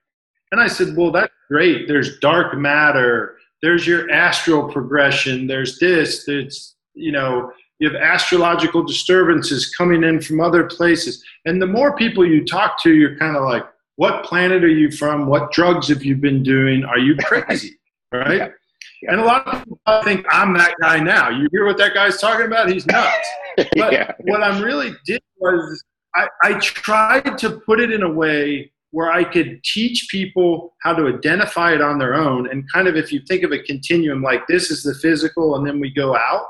And 0.51 0.61
I 0.61 0.67
said, 0.67 0.95
well, 0.95 1.11
that's 1.11 1.33
great. 1.49 1.87
There's 1.87 2.19
dark 2.19 2.57
matter. 2.57 3.37
There's 3.61 3.87
your 3.87 4.09
astral 4.11 4.71
progression. 4.71 5.47
There's 5.47 5.79
this. 5.79 6.25
There's, 6.25 6.75
you 6.93 7.11
know, 7.11 7.51
you 7.79 7.89
have 7.89 7.99
astrological 7.99 8.83
disturbances 8.83 9.73
coming 9.75 10.03
in 10.03 10.21
from 10.21 10.41
other 10.41 10.65
places. 10.65 11.23
And 11.45 11.61
the 11.61 11.67
more 11.67 11.95
people 11.95 12.25
you 12.25 12.45
talk 12.45 12.81
to, 12.83 12.93
you're 12.93 13.17
kind 13.17 13.35
of 13.35 13.43
like, 13.43 13.63
what 13.95 14.23
planet 14.23 14.63
are 14.63 14.69
you 14.69 14.91
from? 14.91 15.27
What 15.27 15.51
drugs 15.51 15.87
have 15.89 16.03
you 16.03 16.15
been 16.15 16.43
doing? 16.43 16.83
Are 16.83 16.99
you 16.99 17.15
crazy? 17.23 17.79
Right? 18.11 18.37
Yeah. 18.37 18.49
And 19.07 19.19
a 19.19 19.23
lot 19.23 19.47
of 19.47 19.63
people 19.63 20.03
think 20.03 20.25
I'm 20.29 20.53
that 20.53 20.73
guy 20.81 20.99
now. 20.99 21.29
You 21.29 21.47
hear 21.51 21.65
what 21.65 21.77
that 21.77 21.93
guy's 21.93 22.19
talking 22.19 22.45
about? 22.45 22.69
He's 22.69 22.85
nuts. 22.85 23.27
But 23.75 23.93
yeah. 23.93 24.11
what 24.21 24.41
I'm 24.41 24.63
really 24.63 24.93
did 25.05 25.21
was 25.37 25.83
I, 26.15 26.27
I 26.43 26.53
tried 26.59 27.37
to 27.37 27.59
put 27.67 27.79
it 27.79 27.91
in 27.91 28.01
a 28.01 28.11
way 28.11 28.71
where 28.93 29.11
I 29.11 29.23
could 29.23 29.63
teach 29.63 30.07
people 30.09 30.75
how 30.81 30.93
to 30.93 31.07
identify 31.07 31.73
it 31.73 31.81
on 31.81 31.97
their 31.97 32.15
own. 32.15 32.49
And 32.49 32.63
kind 32.71 32.87
of 32.87 32.95
if 32.95 33.11
you 33.11 33.21
think 33.27 33.43
of 33.43 33.51
a 33.51 33.59
continuum, 33.59 34.21
like 34.21 34.45
this 34.47 34.71
is 34.71 34.83
the 34.83 34.93
physical, 34.95 35.55
and 35.55 35.67
then 35.67 35.79
we 35.79 35.91
go 35.91 36.15
out. 36.15 36.45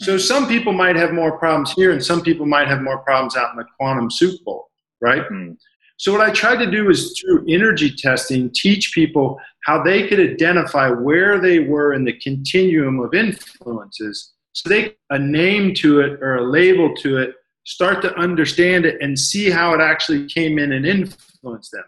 So 0.00 0.18
some 0.18 0.48
people 0.48 0.72
might 0.72 0.96
have 0.96 1.12
more 1.12 1.38
problems 1.38 1.72
here, 1.72 1.92
and 1.92 2.04
some 2.04 2.20
people 2.20 2.46
might 2.46 2.66
have 2.66 2.82
more 2.82 2.98
problems 2.98 3.36
out 3.36 3.50
in 3.52 3.56
the 3.56 3.64
quantum 3.78 4.10
soup 4.10 4.42
bowl, 4.44 4.68
right? 5.00 5.22
Mm. 5.30 5.56
So 6.04 6.12
what 6.12 6.20
I 6.20 6.30
tried 6.30 6.56
to 6.56 6.70
do 6.70 6.90
is 6.90 7.18
through 7.18 7.46
energy 7.48 7.90
testing, 7.90 8.50
teach 8.54 8.92
people 8.92 9.40
how 9.64 9.82
they 9.82 10.06
could 10.06 10.20
identify 10.20 10.90
where 10.90 11.40
they 11.40 11.60
were 11.60 11.94
in 11.94 12.04
the 12.04 12.12
continuum 12.18 13.00
of 13.00 13.14
influences. 13.14 14.34
So 14.52 14.68
they 14.68 14.96
a 15.08 15.18
name 15.18 15.72
to 15.76 16.00
it 16.00 16.22
or 16.22 16.34
a 16.34 16.44
label 16.44 16.94
to 16.96 17.16
it, 17.16 17.36
start 17.64 18.02
to 18.02 18.14
understand 18.18 18.84
it 18.84 19.00
and 19.00 19.18
see 19.18 19.48
how 19.48 19.72
it 19.72 19.80
actually 19.80 20.26
came 20.26 20.58
in 20.58 20.72
and 20.72 20.84
influenced 20.84 21.72
them. 21.72 21.84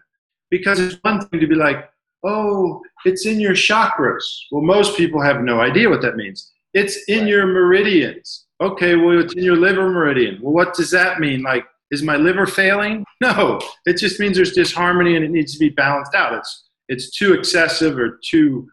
Because 0.49 0.79
it's 0.79 0.97
one 1.03 1.21
thing 1.27 1.39
to 1.39 1.45
be 1.45 1.53
like, 1.53 1.87
oh, 2.23 2.81
it's 3.05 3.27
in 3.27 3.39
your 3.39 3.53
chakras. 3.53 4.23
Well, 4.51 4.63
most 4.63 4.97
people 4.97 5.21
have 5.21 5.41
no 5.41 5.61
idea 5.61 5.91
what 5.91 6.01
that 6.01 6.15
means. 6.15 6.51
It's 6.73 7.03
in 7.07 7.27
your 7.27 7.45
meridians. 7.45 8.47
Okay, 8.61 8.95
well, 8.95 9.19
it's 9.19 9.35
in 9.35 9.43
your 9.43 9.57
liver 9.57 9.91
meridian. 9.91 10.39
Well, 10.41 10.53
what 10.53 10.73
does 10.73 10.89
that 10.89 11.19
mean? 11.19 11.43
Like, 11.43 11.65
is 11.91 12.03
my 12.03 12.15
liver 12.17 12.45
failing? 12.45 13.03
No, 13.21 13.59
it 13.85 13.97
just 13.97 14.19
means 14.19 14.35
there's 14.37 14.53
disharmony 14.53 15.15
and 15.15 15.25
it 15.25 15.31
needs 15.31 15.53
to 15.53 15.59
be 15.59 15.69
balanced 15.69 16.13
out. 16.15 16.33
It's 16.33 16.63
it's 16.89 17.09
too 17.17 17.33
excessive 17.33 17.97
or 17.97 18.19
too 18.29 18.67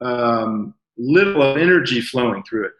um, 0.00 0.74
little 0.96 1.42
of 1.42 1.56
energy 1.56 2.00
flowing 2.00 2.42
through 2.42 2.66
it. 2.66 2.72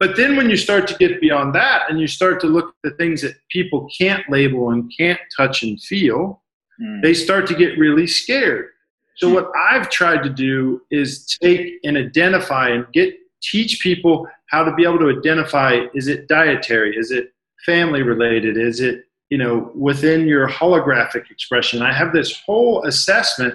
But 0.00 0.16
then 0.16 0.36
when 0.36 0.50
you 0.50 0.56
start 0.56 0.86
to 0.88 0.96
get 0.96 1.20
beyond 1.20 1.54
that 1.54 1.90
and 1.90 2.00
you 2.00 2.06
start 2.06 2.40
to 2.40 2.46
look 2.46 2.68
at 2.84 2.90
the 2.90 2.96
things 2.96 3.22
that 3.22 3.34
people 3.50 3.88
can't 3.98 4.28
label 4.30 4.70
and 4.70 4.90
can't 4.98 5.20
touch 5.36 5.62
and 5.62 5.80
feel, 5.80 6.42
Mm. 6.80 7.02
they 7.02 7.12
start 7.12 7.46
to 7.46 7.54
get 7.54 7.78
really 7.78 8.06
scared. 8.06 8.66
So 9.16 9.28
what 9.28 9.50
I've 9.54 9.90
tried 9.90 10.22
to 10.22 10.30
do 10.30 10.80
is 10.90 11.26
take 11.42 11.74
and 11.84 11.98
identify 11.98 12.70
and 12.70 12.86
get 12.94 13.14
teach 13.42 13.80
people 13.80 14.26
how 14.46 14.64
to 14.64 14.74
be 14.74 14.84
able 14.84 14.98
to 15.00 15.10
identify 15.10 15.84
is 15.94 16.08
it 16.08 16.28
dietary, 16.28 16.96
is 16.96 17.10
it 17.10 17.32
family 17.66 18.02
related, 18.02 18.56
is 18.56 18.80
it 18.80 19.04
you 19.32 19.38
know 19.38 19.72
within 19.74 20.26
your 20.26 20.46
holographic 20.46 21.30
expression. 21.30 21.80
I 21.80 21.90
have 21.90 22.12
this 22.12 22.38
whole 22.44 22.84
assessment 22.84 23.54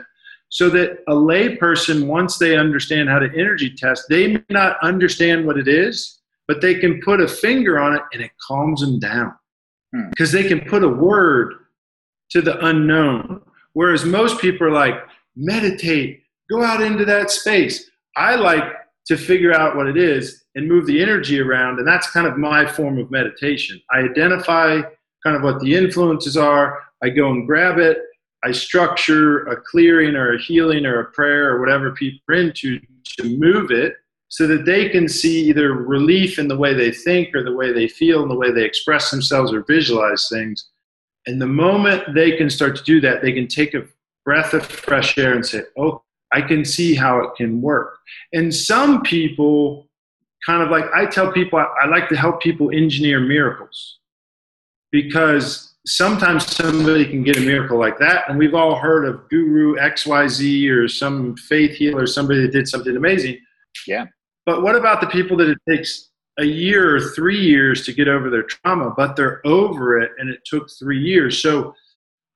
so 0.49 0.71
that 0.71 1.03
a 1.07 1.13
layperson 1.13 2.07
once 2.07 2.39
they 2.39 2.57
understand 2.57 3.09
how 3.09 3.19
to 3.19 3.29
energy 3.37 3.69
test, 3.75 4.05
they 4.09 4.25
may 4.33 4.43
not 4.49 4.77
understand 4.81 5.45
what 5.45 5.55
it 5.55 5.67
is, 5.67 6.19
but 6.47 6.61
they 6.61 6.73
can 6.73 6.99
put 7.01 7.21
a 7.21 7.27
finger 7.27 7.77
on 7.77 7.95
it 7.95 8.01
and 8.11 8.23
it 8.23 8.31
calms 8.47 8.81
them 8.81 8.97
down. 8.99 9.33
Hmm. 9.93 10.09
Because 10.09 10.31
they 10.31 10.47
can 10.47 10.61
put 10.61 10.83
a 10.83 10.89
word 10.89 11.53
to 12.31 12.41
the 12.41 12.57
unknown. 12.65 13.41
Whereas 13.73 14.03
most 14.03 14.41
people 14.41 14.65
are 14.65 14.71
like, 14.71 14.95
meditate, 15.35 16.23
go 16.49 16.63
out 16.63 16.81
into 16.81 17.05
that 17.05 17.29
space. 17.29 17.87
I 18.15 18.33
like 18.33 18.63
to 19.05 19.15
figure 19.15 19.53
out 19.53 19.75
what 19.75 19.85
it 19.85 19.97
is 19.97 20.43
and 20.55 20.67
move 20.67 20.87
the 20.87 21.03
energy 21.03 21.39
around, 21.39 21.77
and 21.77 21.87
that's 21.87 22.09
kind 22.09 22.25
of 22.25 22.35
my 22.35 22.65
form 22.65 22.97
of 22.97 23.11
meditation. 23.11 23.79
I 23.91 23.99
identify 23.99 24.81
kind 25.27 25.35
of 25.35 25.43
what 25.43 25.59
the 25.59 25.75
influences 25.75 26.37
are, 26.37 26.79
I 27.03 27.09
go 27.09 27.29
and 27.29 27.45
grab 27.45 27.79
it, 27.79 27.97
I 28.45 28.51
structure 28.53 29.45
a 29.47 29.59
clearing 29.59 30.15
or 30.15 30.35
a 30.35 30.41
healing 30.41 30.85
or 30.85 31.01
a 31.01 31.11
prayer 31.11 31.49
or 31.49 31.59
whatever 31.59 31.91
people 31.91 32.19
are 32.29 32.35
into 32.35 32.79
to 32.79 33.37
move 33.37 33.71
it 33.71 33.95
so 34.29 34.47
that 34.47 34.63
they 34.63 34.87
can 34.87 35.09
see 35.09 35.49
either 35.49 35.73
relief 35.73 36.39
in 36.39 36.47
the 36.47 36.55
way 36.55 36.73
they 36.73 36.91
think 36.91 37.35
or 37.35 37.43
the 37.43 37.53
way 37.53 37.73
they 37.73 37.89
feel 37.89 38.21
and 38.21 38.31
the 38.31 38.37
way 38.37 38.51
they 38.51 38.63
express 38.63 39.11
themselves 39.11 39.51
or 39.51 39.65
visualize 39.67 40.29
things. 40.31 40.69
And 41.25 41.41
the 41.41 41.47
moment 41.47 42.03
they 42.15 42.37
can 42.37 42.49
start 42.49 42.77
to 42.77 42.83
do 42.83 43.01
that, 43.01 43.21
they 43.21 43.33
can 43.33 43.47
take 43.47 43.73
a 43.73 43.83
breath 44.23 44.53
of 44.53 44.65
fresh 44.65 45.17
air 45.17 45.33
and 45.33 45.45
say, 45.45 45.63
Oh, 45.77 46.03
I 46.31 46.41
can 46.41 46.63
see 46.63 46.95
how 46.95 47.19
it 47.19 47.31
can 47.35 47.61
work. 47.61 47.97
And 48.31 48.53
some 48.55 49.01
people 49.01 49.89
kind 50.45 50.63
of 50.63 50.69
like, 50.69 50.85
I 50.95 51.05
tell 51.05 51.33
people, 51.33 51.59
I, 51.59 51.65
I 51.83 51.87
like 51.87 52.07
to 52.09 52.15
help 52.15 52.41
people 52.41 52.71
engineer 52.71 53.19
miracles 53.19 53.96
because 54.91 55.75
sometimes 55.85 56.45
somebody 56.53 57.05
can 57.05 57.23
get 57.23 57.37
a 57.37 57.41
miracle 57.41 57.79
like 57.79 57.97
that. 57.99 58.29
And 58.29 58.37
we've 58.37 58.53
all 58.53 58.75
heard 58.75 59.05
of 59.05 59.27
Guru 59.29 59.75
XYZ 59.75 60.69
or 60.69 60.87
some 60.87 61.35
faith 61.37 61.75
healer, 61.75 62.05
somebody 62.05 62.41
that 62.41 62.51
did 62.51 62.67
something 62.67 62.95
amazing. 62.95 63.39
Yeah. 63.87 64.05
But 64.45 64.63
what 64.63 64.75
about 64.75 65.01
the 65.01 65.07
people 65.07 65.37
that 65.37 65.49
it 65.49 65.57
takes 65.67 66.09
a 66.39 66.45
year 66.45 66.95
or 66.95 67.01
three 67.01 67.39
years 67.39 67.85
to 67.85 67.93
get 67.93 68.07
over 68.07 68.29
their 68.29 68.43
trauma, 68.43 68.91
but 68.95 69.15
they're 69.15 69.45
over 69.45 69.99
it 69.99 70.11
and 70.17 70.29
it 70.29 70.39
took 70.45 70.69
three 70.77 70.99
years? 70.99 71.41
So 71.41 71.73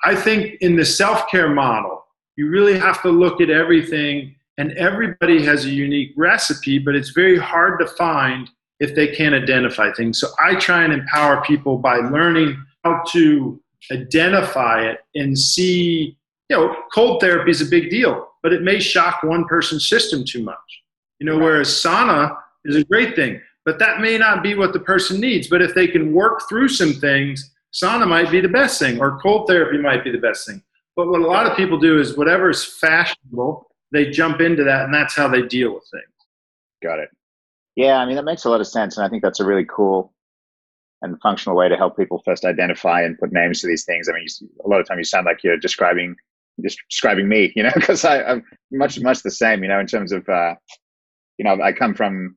I 0.04 0.16
think 0.16 0.56
in 0.62 0.76
the 0.76 0.86
self 0.86 1.30
care 1.30 1.50
model, 1.50 2.06
you 2.36 2.50
really 2.50 2.78
have 2.78 3.02
to 3.04 3.10
look 3.10 3.42
at 3.42 3.50
everything, 3.50 4.36
and 4.58 4.72
everybody 4.74 5.44
has 5.44 5.66
a 5.66 5.70
unique 5.70 6.14
recipe, 6.18 6.80
but 6.80 6.96
it's 6.96 7.10
very 7.10 7.38
hard 7.38 7.80
to 7.80 7.88
find 7.88 8.50
if 8.82 8.96
they 8.96 9.08
can't 9.08 9.36
identify 9.36 9.92
things. 9.94 10.20
So 10.20 10.28
I 10.44 10.56
try 10.56 10.84
and 10.84 10.92
empower 10.92 11.42
people 11.44 11.78
by 11.78 11.98
learning 11.98 12.58
how 12.84 13.04
to 13.12 13.62
identify 13.92 14.82
it 14.82 14.98
and 15.14 15.38
see, 15.38 16.18
you 16.50 16.58
know, 16.58 16.76
cold 16.94 17.22
therapy 17.22 17.52
is 17.52 17.62
a 17.62 17.70
big 17.70 17.92
deal, 17.92 18.28
but 18.42 18.52
it 18.52 18.64
may 18.64 18.80
shock 18.80 19.22
one 19.22 19.46
person's 19.46 19.88
system 19.88 20.24
too 20.28 20.44
much. 20.44 20.58
You 21.20 21.28
know, 21.28 21.38
whereas 21.38 21.68
sauna 21.70 22.36
is 22.66 22.76
a 22.76 22.84
great 22.84 23.16
thing, 23.16 23.40
but 23.66 23.78
that 23.78 24.02
may 24.02 24.18
not 24.18 24.42
be 24.42 24.56
what 24.56 24.74
the 24.74 24.80
person 24.80 25.22
needs. 25.22 25.48
But 25.48 25.62
if 25.62 25.76
they 25.76 25.88
can 25.88 26.12
work 26.12 26.42
through 26.50 26.70
some 26.70 26.94
things, 26.94 27.54
sauna 27.72 28.08
might 28.08 28.32
be 28.32 28.42
the 28.42 28.50
best 28.50 28.80
thing, 28.80 29.00
or 29.00 29.20
cold 29.20 29.48
therapy 29.48 29.78
might 29.78 30.04
be 30.04 30.12
the 30.12 30.18
best 30.18 30.48
thing. 30.48 30.64
But 30.96 31.08
what 31.08 31.22
a 31.22 31.28
lot 31.28 31.46
of 31.46 31.56
people 31.56 31.80
do 31.80 32.00
is 32.00 32.18
whatever 32.18 32.50
is 32.50 32.66
fashionable, 32.66 33.68
they 33.92 34.10
jump 34.10 34.42
into 34.42 34.64
that, 34.64 34.86
and 34.86 34.94
that's 34.94 35.16
how 35.16 35.28
they 35.28 35.44
deal 35.44 35.76
with 35.76 35.84
things. 35.92 36.04
Got 36.82 36.98
it. 36.98 37.10
Yeah, 37.76 37.98
I 37.98 38.06
mean 38.06 38.16
that 38.16 38.26
makes 38.26 38.46
a 38.46 38.50
lot 38.50 38.62
of 38.62 38.68
sense, 38.68 38.98
and 38.98 39.06
I 39.06 39.10
think 39.10 39.24
that's 39.24 39.40
a 39.40 39.46
really 39.46 39.66
cool 39.66 40.14
and 41.02 41.20
functional 41.22 41.56
way 41.56 41.68
to 41.68 41.78
help 41.78 41.98
people 41.98 42.22
first 42.24 42.46
identify 42.46 43.02
and 43.02 43.18
put 43.18 43.34
names 43.34 43.62
to 43.62 43.68
these 43.68 43.86
things. 43.86 44.08
I 44.08 44.14
mean, 44.14 44.24
you, 44.24 44.50
a 44.64 44.68
lot 44.68 44.80
of 44.80 44.88
time 44.88 45.00
you 45.00 45.04
sound 45.04 45.26
like 45.26 45.44
you're 45.44 45.58
describing 45.58 46.16
just 46.62 46.80
describing 46.90 47.28
me, 47.28 47.52
you 47.56 47.64
know, 47.64 47.72
because 47.76 48.04
I'm 48.06 48.44
much 48.72 49.00
much 49.00 49.24
the 49.24 49.32
same, 49.32 49.64
you 49.64 49.70
know, 49.70 49.80
in 49.80 49.88
terms 49.88 50.12
of 50.12 50.28
uh, 50.30 50.56
you 51.38 51.46
know 51.46 51.62
I 51.62 51.72
come 51.72 51.94
from 51.94 52.36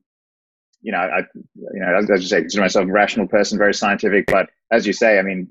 you 0.81 0.91
know 0.91 0.99
I 0.99 1.19
you 1.35 1.79
know 1.79 1.97
as 2.13 2.21
you 2.21 2.27
say 2.27 2.41
consider 2.41 2.61
myself 2.61 2.87
a 2.87 2.91
rational 2.91 3.27
person, 3.27 3.57
very 3.57 3.73
scientific, 3.73 4.25
but 4.27 4.49
as 4.71 4.87
you 4.87 4.93
say, 4.93 5.19
I 5.19 5.21
mean, 5.21 5.47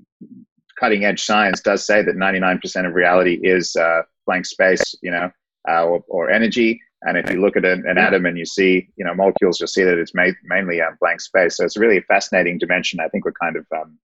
cutting 0.79 1.05
edge 1.05 1.23
science 1.23 1.61
does 1.61 1.85
say 1.85 2.03
that 2.03 2.15
99% 2.15 2.87
of 2.87 2.93
reality 2.93 3.39
is 3.41 3.75
uh, 3.75 4.01
blank 4.25 4.45
space, 4.45 4.95
you 5.01 5.11
know, 5.11 5.31
uh, 5.69 5.83
or, 5.83 6.03
or 6.07 6.29
energy. 6.29 6.81
And 7.05 7.17
if 7.17 7.29
you 7.29 7.39
look 7.39 7.55
at 7.55 7.65
an, 7.65 7.83
an 7.87 7.97
atom 7.97 8.25
and 8.25 8.37
you 8.37 8.45
see, 8.45 8.89
you 8.95 9.05
know, 9.05 9.13
molecules, 9.13 9.59
you'll 9.59 9.67
see 9.67 9.83
that 9.83 9.97
it's 9.97 10.13
ma- 10.13 10.31
mainly 10.43 10.79
a 10.79 10.89
blank 10.99 11.21
space. 11.21 11.57
So 11.57 11.63
it's 11.63 11.77
really 11.77 11.97
a 11.97 12.01
fascinating 12.01 12.57
dimension. 12.57 12.99
I 12.99 13.07
think 13.07 13.25
we're 13.25 13.31
kind 13.31 13.55
of, 13.55 13.65
um, 13.75 13.97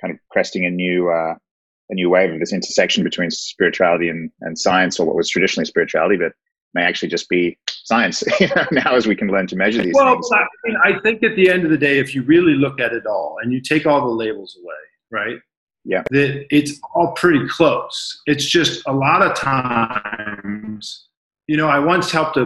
kind 0.00 0.12
of 0.12 0.20
cresting 0.30 0.66
a 0.66 0.70
new, 0.70 1.10
uh, 1.10 1.34
a 1.90 1.94
new 1.94 2.10
wave 2.10 2.32
of 2.32 2.38
this 2.38 2.52
intersection 2.52 3.02
between 3.02 3.30
spirituality 3.30 4.10
and, 4.10 4.30
and 4.42 4.58
science, 4.58 5.00
or 5.00 5.06
what 5.06 5.16
was 5.16 5.28
traditionally 5.28 5.64
spirituality, 5.64 6.16
but 6.16 6.32
may 6.74 6.82
actually 6.82 7.08
just 7.08 7.28
be 7.28 7.58
science. 7.66 8.22
you 8.40 8.48
know, 8.48 8.66
now 8.72 8.94
as 8.94 9.06
we 9.06 9.16
can 9.16 9.28
learn 9.28 9.46
to 9.46 9.56
measure 9.56 9.82
these 9.82 9.94
Well, 9.94 10.14
things. 10.14 10.28
I, 10.32 10.46
mean, 10.64 10.76
I 10.84 11.00
think 11.00 11.22
at 11.22 11.34
the 11.34 11.48
end 11.50 11.64
of 11.64 11.70
the 11.70 11.78
day, 11.78 11.98
if 11.98 12.14
you 12.14 12.22
really 12.22 12.54
look 12.54 12.78
at 12.80 12.92
it 12.92 13.06
all 13.06 13.38
and 13.42 13.52
you 13.52 13.60
take 13.60 13.86
all 13.86 14.02
the 14.02 14.14
labels 14.14 14.58
away, 14.62 14.74
right? 15.10 15.38
Yeah. 15.84 16.02
That 16.10 16.46
it's 16.50 16.78
all 16.94 17.12
pretty 17.12 17.48
close. 17.48 18.20
It's 18.26 18.44
just 18.44 18.82
a 18.86 18.92
lot 18.92 19.22
of 19.22 19.34
times, 19.34 21.07
you 21.48 21.56
know, 21.56 21.66
I 21.66 21.78
once 21.78 22.12
helped 22.12 22.36
a, 22.36 22.44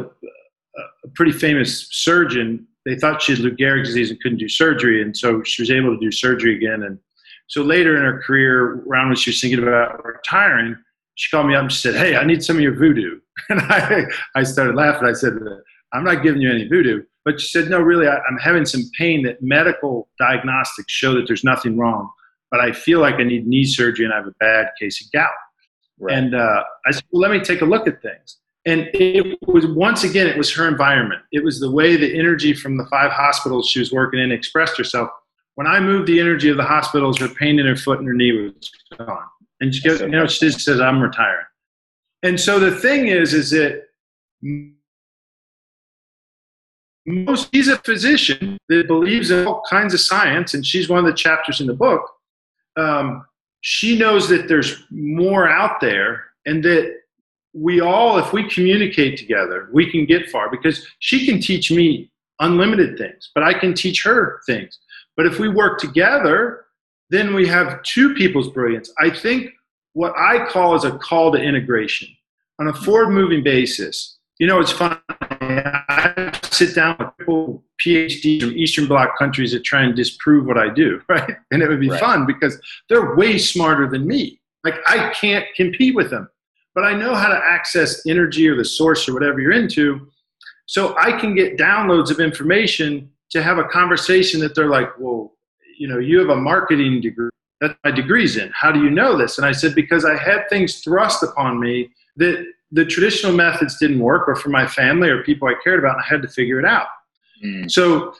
a 1.05 1.09
pretty 1.15 1.33
famous 1.33 1.89
surgeon. 1.91 2.67
They 2.87 2.97
thought 2.97 3.21
she 3.21 3.33
had 3.33 3.41
Lou 3.41 3.55
Gehrig's 3.55 3.89
disease 3.89 4.11
and 4.11 4.21
couldn't 4.23 4.39
do 4.39 4.49
surgery, 4.49 5.03
and 5.03 5.15
so 5.15 5.43
she 5.43 5.61
was 5.61 5.71
able 5.71 5.95
to 5.95 6.01
do 6.01 6.11
surgery 6.11 6.57
again. 6.57 6.85
And 6.85 6.99
so 7.49 7.63
later 7.63 7.97
in 7.97 8.03
her 8.03 8.23
career, 8.23 8.83
around 8.89 9.09
when 9.09 9.17
she 9.17 9.31
was 9.31 9.41
thinking 9.41 9.63
about 9.63 10.05
retiring, 10.05 10.77
she 11.17 11.29
called 11.31 11.49
me 11.49 11.55
up 11.55 11.63
and 11.63 11.73
she 11.73 11.79
said, 11.79 11.95
"Hey, 11.95 12.17
I 12.17 12.25
need 12.25 12.43
some 12.43 12.57
of 12.57 12.63
your 12.63 12.75
voodoo." 12.75 13.19
And 13.49 13.61
I, 13.61 14.05
I 14.37 14.43
started 14.43 14.77
laughing. 14.77 15.09
I 15.09 15.15
said, 15.15 15.33
"I'm 15.93 16.05
not 16.05 16.23
giving 16.23 16.41
you 16.41 16.51
any 16.51 16.69
voodoo." 16.69 17.03
But 17.25 17.41
she 17.41 17.49
said, 17.49 17.69
"No, 17.69 17.81
really, 17.81 18.07
I, 18.07 18.17
I'm 18.17 18.39
having 18.39 18.65
some 18.65 18.83
pain 18.99 19.23
that 19.25 19.43
medical 19.43 20.09
diagnostics 20.19 20.93
show 20.93 21.15
that 21.15 21.25
there's 21.27 21.43
nothing 21.43 21.77
wrong, 21.77 22.11
but 22.51 22.61
I 22.61 22.73
feel 22.73 23.01
like 23.01 23.17
I 23.17 23.25
need 23.25 23.47
knee 23.47 23.65
surgery 23.65 24.05
and 24.05 24.15
I 24.15 24.19
have 24.19 24.27
a 24.27 24.35
bad 24.39 24.69
case 24.79 25.05
of 25.05 25.11
gout." 25.13 25.31
Right. 25.99 26.19
And 26.19 26.35
uh, 26.35 26.65
I 26.87 26.91
said, 26.91 27.05
well, 27.11 27.23
let 27.23 27.31
me 27.31 27.41
take 27.41 27.61
a 27.61 27.65
look 27.65 27.87
at 27.87 28.03
things. 28.03 28.39
And 28.65 28.89
it 28.95 29.39
was 29.47 29.67
once 29.67 30.05
again, 30.05 30.29
it 30.29 30.37
was 30.37 30.53
her 30.55 30.69
environment. 30.69 31.23
It 31.33 31.43
was 31.43 31.59
the 31.59 31.71
way 31.71 31.97
the 31.97 32.17
energy 32.17 32.55
from 32.55 32.77
the 32.77 32.87
five 32.87 33.11
hospitals 33.11 33.69
she 33.69 33.81
was 33.81 33.93
working 33.93 34.21
in 34.21 34.31
expressed 34.31 34.79
herself. 34.79 35.11
When 35.57 35.67
I 35.67 35.81
moved 35.81 36.07
the 36.07 36.21
energy 36.21 36.49
of 36.49 36.57
the 36.57 36.65
hospitals, 36.65 37.19
her 37.19 37.29
pain 37.29 37.59
in 37.59 37.67
her 37.67 37.77
foot 37.77 37.99
and 37.99 38.07
her 38.07 38.15
knee 38.15 38.33
was 38.33 38.71
gone. 38.97 39.25
And 39.61 39.75
she 39.75 39.87
goes, 39.87 40.01
you 40.01 40.09
know, 40.09 40.27
she 40.27 40.47
just 40.47 40.61
says, 40.61 40.81
I'm 40.81 41.01
retiring. 41.01 41.45
And 42.23 42.39
so 42.39 42.61
the 42.61 42.71
thing 42.71 43.09
is, 43.09 43.35
is 43.35 43.51
that 43.51 43.83
most, 47.05 47.49
she's 47.53 47.69
a 47.69 47.79
physician 47.79 48.59
that 48.69 48.87
believes 48.87 49.31
in 49.31 49.47
all 49.47 49.63
kinds 49.69 49.93
of 49.93 50.01
science, 50.01 50.55
and 50.55 50.65
she's 50.65 50.89
one 50.89 51.01
of 51.01 51.05
the 51.05 51.13
chapters 51.13 51.61
in 51.61 51.67
the 51.67 51.75
book. 51.75 52.09
Um, 52.77 53.27
she 53.61 53.99
knows 53.99 54.29
that 54.29 54.49
there's 54.49 54.85
more 54.91 55.49
out 55.49 55.81
there 55.81 56.25
and 56.47 56.65
that 56.65 57.02
we 57.55 57.81
all, 57.81 58.19
if 58.19 58.33
we 58.33 58.49
communicate 58.49 59.19
together, 59.19 59.69
we 59.73 59.91
can 59.91 60.07
get 60.07 60.31
far 60.31 60.51
because 60.51 60.87
she 61.01 61.27
can 61.27 61.41
teach 61.41 61.71
me 61.71 62.11
unlimited 62.41 62.99
things, 62.99 63.31
but 63.35 63.45
I 63.45 63.55
can 63.55 63.75
teach 63.75 64.03
her 64.05 64.41
things. 64.47 64.79
But 65.17 65.27
if 65.27 65.39
we 65.39 65.49
work 65.49 65.79
together, 65.79 66.65
then 67.11 67.35
we 67.35 67.47
have 67.47 67.83
two 67.83 68.15
people's 68.15 68.49
brilliance. 68.49 68.91
I 68.99 69.11
think 69.11 69.51
what 69.93 70.15
I 70.17 70.47
call 70.47 70.75
is 70.75 70.85
a 70.85 70.99
call 70.99 71.33
to 71.33 71.39
integration 71.39 72.09
on 72.59 72.69
a 72.69 72.73
forward 72.73 73.11
moving 73.11 73.43
basis. 73.43 74.19
You 74.39 74.47
know, 74.47 74.61
it's 74.61 74.73
funny. 74.73 74.97
I 75.11 76.39
sit 76.45 76.75
down 76.75 76.97
with 76.99 77.09
people, 77.19 77.63
PhDs 77.85 78.41
from 78.41 78.53
Eastern 78.53 78.87
Bloc 78.87 79.19
countries 79.19 79.53
that 79.53 79.63
try 79.63 79.83
and 79.83 79.95
disprove 79.95 80.47
what 80.47 80.57
I 80.57 80.71
do, 80.73 81.03
right? 81.09 81.37
And 81.51 81.63
it 81.63 81.69
would 81.69 81.81
be 81.81 81.91
right. 81.91 82.01
fun 82.01 82.27
because 82.27 82.59
they're 82.89 83.15
way 83.15 83.37
smarter 83.37 83.89
than 83.89 84.07
me. 84.07 84.41
Like, 84.65 84.77
I 84.87 85.13
can't 85.13 85.45
compete 85.57 85.95
with 85.95 86.11
them 86.11 86.29
but 86.75 86.85
I 86.85 86.95
know 86.95 87.15
how 87.15 87.29
to 87.29 87.41
access 87.43 88.07
energy 88.07 88.49
or 88.49 88.57
the 88.57 88.65
source 88.65 89.09
or 89.09 89.15
whatever 89.15 89.41
you're 89.41 89.53
into. 89.53 90.09
So 90.67 90.97
I 90.99 91.13
can 91.19 91.35
get 91.35 91.59
downloads 91.59 92.11
of 92.11 92.21
information 92.21 93.11
to 93.31 93.43
have 93.43 93.59
a 93.59 93.65
conversation 93.65 94.41
that 94.41 94.55
they're 94.55 94.71
like, 94.71 94.89
well, 94.99 95.33
you 95.79 95.89
know, 95.89 95.99
you 95.99 96.19
have 96.19 96.29
a 96.29 96.37
marketing 96.37 97.01
degree. 97.01 97.31
That 97.61 97.77
my 97.85 97.93
degree's 97.93 98.37
in. 98.37 98.51
How 98.55 98.73
do 98.73 98.83
you 98.83 98.91
know 98.91 99.17
this? 99.17 99.39
And 99.39 99.47
I 99.47 99.53
said, 99.53 99.75
because 99.75 100.05
I 100.05 100.17
had 100.17 100.49
things 100.49 100.81
thrust 100.81 101.23
upon 101.23 101.61
me 101.61 101.91
that 102.17 102.45
the 102.73 102.85
traditional 102.85 103.33
methods 103.33 103.79
didn't 103.79 104.01
work 104.01 104.29
or 104.29 104.35
for 104.35 104.49
my 104.49 104.67
family 104.67 105.09
or 105.09 105.23
people 105.23 105.47
I 105.47 105.55
cared 105.63 105.79
about, 105.79 105.97
and 105.97 106.03
I 106.03 106.07
had 106.09 106.23
to 106.23 106.29
figure 106.29 106.59
it 106.59 106.65
out. 106.65 106.89
Mm. 107.45 107.71
So 107.71 108.15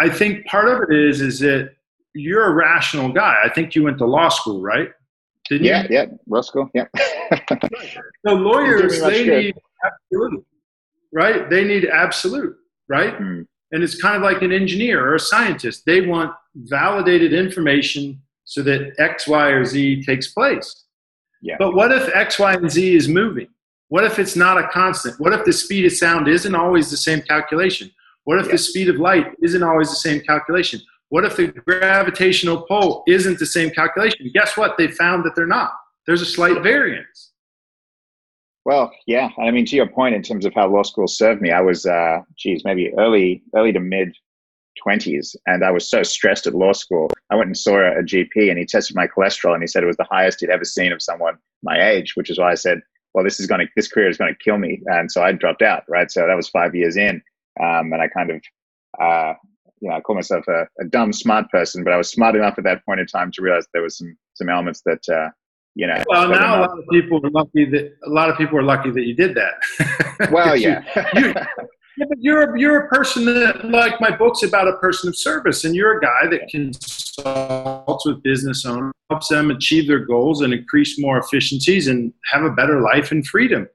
I 0.00 0.08
think 0.08 0.44
part 0.46 0.68
of 0.68 0.82
it 0.88 0.94
is, 0.94 1.20
is 1.20 1.38
that 1.40 1.72
you're 2.14 2.44
a 2.44 2.52
rational 2.52 3.10
guy. 3.10 3.36
I 3.42 3.48
think 3.48 3.74
you 3.74 3.84
went 3.84 3.98
to 3.98 4.06
law 4.06 4.28
school, 4.28 4.60
right? 4.60 4.90
Didn't 5.48 5.66
yeah, 5.66 5.86
you? 5.90 6.18
yeah, 6.30 6.40
school, 6.40 6.70
yeah. 6.74 6.86
so 8.26 8.34
lawyers, 8.34 9.00
they 9.00 9.24
good. 9.24 9.44
need 9.44 9.54
absolute, 9.84 10.46
right? 11.12 11.50
They 11.50 11.64
need 11.64 11.86
absolute, 11.86 12.56
right? 12.88 13.18
Mm. 13.18 13.46
And 13.72 13.82
it's 13.82 14.00
kind 14.00 14.16
of 14.16 14.22
like 14.22 14.42
an 14.42 14.52
engineer 14.52 15.04
or 15.04 15.14
a 15.14 15.20
scientist. 15.20 15.84
They 15.84 16.02
want 16.02 16.32
validated 16.54 17.32
information 17.32 18.20
so 18.44 18.62
that 18.62 18.94
X, 18.98 19.26
Y, 19.26 19.48
or 19.48 19.64
Z 19.64 20.04
takes 20.04 20.28
place. 20.28 20.84
Yeah. 21.40 21.56
But 21.58 21.74
what 21.74 21.90
if 21.90 22.14
X, 22.14 22.38
Y, 22.38 22.52
and 22.52 22.70
Z 22.70 22.94
is 22.94 23.08
moving? 23.08 23.48
What 23.88 24.04
if 24.04 24.18
it's 24.18 24.36
not 24.36 24.58
a 24.58 24.68
constant? 24.68 25.18
What 25.20 25.32
if 25.32 25.44
the 25.44 25.52
speed 25.52 25.84
of 25.86 25.92
sound 25.92 26.28
isn't 26.28 26.54
always 26.54 26.90
the 26.90 26.96
same 26.96 27.20
calculation? 27.20 27.90
What 28.24 28.38
if 28.38 28.46
yeah. 28.46 28.52
the 28.52 28.58
speed 28.58 28.88
of 28.88 28.96
light 28.96 29.26
isn't 29.42 29.62
always 29.62 29.90
the 29.90 29.96
same 29.96 30.20
calculation? 30.20 30.80
What 31.12 31.26
if 31.26 31.36
the 31.36 31.48
gravitational 31.48 32.62
pull 32.62 33.04
isn't 33.06 33.38
the 33.38 33.44
same 33.44 33.68
calculation? 33.68 34.30
Guess 34.32 34.56
what? 34.56 34.78
They 34.78 34.88
found 34.88 35.26
that 35.26 35.36
they're 35.36 35.46
not. 35.46 35.72
There's 36.06 36.22
a 36.22 36.26
slight 36.26 36.62
variance. 36.62 37.32
Well, 38.64 38.90
yeah. 39.06 39.28
I 39.38 39.50
mean, 39.50 39.66
to 39.66 39.76
your 39.76 39.88
point, 39.88 40.14
in 40.14 40.22
terms 40.22 40.46
of 40.46 40.54
how 40.54 40.68
law 40.68 40.84
school 40.84 41.06
served 41.06 41.42
me, 41.42 41.50
I 41.50 41.60
was, 41.60 41.84
uh, 41.84 42.20
geez, 42.38 42.64
maybe 42.64 42.94
early, 42.96 43.42
early 43.54 43.74
to 43.74 43.78
mid 43.80 44.16
20s, 44.86 45.36
and 45.44 45.62
I 45.62 45.70
was 45.70 45.90
so 45.90 46.02
stressed 46.02 46.46
at 46.46 46.54
law 46.54 46.72
school. 46.72 47.10
I 47.28 47.36
went 47.36 47.48
and 47.48 47.58
saw 47.58 47.76
a 47.76 48.02
GP, 48.02 48.48
and 48.48 48.58
he 48.58 48.64
tested 48.64 48.96
my 48.96 49.06
cholesterol, 49.06 49.52
and 49.52 49.62
he 49.62 49.66
said 49.66 49.82
it 49.82 49.88
was 49.88 49.98
the 49.98 50.08
highest 50.10 50.40
he'd 50.40 50.48
ever 50.48 50.64
seen 50.64 50.92
of 50.92 51.02
someone 51.02 51.36
my 51.62 51.78
age, 51.90 52.16
which 52.16 52.30
is 52.30 52.38
why 52.38 52.52
I 52.52 52.54
said, 52.54 52.80
well, 53.12 53.22
this 53.22 53.38
is 53.38 53.46
going 53.46 53.60
to, 53.60 53.66
this 53.76 53.88
career 53.88 54.08
is 54.08 54.16
going 54.16 54.32
to 54.32 54.42
kill 54.42 54.56
me, 54.56 54.80
and 54.86 55.12
so 55.12 55.22
I 55.22 55.32
dropped 55.32 55.60
out. 55.60 55.82
Right, 55.90 56.10
so 56.10 56.26
that 56.26 56.36
was 56.36 56.48
five 56.48 56.74
years 56.74 56.96
in, 56.96 57.22
um, 57.62 57.92
and 57.92 58.00
I 58.00 58.08
kind 58.08 58.30
of 58.30 58.42
uh, 58.98 59.34
you 59.82 59.88
know, 59.88 59.96
I 59.96 60.00
call 60.00 60.14
myself 60.14 60.46
a, 60.46 60.66
a, 60.80 60.84
dumb 60.84 61.12
smart 61.12 61.50
person, 61.50 61.82
but 61.82 61.92
I 61.92 61.96
was 61.96 62.08
smart 62.08 62.36
enough 62.36 62.54
at 62.56 62.64
that 62.64 62.84
point 62.86 63.00
in 63.00 63.06
time 63.06 63.32
to 63.32 63.42
realize 63.42 63.66
there 63.74 63.82
was 63.82 63.98
some 63.98 64.16
some 64.34 64.48
elements 64.48 64.80
that 64.86 65.00
uh, 65.12 65.28
you 65.74 65.88
know. 65.88 66.02
Well, 66.06 66.28
now 66.28 66.58
a 66.58 66.60
lot 66.60 66.78
of 66.78 66.84
people 66.90 67.20
are 67.24 67.30
lucky 67.30 67.64
that 67.70 67.92
a 68.06 68.10
lot 68.10 68.30
of 68.30 68.38
people 68.38 68.56
are 68.58 68.62
lucky 68.62 68.90
that 68.90 69.04
you 69.04 69.14
did 69.14 69.34
that. 69.34 70.30
Well, 70.30 70.54
yeah. 70.54 70.84
you, 71.14 71.20
you, 71.20 71.34
yeah, 71.98 72.06
but 72.08 72.18
you're 72.20 72.56
you're 72.56 72.84
a 72.84 72.88
person 72.88 73.24
that 73.24 73.64
like 73.64 74.00
my 74.00 74.14
book's 74.16 74.44
about 74.44 74.68
a 74.68 74.76
person 74.76 75.08
of 75.08 75.16
service, 75.16 75.64
and 75.64 75.74
you're 75.74 75.98
a 75.98 76.00
guy 76.00 76.28
that 76.30 76.48
consults 76.48 78.06
with 78.06 78.22
business 78.22 78.64
owners, 78.64 78.92
helps 79.10 79.28
them 79.28 79.50
achieve 79.50 79.88
their 79.88 80.04
goals 80.04 80.42
and 80.42 80.54
increase 80.54 80.96
more 81.00 81.18
efficiencies 81.18 81.88
and 81.88 82.12
have 82.30 82.44
a 82.44 82.50
better 82.50 82.80
life 82.80 83.10
and 83.10 83.26
freedom. 83.26 83.66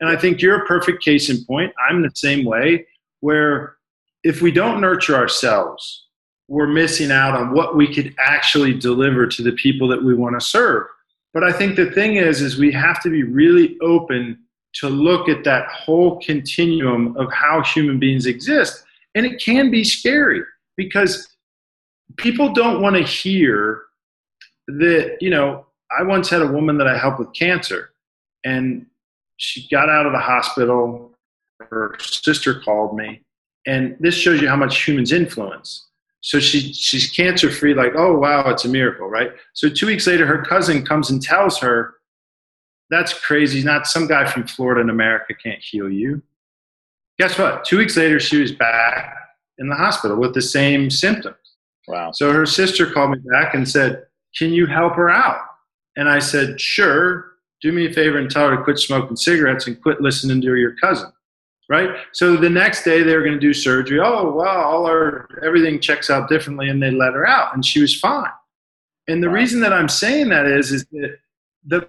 And 0.00 0.10
I 0.10 0.16
think 0.16 0.42
you're 0.42 0.62
a 0.62 0.66
perfect 0.66 1.02
case 1.02 1.30
in 1.30 1.42
point. 1.46 1.72
I'm 1.88 2.02
the 2.02 2.10
same 2.14 2.44
way, 2.44 2.86
where 3.20 3.76
if 4.24 4.40
we 4.40 4.50
don't 4.50 4.80
nurture 4.80 5.14
ourselves, 5.14 6.06
we're 6.48 6.66
missing 6.66 7.10
out 7.10 7.34
on 7.34 7.52
what 7.52 7.76
we 7.76 7.92
could 7.94 8.14
actually 8.18 8.74
deliver 8.74 9.26
to 9.26 9.42
the 9.42 9.52
people 9.52 9.86
that 9.88 10.02
we 10.02 10.14
want 10.14 10.38
to 10.38 10.44
serve. 10.44 10.86
But 11.32 11.44
I 11.44 11.52
think 11.52 11.76
the 11.76 11.90
thing 11.90 12.16
is, 12.16 12.40
is 12.40 12.58
we 12.58 12.72
have 12.72 13.02
to 13.02 13.10
be 13.10 13.22
really 13.22 13.76
open 13.80 14.38
to 14.74 14.88
look 14.88 15.28
at 15.28 15.44
that 15.44 15.68
whole 15.68 16.20
continuum 16.20 17.16
of 17.16 17.32
how 17.32 17.62
human 17.62 17.98
beings 17.98 18.26
exist. 18.26 18.84
And 19.14 19.24
it 19.24 19.42
can 19.42 19.70
be 19.70 19.84
scary 19.84 20.42
because 20.76 21.28
people 22.16 22.52
don't 22.52 22.82
want 22.82 22.96
to 22.96 23.02
hear 23.02 23.82
that, 24.66 25.18
you 25.20 25.30
know, 25.30 25.66
I 25.96 26.02
once 26.02 26.28
had 26.28 26.42
a 26.42 26.46
woman 26.46 26.78
that 26.78 26.88
I 26.88 26.98
helped 26.98 27.20
with 27.20 27.32
cancer 27.34 27.90
and 28.44 28.86
she 29.36 29.68
got 29.68 29.88
out 29.88 30.06
of 30.06 30.12
the 30.12 30.18
hospital. 30.18 31.12
Her 31.70 31.96
sister 32.00 32.60
called 32.60 32.96
me 32.96 33.23
and 33.66 33.96
this 34.00 34.14
shows 34.14 34.40
you 34.40 34.48
how 34.48 34.56
much 34.56 34.86
humans 34.86 35.12
influence. 35.12 35.86
So 36.20 36.40
she 36.40 36.72
she's 36.72 37.10
cancer 37.10 37.50
free, 37.50 37.74
like, 37.74 37.92
oh 37.96 38.16
wow, 38.16 38.48
it's 38.48 38.64
a 38.64 38.68
miracle, 38.68 39.08
right? 39.08 39.32
So 39.52 39.68
two 39.68 39.86
weeks 39.86 40.06
later, 40.06 40.26
her 40.26 40.42
cousin 40.42 40.84
comes 40.84 41.10
and 41.10 41.22
tells 41.22 41.58
her, 41.58 41.94
That's 42.90 43.12
crazy. 43.12 43.62
Not 43.62 43.86
some 43.86 44.06
guy 44.06 44.24
from 44.26 44.46
Florida 44.46 44.80
in 44.80 44.90
America 44.90 45.34
can't 45.34 45.62
heal 45.62 45.90
you. 45.90 46.22
Guess 47.18 47.38
what? 47.38 47.64
Two 47.64 47.78
weeks 47.78 47.96
later, 47.96 48.18
she 48.18 48.40
was 48.40 48.52
back 48.52 49.16
in 49.58 49.68
the 49.68 49.74
hospital 49.74 50.16
with 50.16 50.34
the 50.34 50.42
same 50.42 50.90
symptoms. 50.90 51.36
Wow. 51.86 52.12
So 52.12 52.32
her 52.32 52.46
sister 52.46 52.90
called 52.90 53.10
me 53.10 53.18
back 53.30 53.54
and 53.54 53.68
said, 53.68 54.04
Can 54.36 54.52
you 54.52 54.66
help 54.66 54.94
her 54.94 55.10
out? 55.10 55.40
And 55.96 56.08
I 56.08 56.20
said, 56.20 56.60
Sure. 56.60 57.32
Do 57.60 57.72
me 57.72 57.86
a 57.86 57.92
favor 57.92 58.18
and 58.18 58.30
tell 58.30 58.50
her 58.50 58.56
to 58.56 58.62
quit 58.62 58.78
smoking 58.78 59.16
cigarettes 59.16 59.66
and 59.66 59.80
quit 59.80 60.00
listening 60.00 60.40
to 60.42 60.54
your 60.56 60.74
cousin 60.76 61.12
right? 61.68 61.90
So 62.12 62.36
the 62.36 62.50
next 62.50 62.84
day 62.84 63.02
they 63.02 63.16
were 63.16 63.22
going 63.22 63.34
to 63.34 63.40
do 63.40 63.54
surgery. 63.54 64.00
Oh, 64.00 64.30
wow, 64.30 64.62
all 64.62 64.86
our 64.86 65.28
everything 65.42 65.80
checks 65.80 66.10
out 66.10 66.28
differently, 66.28 66.68
and 66.68 66.82
they 66.82 66.90
let 66.90 67.14
her 67.14 67.26
out, 67.26 67.54
and 67.54 67.64
she 67.64 67.80
was 67.80 67.98
fine. 67.98 68.30
And 69.08 69.22
the 69.22 69.28
reason 69.28 69.60
that 69.60 69.72
I'm 69.72 69.88
saying 69.88 70.30
that 70.30 70.46
is, 70.46 70.72
is 70.72 70.86
that 70.92 71.18
the 71.66 71.88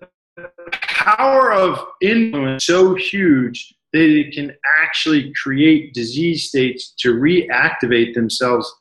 power 0.82 1.54
of 1.54 1.80
influence 2.02 2.66
so 2.66 2.96
huge 2.96 3.74
that 3.94 4.02
it 4.02 4.34
can 4.34 4.54
actually 4.82 5.32
create 5.42 5.94
disease 5.94 6.50
states 6.50 6.94
to 7.00 7.14
reactivate 7.14 8.14
themselves 8.14 8.74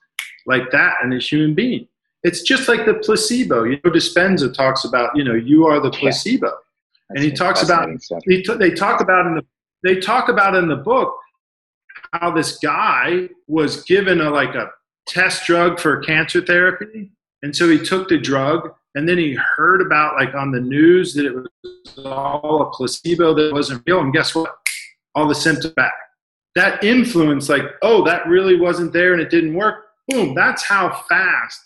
like 0.46 0.70
that 0.72 0.94
in 1.04 1.12
a 1.12 1.18
human 1.18 1.54
being. 1.54 1.86
It's 2.24 2.42
just 2.42 2.68
like 2.68 2.86
the 2.86 2.94
placebo. 2.94 3.64
You 3.64 3.78
know, 3.84 3.90
Dispenza 3.90 4.52
talks 4.52 4.84
about, 4.84 5.14
you 5.14 5.22
know, 5.22 5.34
you 5.34 5.66
are 5.66 5.78
the 5.78 5.90
placebo. 5.90 6.46
Yeah. 6.48 6.52
And 7.10 7.18
he 7.22 7.30
talks 7.30 7.62
about, 7.62 7.88
he 8.24 8.42
t- 8.42 8.56
they 8.56 8.70
talk 8.70 9.00
about 9.00 9.26
in 9.26 9.34
the 9.36 9.44
they 9.84 10.00
talk 10.00 10.28
about 10.28 10.56
in 10.56 10.66
the 10.66 10.76
book 10.76 11.14
how 12.12 12.30
this 12.30 12.58
guy 12.58 13.28
was 13.46 13.84
given 13.84 14.20
a 14.20 14.30
like 14.30 14.54
a 14.54 14.70
test 15.06 15.46
drug 15.46 15.78
for 15.78 16.00
cancer 16.00 16.40
therapy. 16.40 17.10
And 17.42 17.54
so 17.54 17.68
he 17.68 17.78
took 17.78 18.08
the 18.08 18.18
drug 18.18 18.70
and 18.94 19.08
then 19.08 19.18
he 19.18 19.34
heard 19.34 19.82
about 19.82 20.16
like 20.16 20.34
on 20.34 20.50
the 20.50 20.60
news 20.60 21.12
that 21.14 21.26
it 21.26 21.34
was 21.34 22.06
all 22.06 22.62
a 22.62 22.70
placebo 22.70 23.34
that 23.34 23.52
wasn't 23.52 23.82
real. 23.86 24.00
And 24.00 24.12
guess 24.12 24.34
what? 24.34 24.56
All 25.14 25.28
the 25.28 25.34
symptoms 25.34 25.74
back. 25.74 25.92
That 26.54 26.82
influence 26.82 27.48
like 27.48 27.64
oh 27.82 28.04
that 28.04 28.26
really 28.26 28.58
wasn't 28.58 28.92
there 28.92 29.12
and 29.12 29.20
it 29.20 29.30
didn't 29.30 29.54
work. 29.54 29.84
Boom 30.08 30.34
that's 30.34 30.64
how 30.64 31.04
fast 31.08 31.60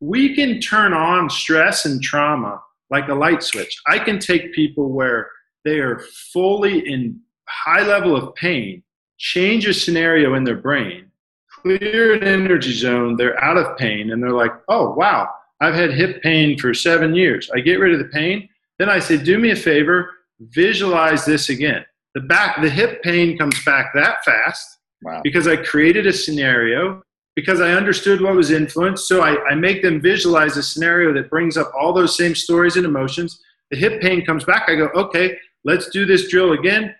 we 0.00 0.34
can 0.34 0.60
turn 0.60 0.92
on 0.92 1.30
stress 1.30 1.86
and 1.86 2.02
trauma 2.02 2.60
like 2.90 3.08
a 3.08 3.14
light 3.14 3.42
switch. 3.42 3.80
I 3.86 3.98
can 3.98 4.18
take 4.18 4.52
people 4.52 4.92
where 4.92 5.30
they 5.64 5.78
are 5.78 6.00
fully 6.32 6.86
in 6.86 7.20
high 7.48 7.86
level 7.86 8.16
of 8.16 8.34
pain, 8.34 8.82
change 9.18 9.66
a 9.66 9.74
scenario 9.74 10.34
in 10.34 10.44
their 10.44 10.56
brain, 10.56 11.10
clear 11.50 12.14
an 12.14 12.24
energy 12.24 12.72
zone, 12.72 13.16
they're 13.16 13.42
out 13.42 13.56
of 13.56 13.76
pain, 13.76 14.12
and 14.12 14.22
they're 14.22 14.32
like, 14.32 14.52
oh, 14.68 14.90
wow, 14.94 15.28
I've 15.60 15.74
had 15.74 15.92
hip 15.92 16.22
pain 16.22 16.58
for 16.58 16.74
seven 16.74 17.14
years. 17.14 17.50
I 17.54 17.60
get 17.60 17.78
rid 17.80 17.92
of 17.92 17.98
the 17.98 18.12
pain. 18.12 18.48
Then 18.78 18.90
I 18.90 18.98
say, 18.98 19.16
do 19.16 19.38
me 19.38 19.50
a 19.50 19.56
favor, 19.56 20.10
visualize 20.40 21.24
this 21.24 21.48
again. 21.48 21.84
The 22.14 22.20
back, 22.20 22.60
the 22.60 22.70
hip 22.70 23.02
pain 23.02 23.38
comes 23.38 23.62
back 23.64 23.92
that 23.94 24.24
fast 24.24 24.78
wow. 25.02 25.20
because 25.22 25.48
I 25.48 25.56
created 25.56 26.06
a 26.06 26.12
scenario, 26.12 27.02
because 27.34 27.60
I 27.60 27.72
understood 27.72 28.20
what 28.20 28.34
was 28.34 28.50
influenced. 28.50 29.08
So 29.08 29.22
I, 29.22 29.42
I 29.46 29.54
make 29.54 29.82
them 29.82 30.00
visualize 30.00 30.56
a 30.56 30.62
scenario 30.62 31.12
that 31.14 31.30
brings 31.30 31.56
up 31.56 31.72
all 31.78 31.92
those 31.92 32.16
same 32.16 32.34
stories 32.34 32.76
and 32.76 32.84
emotions. 32.84 33.40
The 33.70 33.76
hip 33.76 34.00
pain 34.00 34.24
comes 34.24 34.44
back. 34.44 34.68
I 34.68 34.76
go, 34.76 34.88
okay, 34.94 35.36
let's 35.64 35.88
do 35.88 36.04
this 36.04 36.28
drill 36.28 36.52
again 36.52 36.94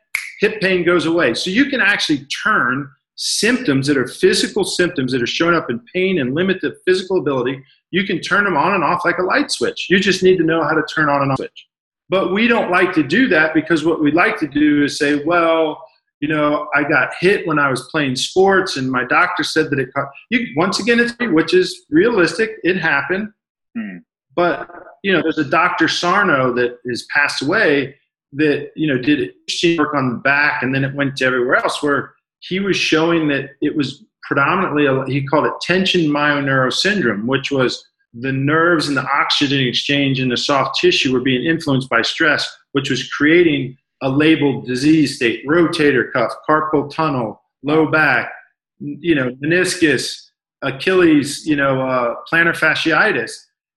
hip 0.44 0.60
pain 0.60 0.84
goes 0.84 1.06
away. 1.06 1.32
So 1.32 1.50
you 1.50 1.66
can 1.66 1.80
actually 1.80 2.26
turn 2.44 2.90
symptoms 3.16 3.86
that 3.86 3.96
are 3.96 4.06
physical 4.06 4.64
symptoms 4.64 5.12
that 5.12 5.22
are 5.22 5.26
showing 5.26 5.54
up 5.54 5.70
in 5.70 5.80
pain 5.94 6.18
and 6.20 6.34
limit 6.34 6.58
the 6.60 6.76
physical 6.84 7.18
ability, 7.18 7.62
you 7.90 8.04
can 8.04 8.20
turn 8.20 8.44
them 8.44 8.56
on 8.56 8.74
and 8.74 8.84
off 8.84 9.04
like 9.04 9.18
a 9.18 9.22
light 9.22 9.50
switch. 9.50 9.86
You 9.88 9.98
just 10.00 10.22
need 10.22 10.36
to 10.38 10.44
know 10.44 10.62
how 10.62 10.74
to 10.74 10.82
turn 10.94 11.08
on 11.08 11.22
and 11.22 11.32
off 11.32 11.38
switch. 11.38 11.66
But 12.10 12.32
we 12.32 12.46
don't 12.46 12.70
like 12.70 12.92
to 12.94 13.02
do 13.02 13.28
that 13.28 13.54
because 13.54 13.84
what 13.84 14.02
we 14.02 14.10
like 14.12 14.38
to 14.40 14.48
do 14.48 14.84
is 14.84 14.98
say, 14.98 15.24
well, 15.24 15.82
you 16.20 16.28
know, 16.28 16.68
I 16.74 16.82
got 16.82 17.14
hit 17.18 17.46
when 17.46 17.58
I 17.58 17.70
was 17.70 17.88
playing 17.90 18.16
sports, 18.16 18.76
and 18.76 18.90
my 18.90 19.04
doctor 19.04 19.42
said 19.44 19.70
that 19.70 19.78
it. 19.78 19.92
Caught. 19.94 20.08
You 20.30 20.46
once 20.56 20.78
again, 20.80 21.00
it's 21.00 21.14
which 21.20 21.54
is 21.54 21.84
realistic. 21.90 22.52
It 22.62 22.76
happened, 22.76 23.28
hmm. 23.76 23.98
but 24.34 24.70
you 25.02 25.12
know, 25.12 25.20
there's 25.22 25.38
a 25.38 25.44
Dr. 25.44 25.86
Sarno 25.88 26.52
that 26.54 26.78
has 26.88 27.06
passed 27.14 27.42
away 27.42 27.96
that 28.34 28.70
you 28.76 28.86
know 28.86 28.98
did 28.98 29.32
work 29.78 29.94
on 29.94 30.10
the 30.10 30.16
back, 30.16 30.62
and 30.62 30.74
then 30.74 30.84
it 30.84 30.94
went 30.94 31.16
to 31.16 31.24
everywhere 31.24 31.56
else. 31.56 31.82
Where 31.82 32.14
he 32.40 32.60
was 32.60 32.76
showing 32.76 33.28
that 33.28 33.50
it 33.60 33.76
was 33.76 34.04
predominantly 34.22 34.86
a, 34.86 35.04
he 35.06 35.26
called 35.26 35.46
it 35.46 35.52
tension 35.60 36.10
myoneural 36.10 36.72
syndrome, 36.72 37.26
which 37.26 37.50
was 37.50 37.84
the 38.12 38.32
nerves 38.32 38.88
and 38.88 38.96
the 38.96 39.06
oxygen 39.06 39.66
exchange 39.66 40.20
in 40.20 40.28
the 40.28 40.36
soft 40.36 40.78
tissue 40.80 41.12
were 41.12 41.20
being 41.20 41.44
influenced 41.44 41.88
by 41.88 42.02
stress, 42.02 42.48
which 42.72 42.90
was 42.90 43.08
creating 43.08 43.76
a 44.02 44.08
labeled 44.08 44.66
disease 44.66 45.16
state: 45.16 45.46
rotator 45.46 46.12
cuff, 46.12 46.32
carpal 46.48 46.92
tunnel, 46.92 47.40
low 47.62 47.90
back, 47.90 48.32
you 48.80 49.14
know, 49.14 49.30
meniscus, 49.44 50.20
Achilles, 50.62 51.46
you 51.46 51.56
know, 51.56 51.86
uh, 51.86 52.14
plantar 52.30 52.56
fasciitis. 52.56 53.32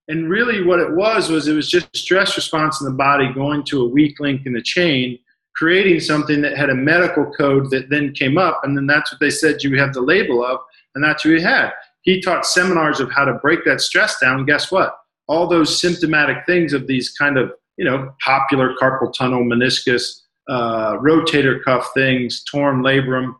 And 0.08 0.30
really, 0.30 0.64
what 0.64 0.80
it 0.80 0.94
was 0.94 1.28
was 1.28 1.48
it 1.48 1.54
was 1.54 1.70
just 1.70 1.94
stress 1.94 2.34
response 2.36 2.80
in 2.80 2.86
the 2.86 2.94
body 2.94 3.30
going 3.32 3.62
to 3.64 3.82
a 3.82 3.88
weak 3.88 4.18
link 4.20 4.46
in 4.46 4.54
the 4.54 4.62
chain, 4.62 5.18
creating 5.54 6.00
something 6.00 6.40
that 6.40 6.56
had 6.56 6.70
a 6.70 6.74
medical 6.74 7.30
code 7.32 7.70
that 7.70 7.90
then 7.90 8.14
came 8.14 8.38
up, 8.38 8.60
and 8.64 8.76
then 8.76 8.86
that's 8.86 9.12
what 9.12 9.20
they 9.20 9.28
said 9.28 9.62
you 9.62 9.78
have 9.78 9.92
the 9.92 10.00
label 10.00 10.42
of, 10.42 10.60
and 10.94 11.04
that's 11.04 11.24
what 11.24 11.32
we 11.32 11.42
had. 11.42 11.72
He 12.02 12.22
taught 12.22 12.46
seminars 12.46 13.00
of 13.00 13.12
how 13.12 13.26
to 13.26 13.34
break 13.34 13.66
that 13.66 13.82
stress 13.82 14.18
down. 14.18 14.46
Guess 14.46 14.72
what? 14.72 14.96
All 15.26 15.46
those 15.46 15.78
symptomatic 15.78 16.46
things 16.46 16.72
of 16.72 16.86
these 16.86 17.10
kind 17.10 17.36
of 17.36 17.52
you 17.76 17.84
know 17.84 18.14
popular 18.24 18.74
carpal 18.80 19.12
tunnel, 19.12 19.42
meniscus, 19.42 20.20
uh, 20.48 20.96
rotator 20.96 21.62
cuff 21.62 21.90
things, 21.92 22.42
torn 22.44 22.82
labrum. 22.82 23.34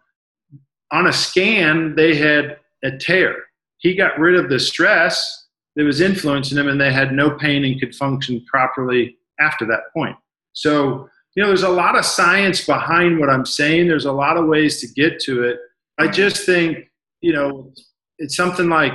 On 0.93 1.07
a 1.07 1.13
scan, 1.15 1.95
they 1.95 2.15
had 2.15 2.59
a 2.85 2.97
tear. 2.99 3.37
He 3.79 3.95
got 3.95 4.19
rid 4.19 4.35
of 4.35 4.51
the 4.51 4.59
stress 4.59 5.47
that 5.79 5.85
was 5.85 6.01
influencing 6.01 6.57
them, 6.57 6.67
and 6.67 6.81
they 6.81 6.93
had 6.93 7.13
no 7.13 7.31
pain 7.31 7.65
and 7.65 7.79
could 7.79 7.95
function 7.95 8.45
properly 8.47 9.17
after 9.39 9.65
that 9.65 9.93
point. 9.95 10.17
So, 10.53 11.09
you 11.37 11.43
know, 11.43 11.47
there's 11.47 11.63
a 11.63 11.69
lot 11.69 11.97
of 11.97 12.05
science 12.05 12.67
behind 12.67 13.21
what 13.21 13.31
I'm 13.31 13.47
saying. 13.47 13.87
There's 13.87 14.05
a 14.05 14.13
lot 14.13 14.37
of 14.37 14.47
ways 14.47 14.81
to 14.81 14.89
get 14.89 15.21
to 15.21 15.45
it. 15.45 15.61
I 15.97 16.09
just 16.09 16.45
think, 16.45 16.91
you 17.21 17.33
know, 17.33 17.73
it's 18.19 18.35
something 18.35 18.69
like 18.69 18.93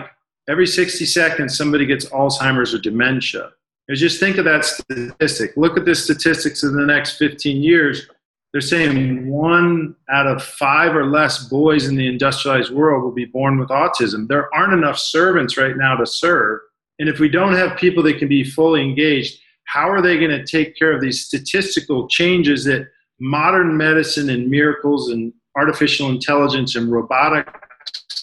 every 0.50 0.68
60 0.68 1.06
seconds 1.06 1.58
somebody 1.58 1.86
gets 1.86 2.04
Alzheimer's 2.08 2.74
or 2.74 2.80
dementia. 2.80 3.52
Is 3.88 4.02
just 4.02 4.20
think 4.20 4.38
of 4.38 4.44
that 4.44 4.66
statistic. 4.66 5.54
Look 5.56 5.78
at 5.78 5.86
the 5.86 5.96
statistics 5.96 6.64
in 6.64 6.76
the 6.76 6.86
next 6.86 7.18
15 7.18 7.64
years. 7.64 8.10
They're 8.52 8.62
saying 8.62 9.30
one 9.30 9.96
out 10.10 10.28
of 10.28 10.44
five 10.44 10.98
or 10.98 11.06
less 11.06 11.46
boys 11.46 11.88
in 11.88 11.96
the 11.96 12.08
industrialized 12.08 12.74
world 12.74 13.04
will 13.04 13.14
be 13.14 13.26
born 13.26 13.58
with 13.58 13.70
autism. 13.70 14.28
There 14.28 14.54
aren't 14.54 14.74
enough 14.74 14.98
servants 15.00 15.56
right 15.56 15.78
now 15.78 15.96
to 15.96 16.06
serve. 16.06 16.60
And 17.00 17.10
if 17.10 17.20
we 17.20 17.30
don't 17.30 17.54
have 17.54 17.78
people 17.78 18.04
that 18.04 18.20
can 18.20 18.28
be 18.28 18.44
fully 18.44 18.82
engaged, 18.82 19.40
how 19.66 19.90
are 19.90 20.02
they 20.02 20.18
going 20.18 20.32
to 20.32 20.46
take 20.46 20.78
care 20.78 20.92
of 20.92 21.02
these 21.02 21.26
statistical 21.26 22.08
changes 22.08 22.66
that 22.66 22.88
modern 23.20 23.78
medicine 23.78 24.30
and 24.30 24.50
miracles 24.50 25.10
and 25.10 25.34
artificial 25.56 26.10
intelligence 26.10 26.76
and 26.76 26.92
robotics 26.92 27.52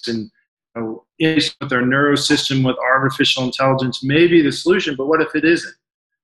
and 0.06 0.30
you 0.76 0.82
know, 0.82 1.04
with 1.20 1.72
our 1.72 1.82
neurosystem 1.82 2.64
with 2.64 2.76
artificial 2.78 3.44
intelligence 3.44 4.02
may 4.04 4.26
be 4.26 4.40
the 4.40 4.52
solution, 4.52 4.94
but 4.96 5.06
what 5.06 5.20
if 5.20 5.34
it 5.34 5.44
isn't? 5.44 5.74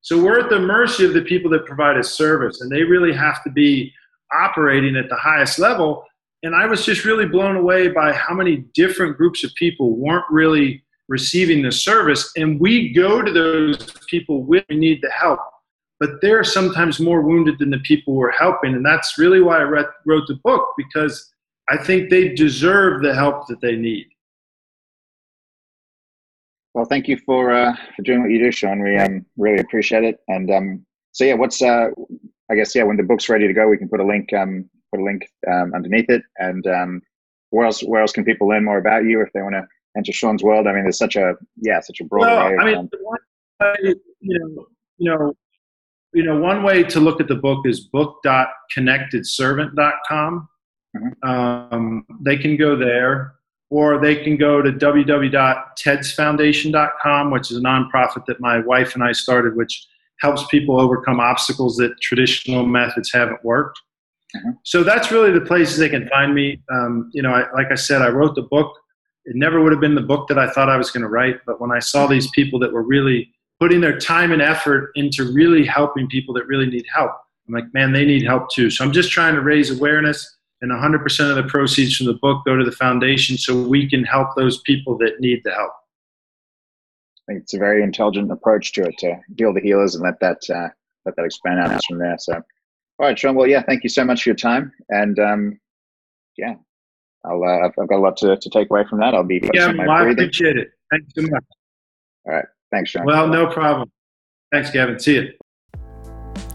So 0.03 0.23
we're 0.23 0.41
at 0.41 0.51
the 0.51 0.61
mercy 0.61 1.05
of 1.05 1.15
the 1.15 1.23
people 1.23 1.51
that 1.51 1.67
provide 1.67 1.97
a 1.97 2.05
service, 2.05 2.61
and 2.61 2.71
they 2.71 2.85
really 2.85 3.13
have 3.13 3.43
to 3.43 3.51
be 3.51 3.93
operating 4.33 4.97
at 4.97 5.09
the 5.09 5.17
highest 5.17 5.59
level. 5.59 6.05
And 6.43 6.55
I 6.55 6.67
was 6.67 6.85
just 6.85 7.05
really 7.05 7.27
blown 7.27 7.57
away 7.57 7.89
by 7.89 8.13
how 8.13 8.35
many 8.35 8.65
different 8.75 9.17
groups 9.17 9.43
of 9.43 9.53
people 9.57 9.97
weren't 9.97 10.25
really 10.31 10.85
receiving 11.09 11.63
the 11.63 11.73
service. 11.73 12.31
And 12.37 12.61
we 12.61 12.93
go 12.93 13.23
to 13.23 13.33
those 13.33 13.93
people 14.09 14.43
when 14.43 14.65
we 14.69 14.77
need 14.77 15.01
the 15.03 15.11
help, 15.11 15.41
but 16.01 16.11
they're 16.21 16.45
sometimes 16.45 17.01
more 17.01 17.23
wounded 17.23 17.59
than 17.59 17.71
the 17.71 17.79
people 17.81 18.15
we're 18.15 18.33
helping. 18.33 18.75
And 18.75 18.85
that's 18.85 19.19
really 19.19 19.41
why 19.41 19.59
I 19.59 19.63
read, 19.63 19.87
wrote 20.05 20.27
the 20.27 20.39
book 20.43 20.69
because 20.77 21.33
I 21.69 21.77
think 21.77 22.11
they 22.11 22.35
deserve 22.35 23.03
the 23.03 23.15
help 23.15 23.47
that 23.49 23.61
they 23.61 23.77
need. 23.77 24.07
Well, 26.75 26.85
thank 26.85 27.09
you 27.09 27.17
for 27.25 27.55
uh, 27.55 27.75
for 27.97 28.03
doing 28.03 28.21
what 28.21 28.31
you 28.31 28.39
do, 28.39 28.53
Sean. 28.53 28.83
We 28.83 28.99
um, 28.99 29.25
really 29.39 29.61
appreciate 29.61 30.05
it. 30.05 30.19
And 30.29 30.51
um, 30.51 30.87
so, 31.13 31.25
yeah, 31.25 31.33
what's 31.33 31.63
uh, 31.63 31.89
I 32.51 32.55
guess 32.55 32.75
yeah, 32.75 32.83
when 32.83 32.99
the 32.99 33.03
book's 33.03 33.31
ready 33.31 33.47
to 33.47 33.55
go, 33.55 33.67
we 33.67 33.79
can 33.79 33.89
put 33.89 33.99
a 33.99 34.05
link 34.05 34.31
um, 34.35 34.69
put 34.93 35.01
a 35.01 35.05
link 35.05 35.27
um, 35.51 35.73
underneath 35.75 36.11
it. 36.11 36.23
And 36.37 36.67
um, 36.67 37.03
where 37.49 37.65
else 37.65 37.81
where 37.81 38.03
else 38.03 38.13
can 38.13 38.25
people 38.25 38.49
learn 38.49 38.67
more 38.67 38.77
about 38.77 39.05
you 39.05 39.23
if 39.23 39.33
they 39.33 39.41
want 39.41 39.55
to 39.55 39.67
enter 39.97 40.13
Sean's 40.13 40.43
world? 40.43 40.67
I 40.67 40.73
mean, 40.73 40.83
there's 40.83 40.99
such 40.99 41.17
a 41.17 41.37
yeah, 41.57 41.81
such 41.81 42.01
a 42.01 42.05
broad 42.05 42.27
well. 42.27 42.53
I 42.61 42.65
mean, 42.65 42.91
one 43.01 43.19
way, 43.61 43.95
you 44.21 44.39
know, 44.39 44.67
you 44.99 45.11
know, 45.11 45.35
you 46.13 46.23
know, 46.23 46.39
one 46.39 46.63
way 46.63 46.83
to 46.83 47.01
look 47.01 47.19
at 47.21 47.29
the 47.29 47.35
book 47.35 47.67
is 47.67 47.81
book.connectedservant.com. 47.81 50.49
Mm-hmm. 50.97 51.29
Um, 51.29 52.07
they 52.21 52.37
can 52.37 52.57
go 52.57 52.77
there 52.77 53.33
or 53.71 54.01
they 54.01 54.15
can 54.17 54.37
go 54.37 54.63
to 54.63 54.73
www.tedsfoundation.com, 54.73 57.31
which 57.31 57.51
is 57.51 57.59
a 57.59 57.61
nonprofit 57.61 58.25
that 58.27 58.41
my 58.41 58.61
wife 58.61 58.95
and 58.95 59.03
I 59.03 59.11
started, 59.13 59.57
which 59.57 59.87
helps 60.21 60.47
people 60.47 60.81
overcome 60.81 61.19
obstacles 61.21 61.77
that 61.77 62.01
traditional 62.01 62.65
methods 62.65 63.13
haven't 63.13 63.45
worked. 63.45 63.79
Mm-hmm. 64.35 64.53
So 64.65 64.83
that's 64.83 65.11
really 65.11 65.33
the 65.33 65.43
places 65.43 65.79
they 65.79 65.89
can 65.89 66.09
find 66.09 66.35
me. 66.35 66.63
Um, 66.73 67.11
you 67.13 67.23
know, 67.23 67.31
I, 67.31 67.51
like 67.53 67.69
I 67.71 67.75
said, 67.75 68.03
I 68.03 68.09
wrote 68.09 68.35
the 68.35 68.43
book. 68.43 68.75
It 69.27 69.35
never 69.37 69.61
would 69.61 69.73
have 69.73 69.81
been 69.81 69.95
the 69.95 70.01
book 70.01 70.29
that 70.29 70.39
I 70.39 70.49
thought 70.51 70.71
I 70.71 70.77
was 70.77 70.91
going 70.91 71.03
to 71.03 71.09
write, 71.09 71.41
but 71.47 71.61
when 71.61 71.73
I 71.73 71.81
saw 71.81 72.07
these 72.07 72.31
people 72.31 72.59
that 72.61 72.73
were 72.73 72.83
really 72.83 73.33
putting 73.59 73.81
their 73.81 73.99
time 73.99 74.33
and 74.33 74.41
effort 74.41 74.93
into 74.95 75.33
really 75.33 75.67
helping 75.67 76.09
people 76.09 76.33
that 76.35 76.47
really 76.47 76.67
need 76.67 76.87
help, 76.95 77.11
I'm 77.49 77.55
like, 77.55 77.73
man, 77.75 77.93
they 77.93 78.05
need 78.05 78.25
help 78.25 78.51
too. 78.51 78.71
So 78.71 78.85
I'm 78.85 78.93
just 78.93 79.11
trying 79.11 79.35
to 79.35 79.41
raise 79.41 79.71
awareness 79.71 80.37
and 80.63 80.71
100% 80.71 81.31
of 81.31 81.37
the 81.37 81.43
proceeds 81.45 81.97
from 81.97 82.07
the 82.07 82.15
book 82.15 82.45
go 82.45 82.57
to 82.57 82.65
the 82.65 82.73
foundation 82.73 83.37
so 83.37 83.61
we 83.61 83.89
can 83.89 84.05
help 84.05 84.29
those 84.37 84.61
people 84.63 84.97
that 84.99 85.21
need 85.21 85.41
the 85.45 85.53
help. 85.53 85.73
I 87.29 87.33
think 87.33 87.43
it's 87.43 87.55
a 87.55 87.59
very 87.59 87.83
intelligent 87.83 88.31
approach 88.31 88.73
to 88.75 88.85
it 88.85 88.99
to 88.99 89.17
heal 89.37 89.53
the 89.53 89.61
healers 89.61 89.97
and 89.97 90.05
let 90.05 90.21
that 90.21 90.39
uh, 90.49 90.69
let 91.05 91.17
that 91.17 91.25
expand 91.25 91.59
out 91.61 91.81
from 91.85 91.99
there. 91.99 92.17
So, 92.19 92.35
all 92.35 92.43
right, 93.07 93.19
Sean. 93.19 93.35
Well, 93.35 93.49
yeah, 93.49 93.63
thank 93.63 93.83
you 93.83 93.89
so 93.89 94.05
much 94.05 94.23
for 94.23 94.29
your 94.29 94.37
time, 94.37 94.73
and 94.91 95.19
um, 95.19 95.61
yeah, 96.37 96.55
I'll 97.27 97.43
uh, 97.43 97.67
I've 97.67 97.89
got 97.89 97.97
a 97.97 97.99
lot 97.99 98.17
to, 98.19 98.37
to 98.37 98.51
take 98.51 98.71
away 98.71 98.85
from 98.89 99.01
that. 99.01 99.15
I'll 99.15 99.25
be 99.25 99.41
yeah, 99.53 99.73
well, 99.77 99.91
I 99.91 100.11
appreciate 100.11 100.57
it. 100.57 100.69
Thanks 100.91 101.13
so 101.15 101.23
much. 101.23 101.45
All 102.27 102.35
right, 102.35 102.45
thanks, 102.71 102.91
Sean. 102.91 103.05
Well, 103.05 103.29
no 103.29 103.47
problem. 103.47 103.91
Thanks, 104.53 104.71
Gavin. 104.71 104.99
See 104.99 105.15
you. 105.15 105.33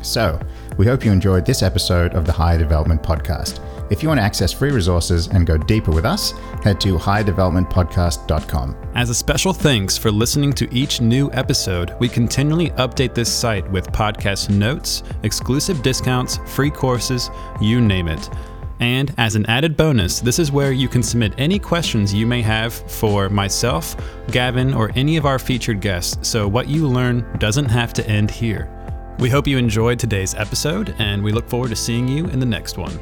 So, 0.02 0.40
we 0.78 0.86
hope 0.86 1.06
you 1.06 1.12
enjoyed 1.12 1.46
this 1.46 1.62
episode 1.62 2.14
of 2.16 2.26
the 2.26 2.32
Higher 2.32 2.58
Development 2.58 3.02
Podcast. 3.02 3.60
If 3.92 4.02
you 4.02 4.08
want 4.08 4.20
to 4.20 4.24
access 4.24 4.54
free 4.54 4.72
resources 4.72 5.28
and 5.28 5.46
go 5.46 5.58
deeper 5.58 5.92
with 5.92 6.06
us, 6.06 6.32
head 6.64 6.80
to 6.82 6.98
higherdevelopmentpodcast.com. 6.98 8.92
As 8.96 9.10
a 9.10 9.14
special 9.14 9.52
thanks 9.52 9.98
for 9.98 10.10
listening 10.10 10.54
to 10.54 10.74
each 10.74 11.02
new 11.02 11.30
episode, 11.34 11.94
we 12.00 12.08
continually 12.08 12.70
update 12.72 13.14
this 13.14 13.32
site 13.32 13.70
with 13.70 13.92
podcast 13.92 14.50
notes, 14.50 15.04
exclusive 15.24 15.84
discounts, 15.84 16.38
free 16.48 16.72
courses, 16.72 17.30
you 17.60 17.82
name 17.82 18.08
it. 18.08 18.30
And 18.82 19.14
as 19.18 19.36
an 19.36 19.46
added 19.46 19.78
bonus, 19.78 20.20
this 20.20 20.40
is 20.40 20.52
where 20.52 20.72
you 20.72 20.88
can 20.88 21.04
submit 21.04 21.34
any 21.38 21.60
questions 21.60 22.14
you 22.14 22.26
may 22.26 22.42
have 22.42 22.74
for 22.74 23.30
myself, 23.30 23.96
Gavin, 24.32 24.74
or 24.74 24.92
any 24.96 25.18
of 25.18 25.26
our 25.28 25.38
featured 25.38 25.80
guests, 25.80 26.28
so 26.28 26.48
what 26.48 26.68
you 26.68 26.88
learn 26.88 27.24
doesn't 27.38 27.70
have 27.70 27.94
to 27.94 28.08
end 28.10 28.32
here. 28.32 28.70
We 29.20 29.30
hope 29.30 29.46
you 29.46 29.60
enjoyed 29.60 30.00
today's 30.00 30.34
episode, 30.34 30.96
and 30.98 31.24
we 31.24 31.32
look 31.32 31.48
forward 31.48 31.70
to 31.70 31.76
seeing 31.76 32.08
you 32.08 32.26
in 32.26 32.40
the 32.40 32.46
next 32.46 32.80
one. 32.80 33.00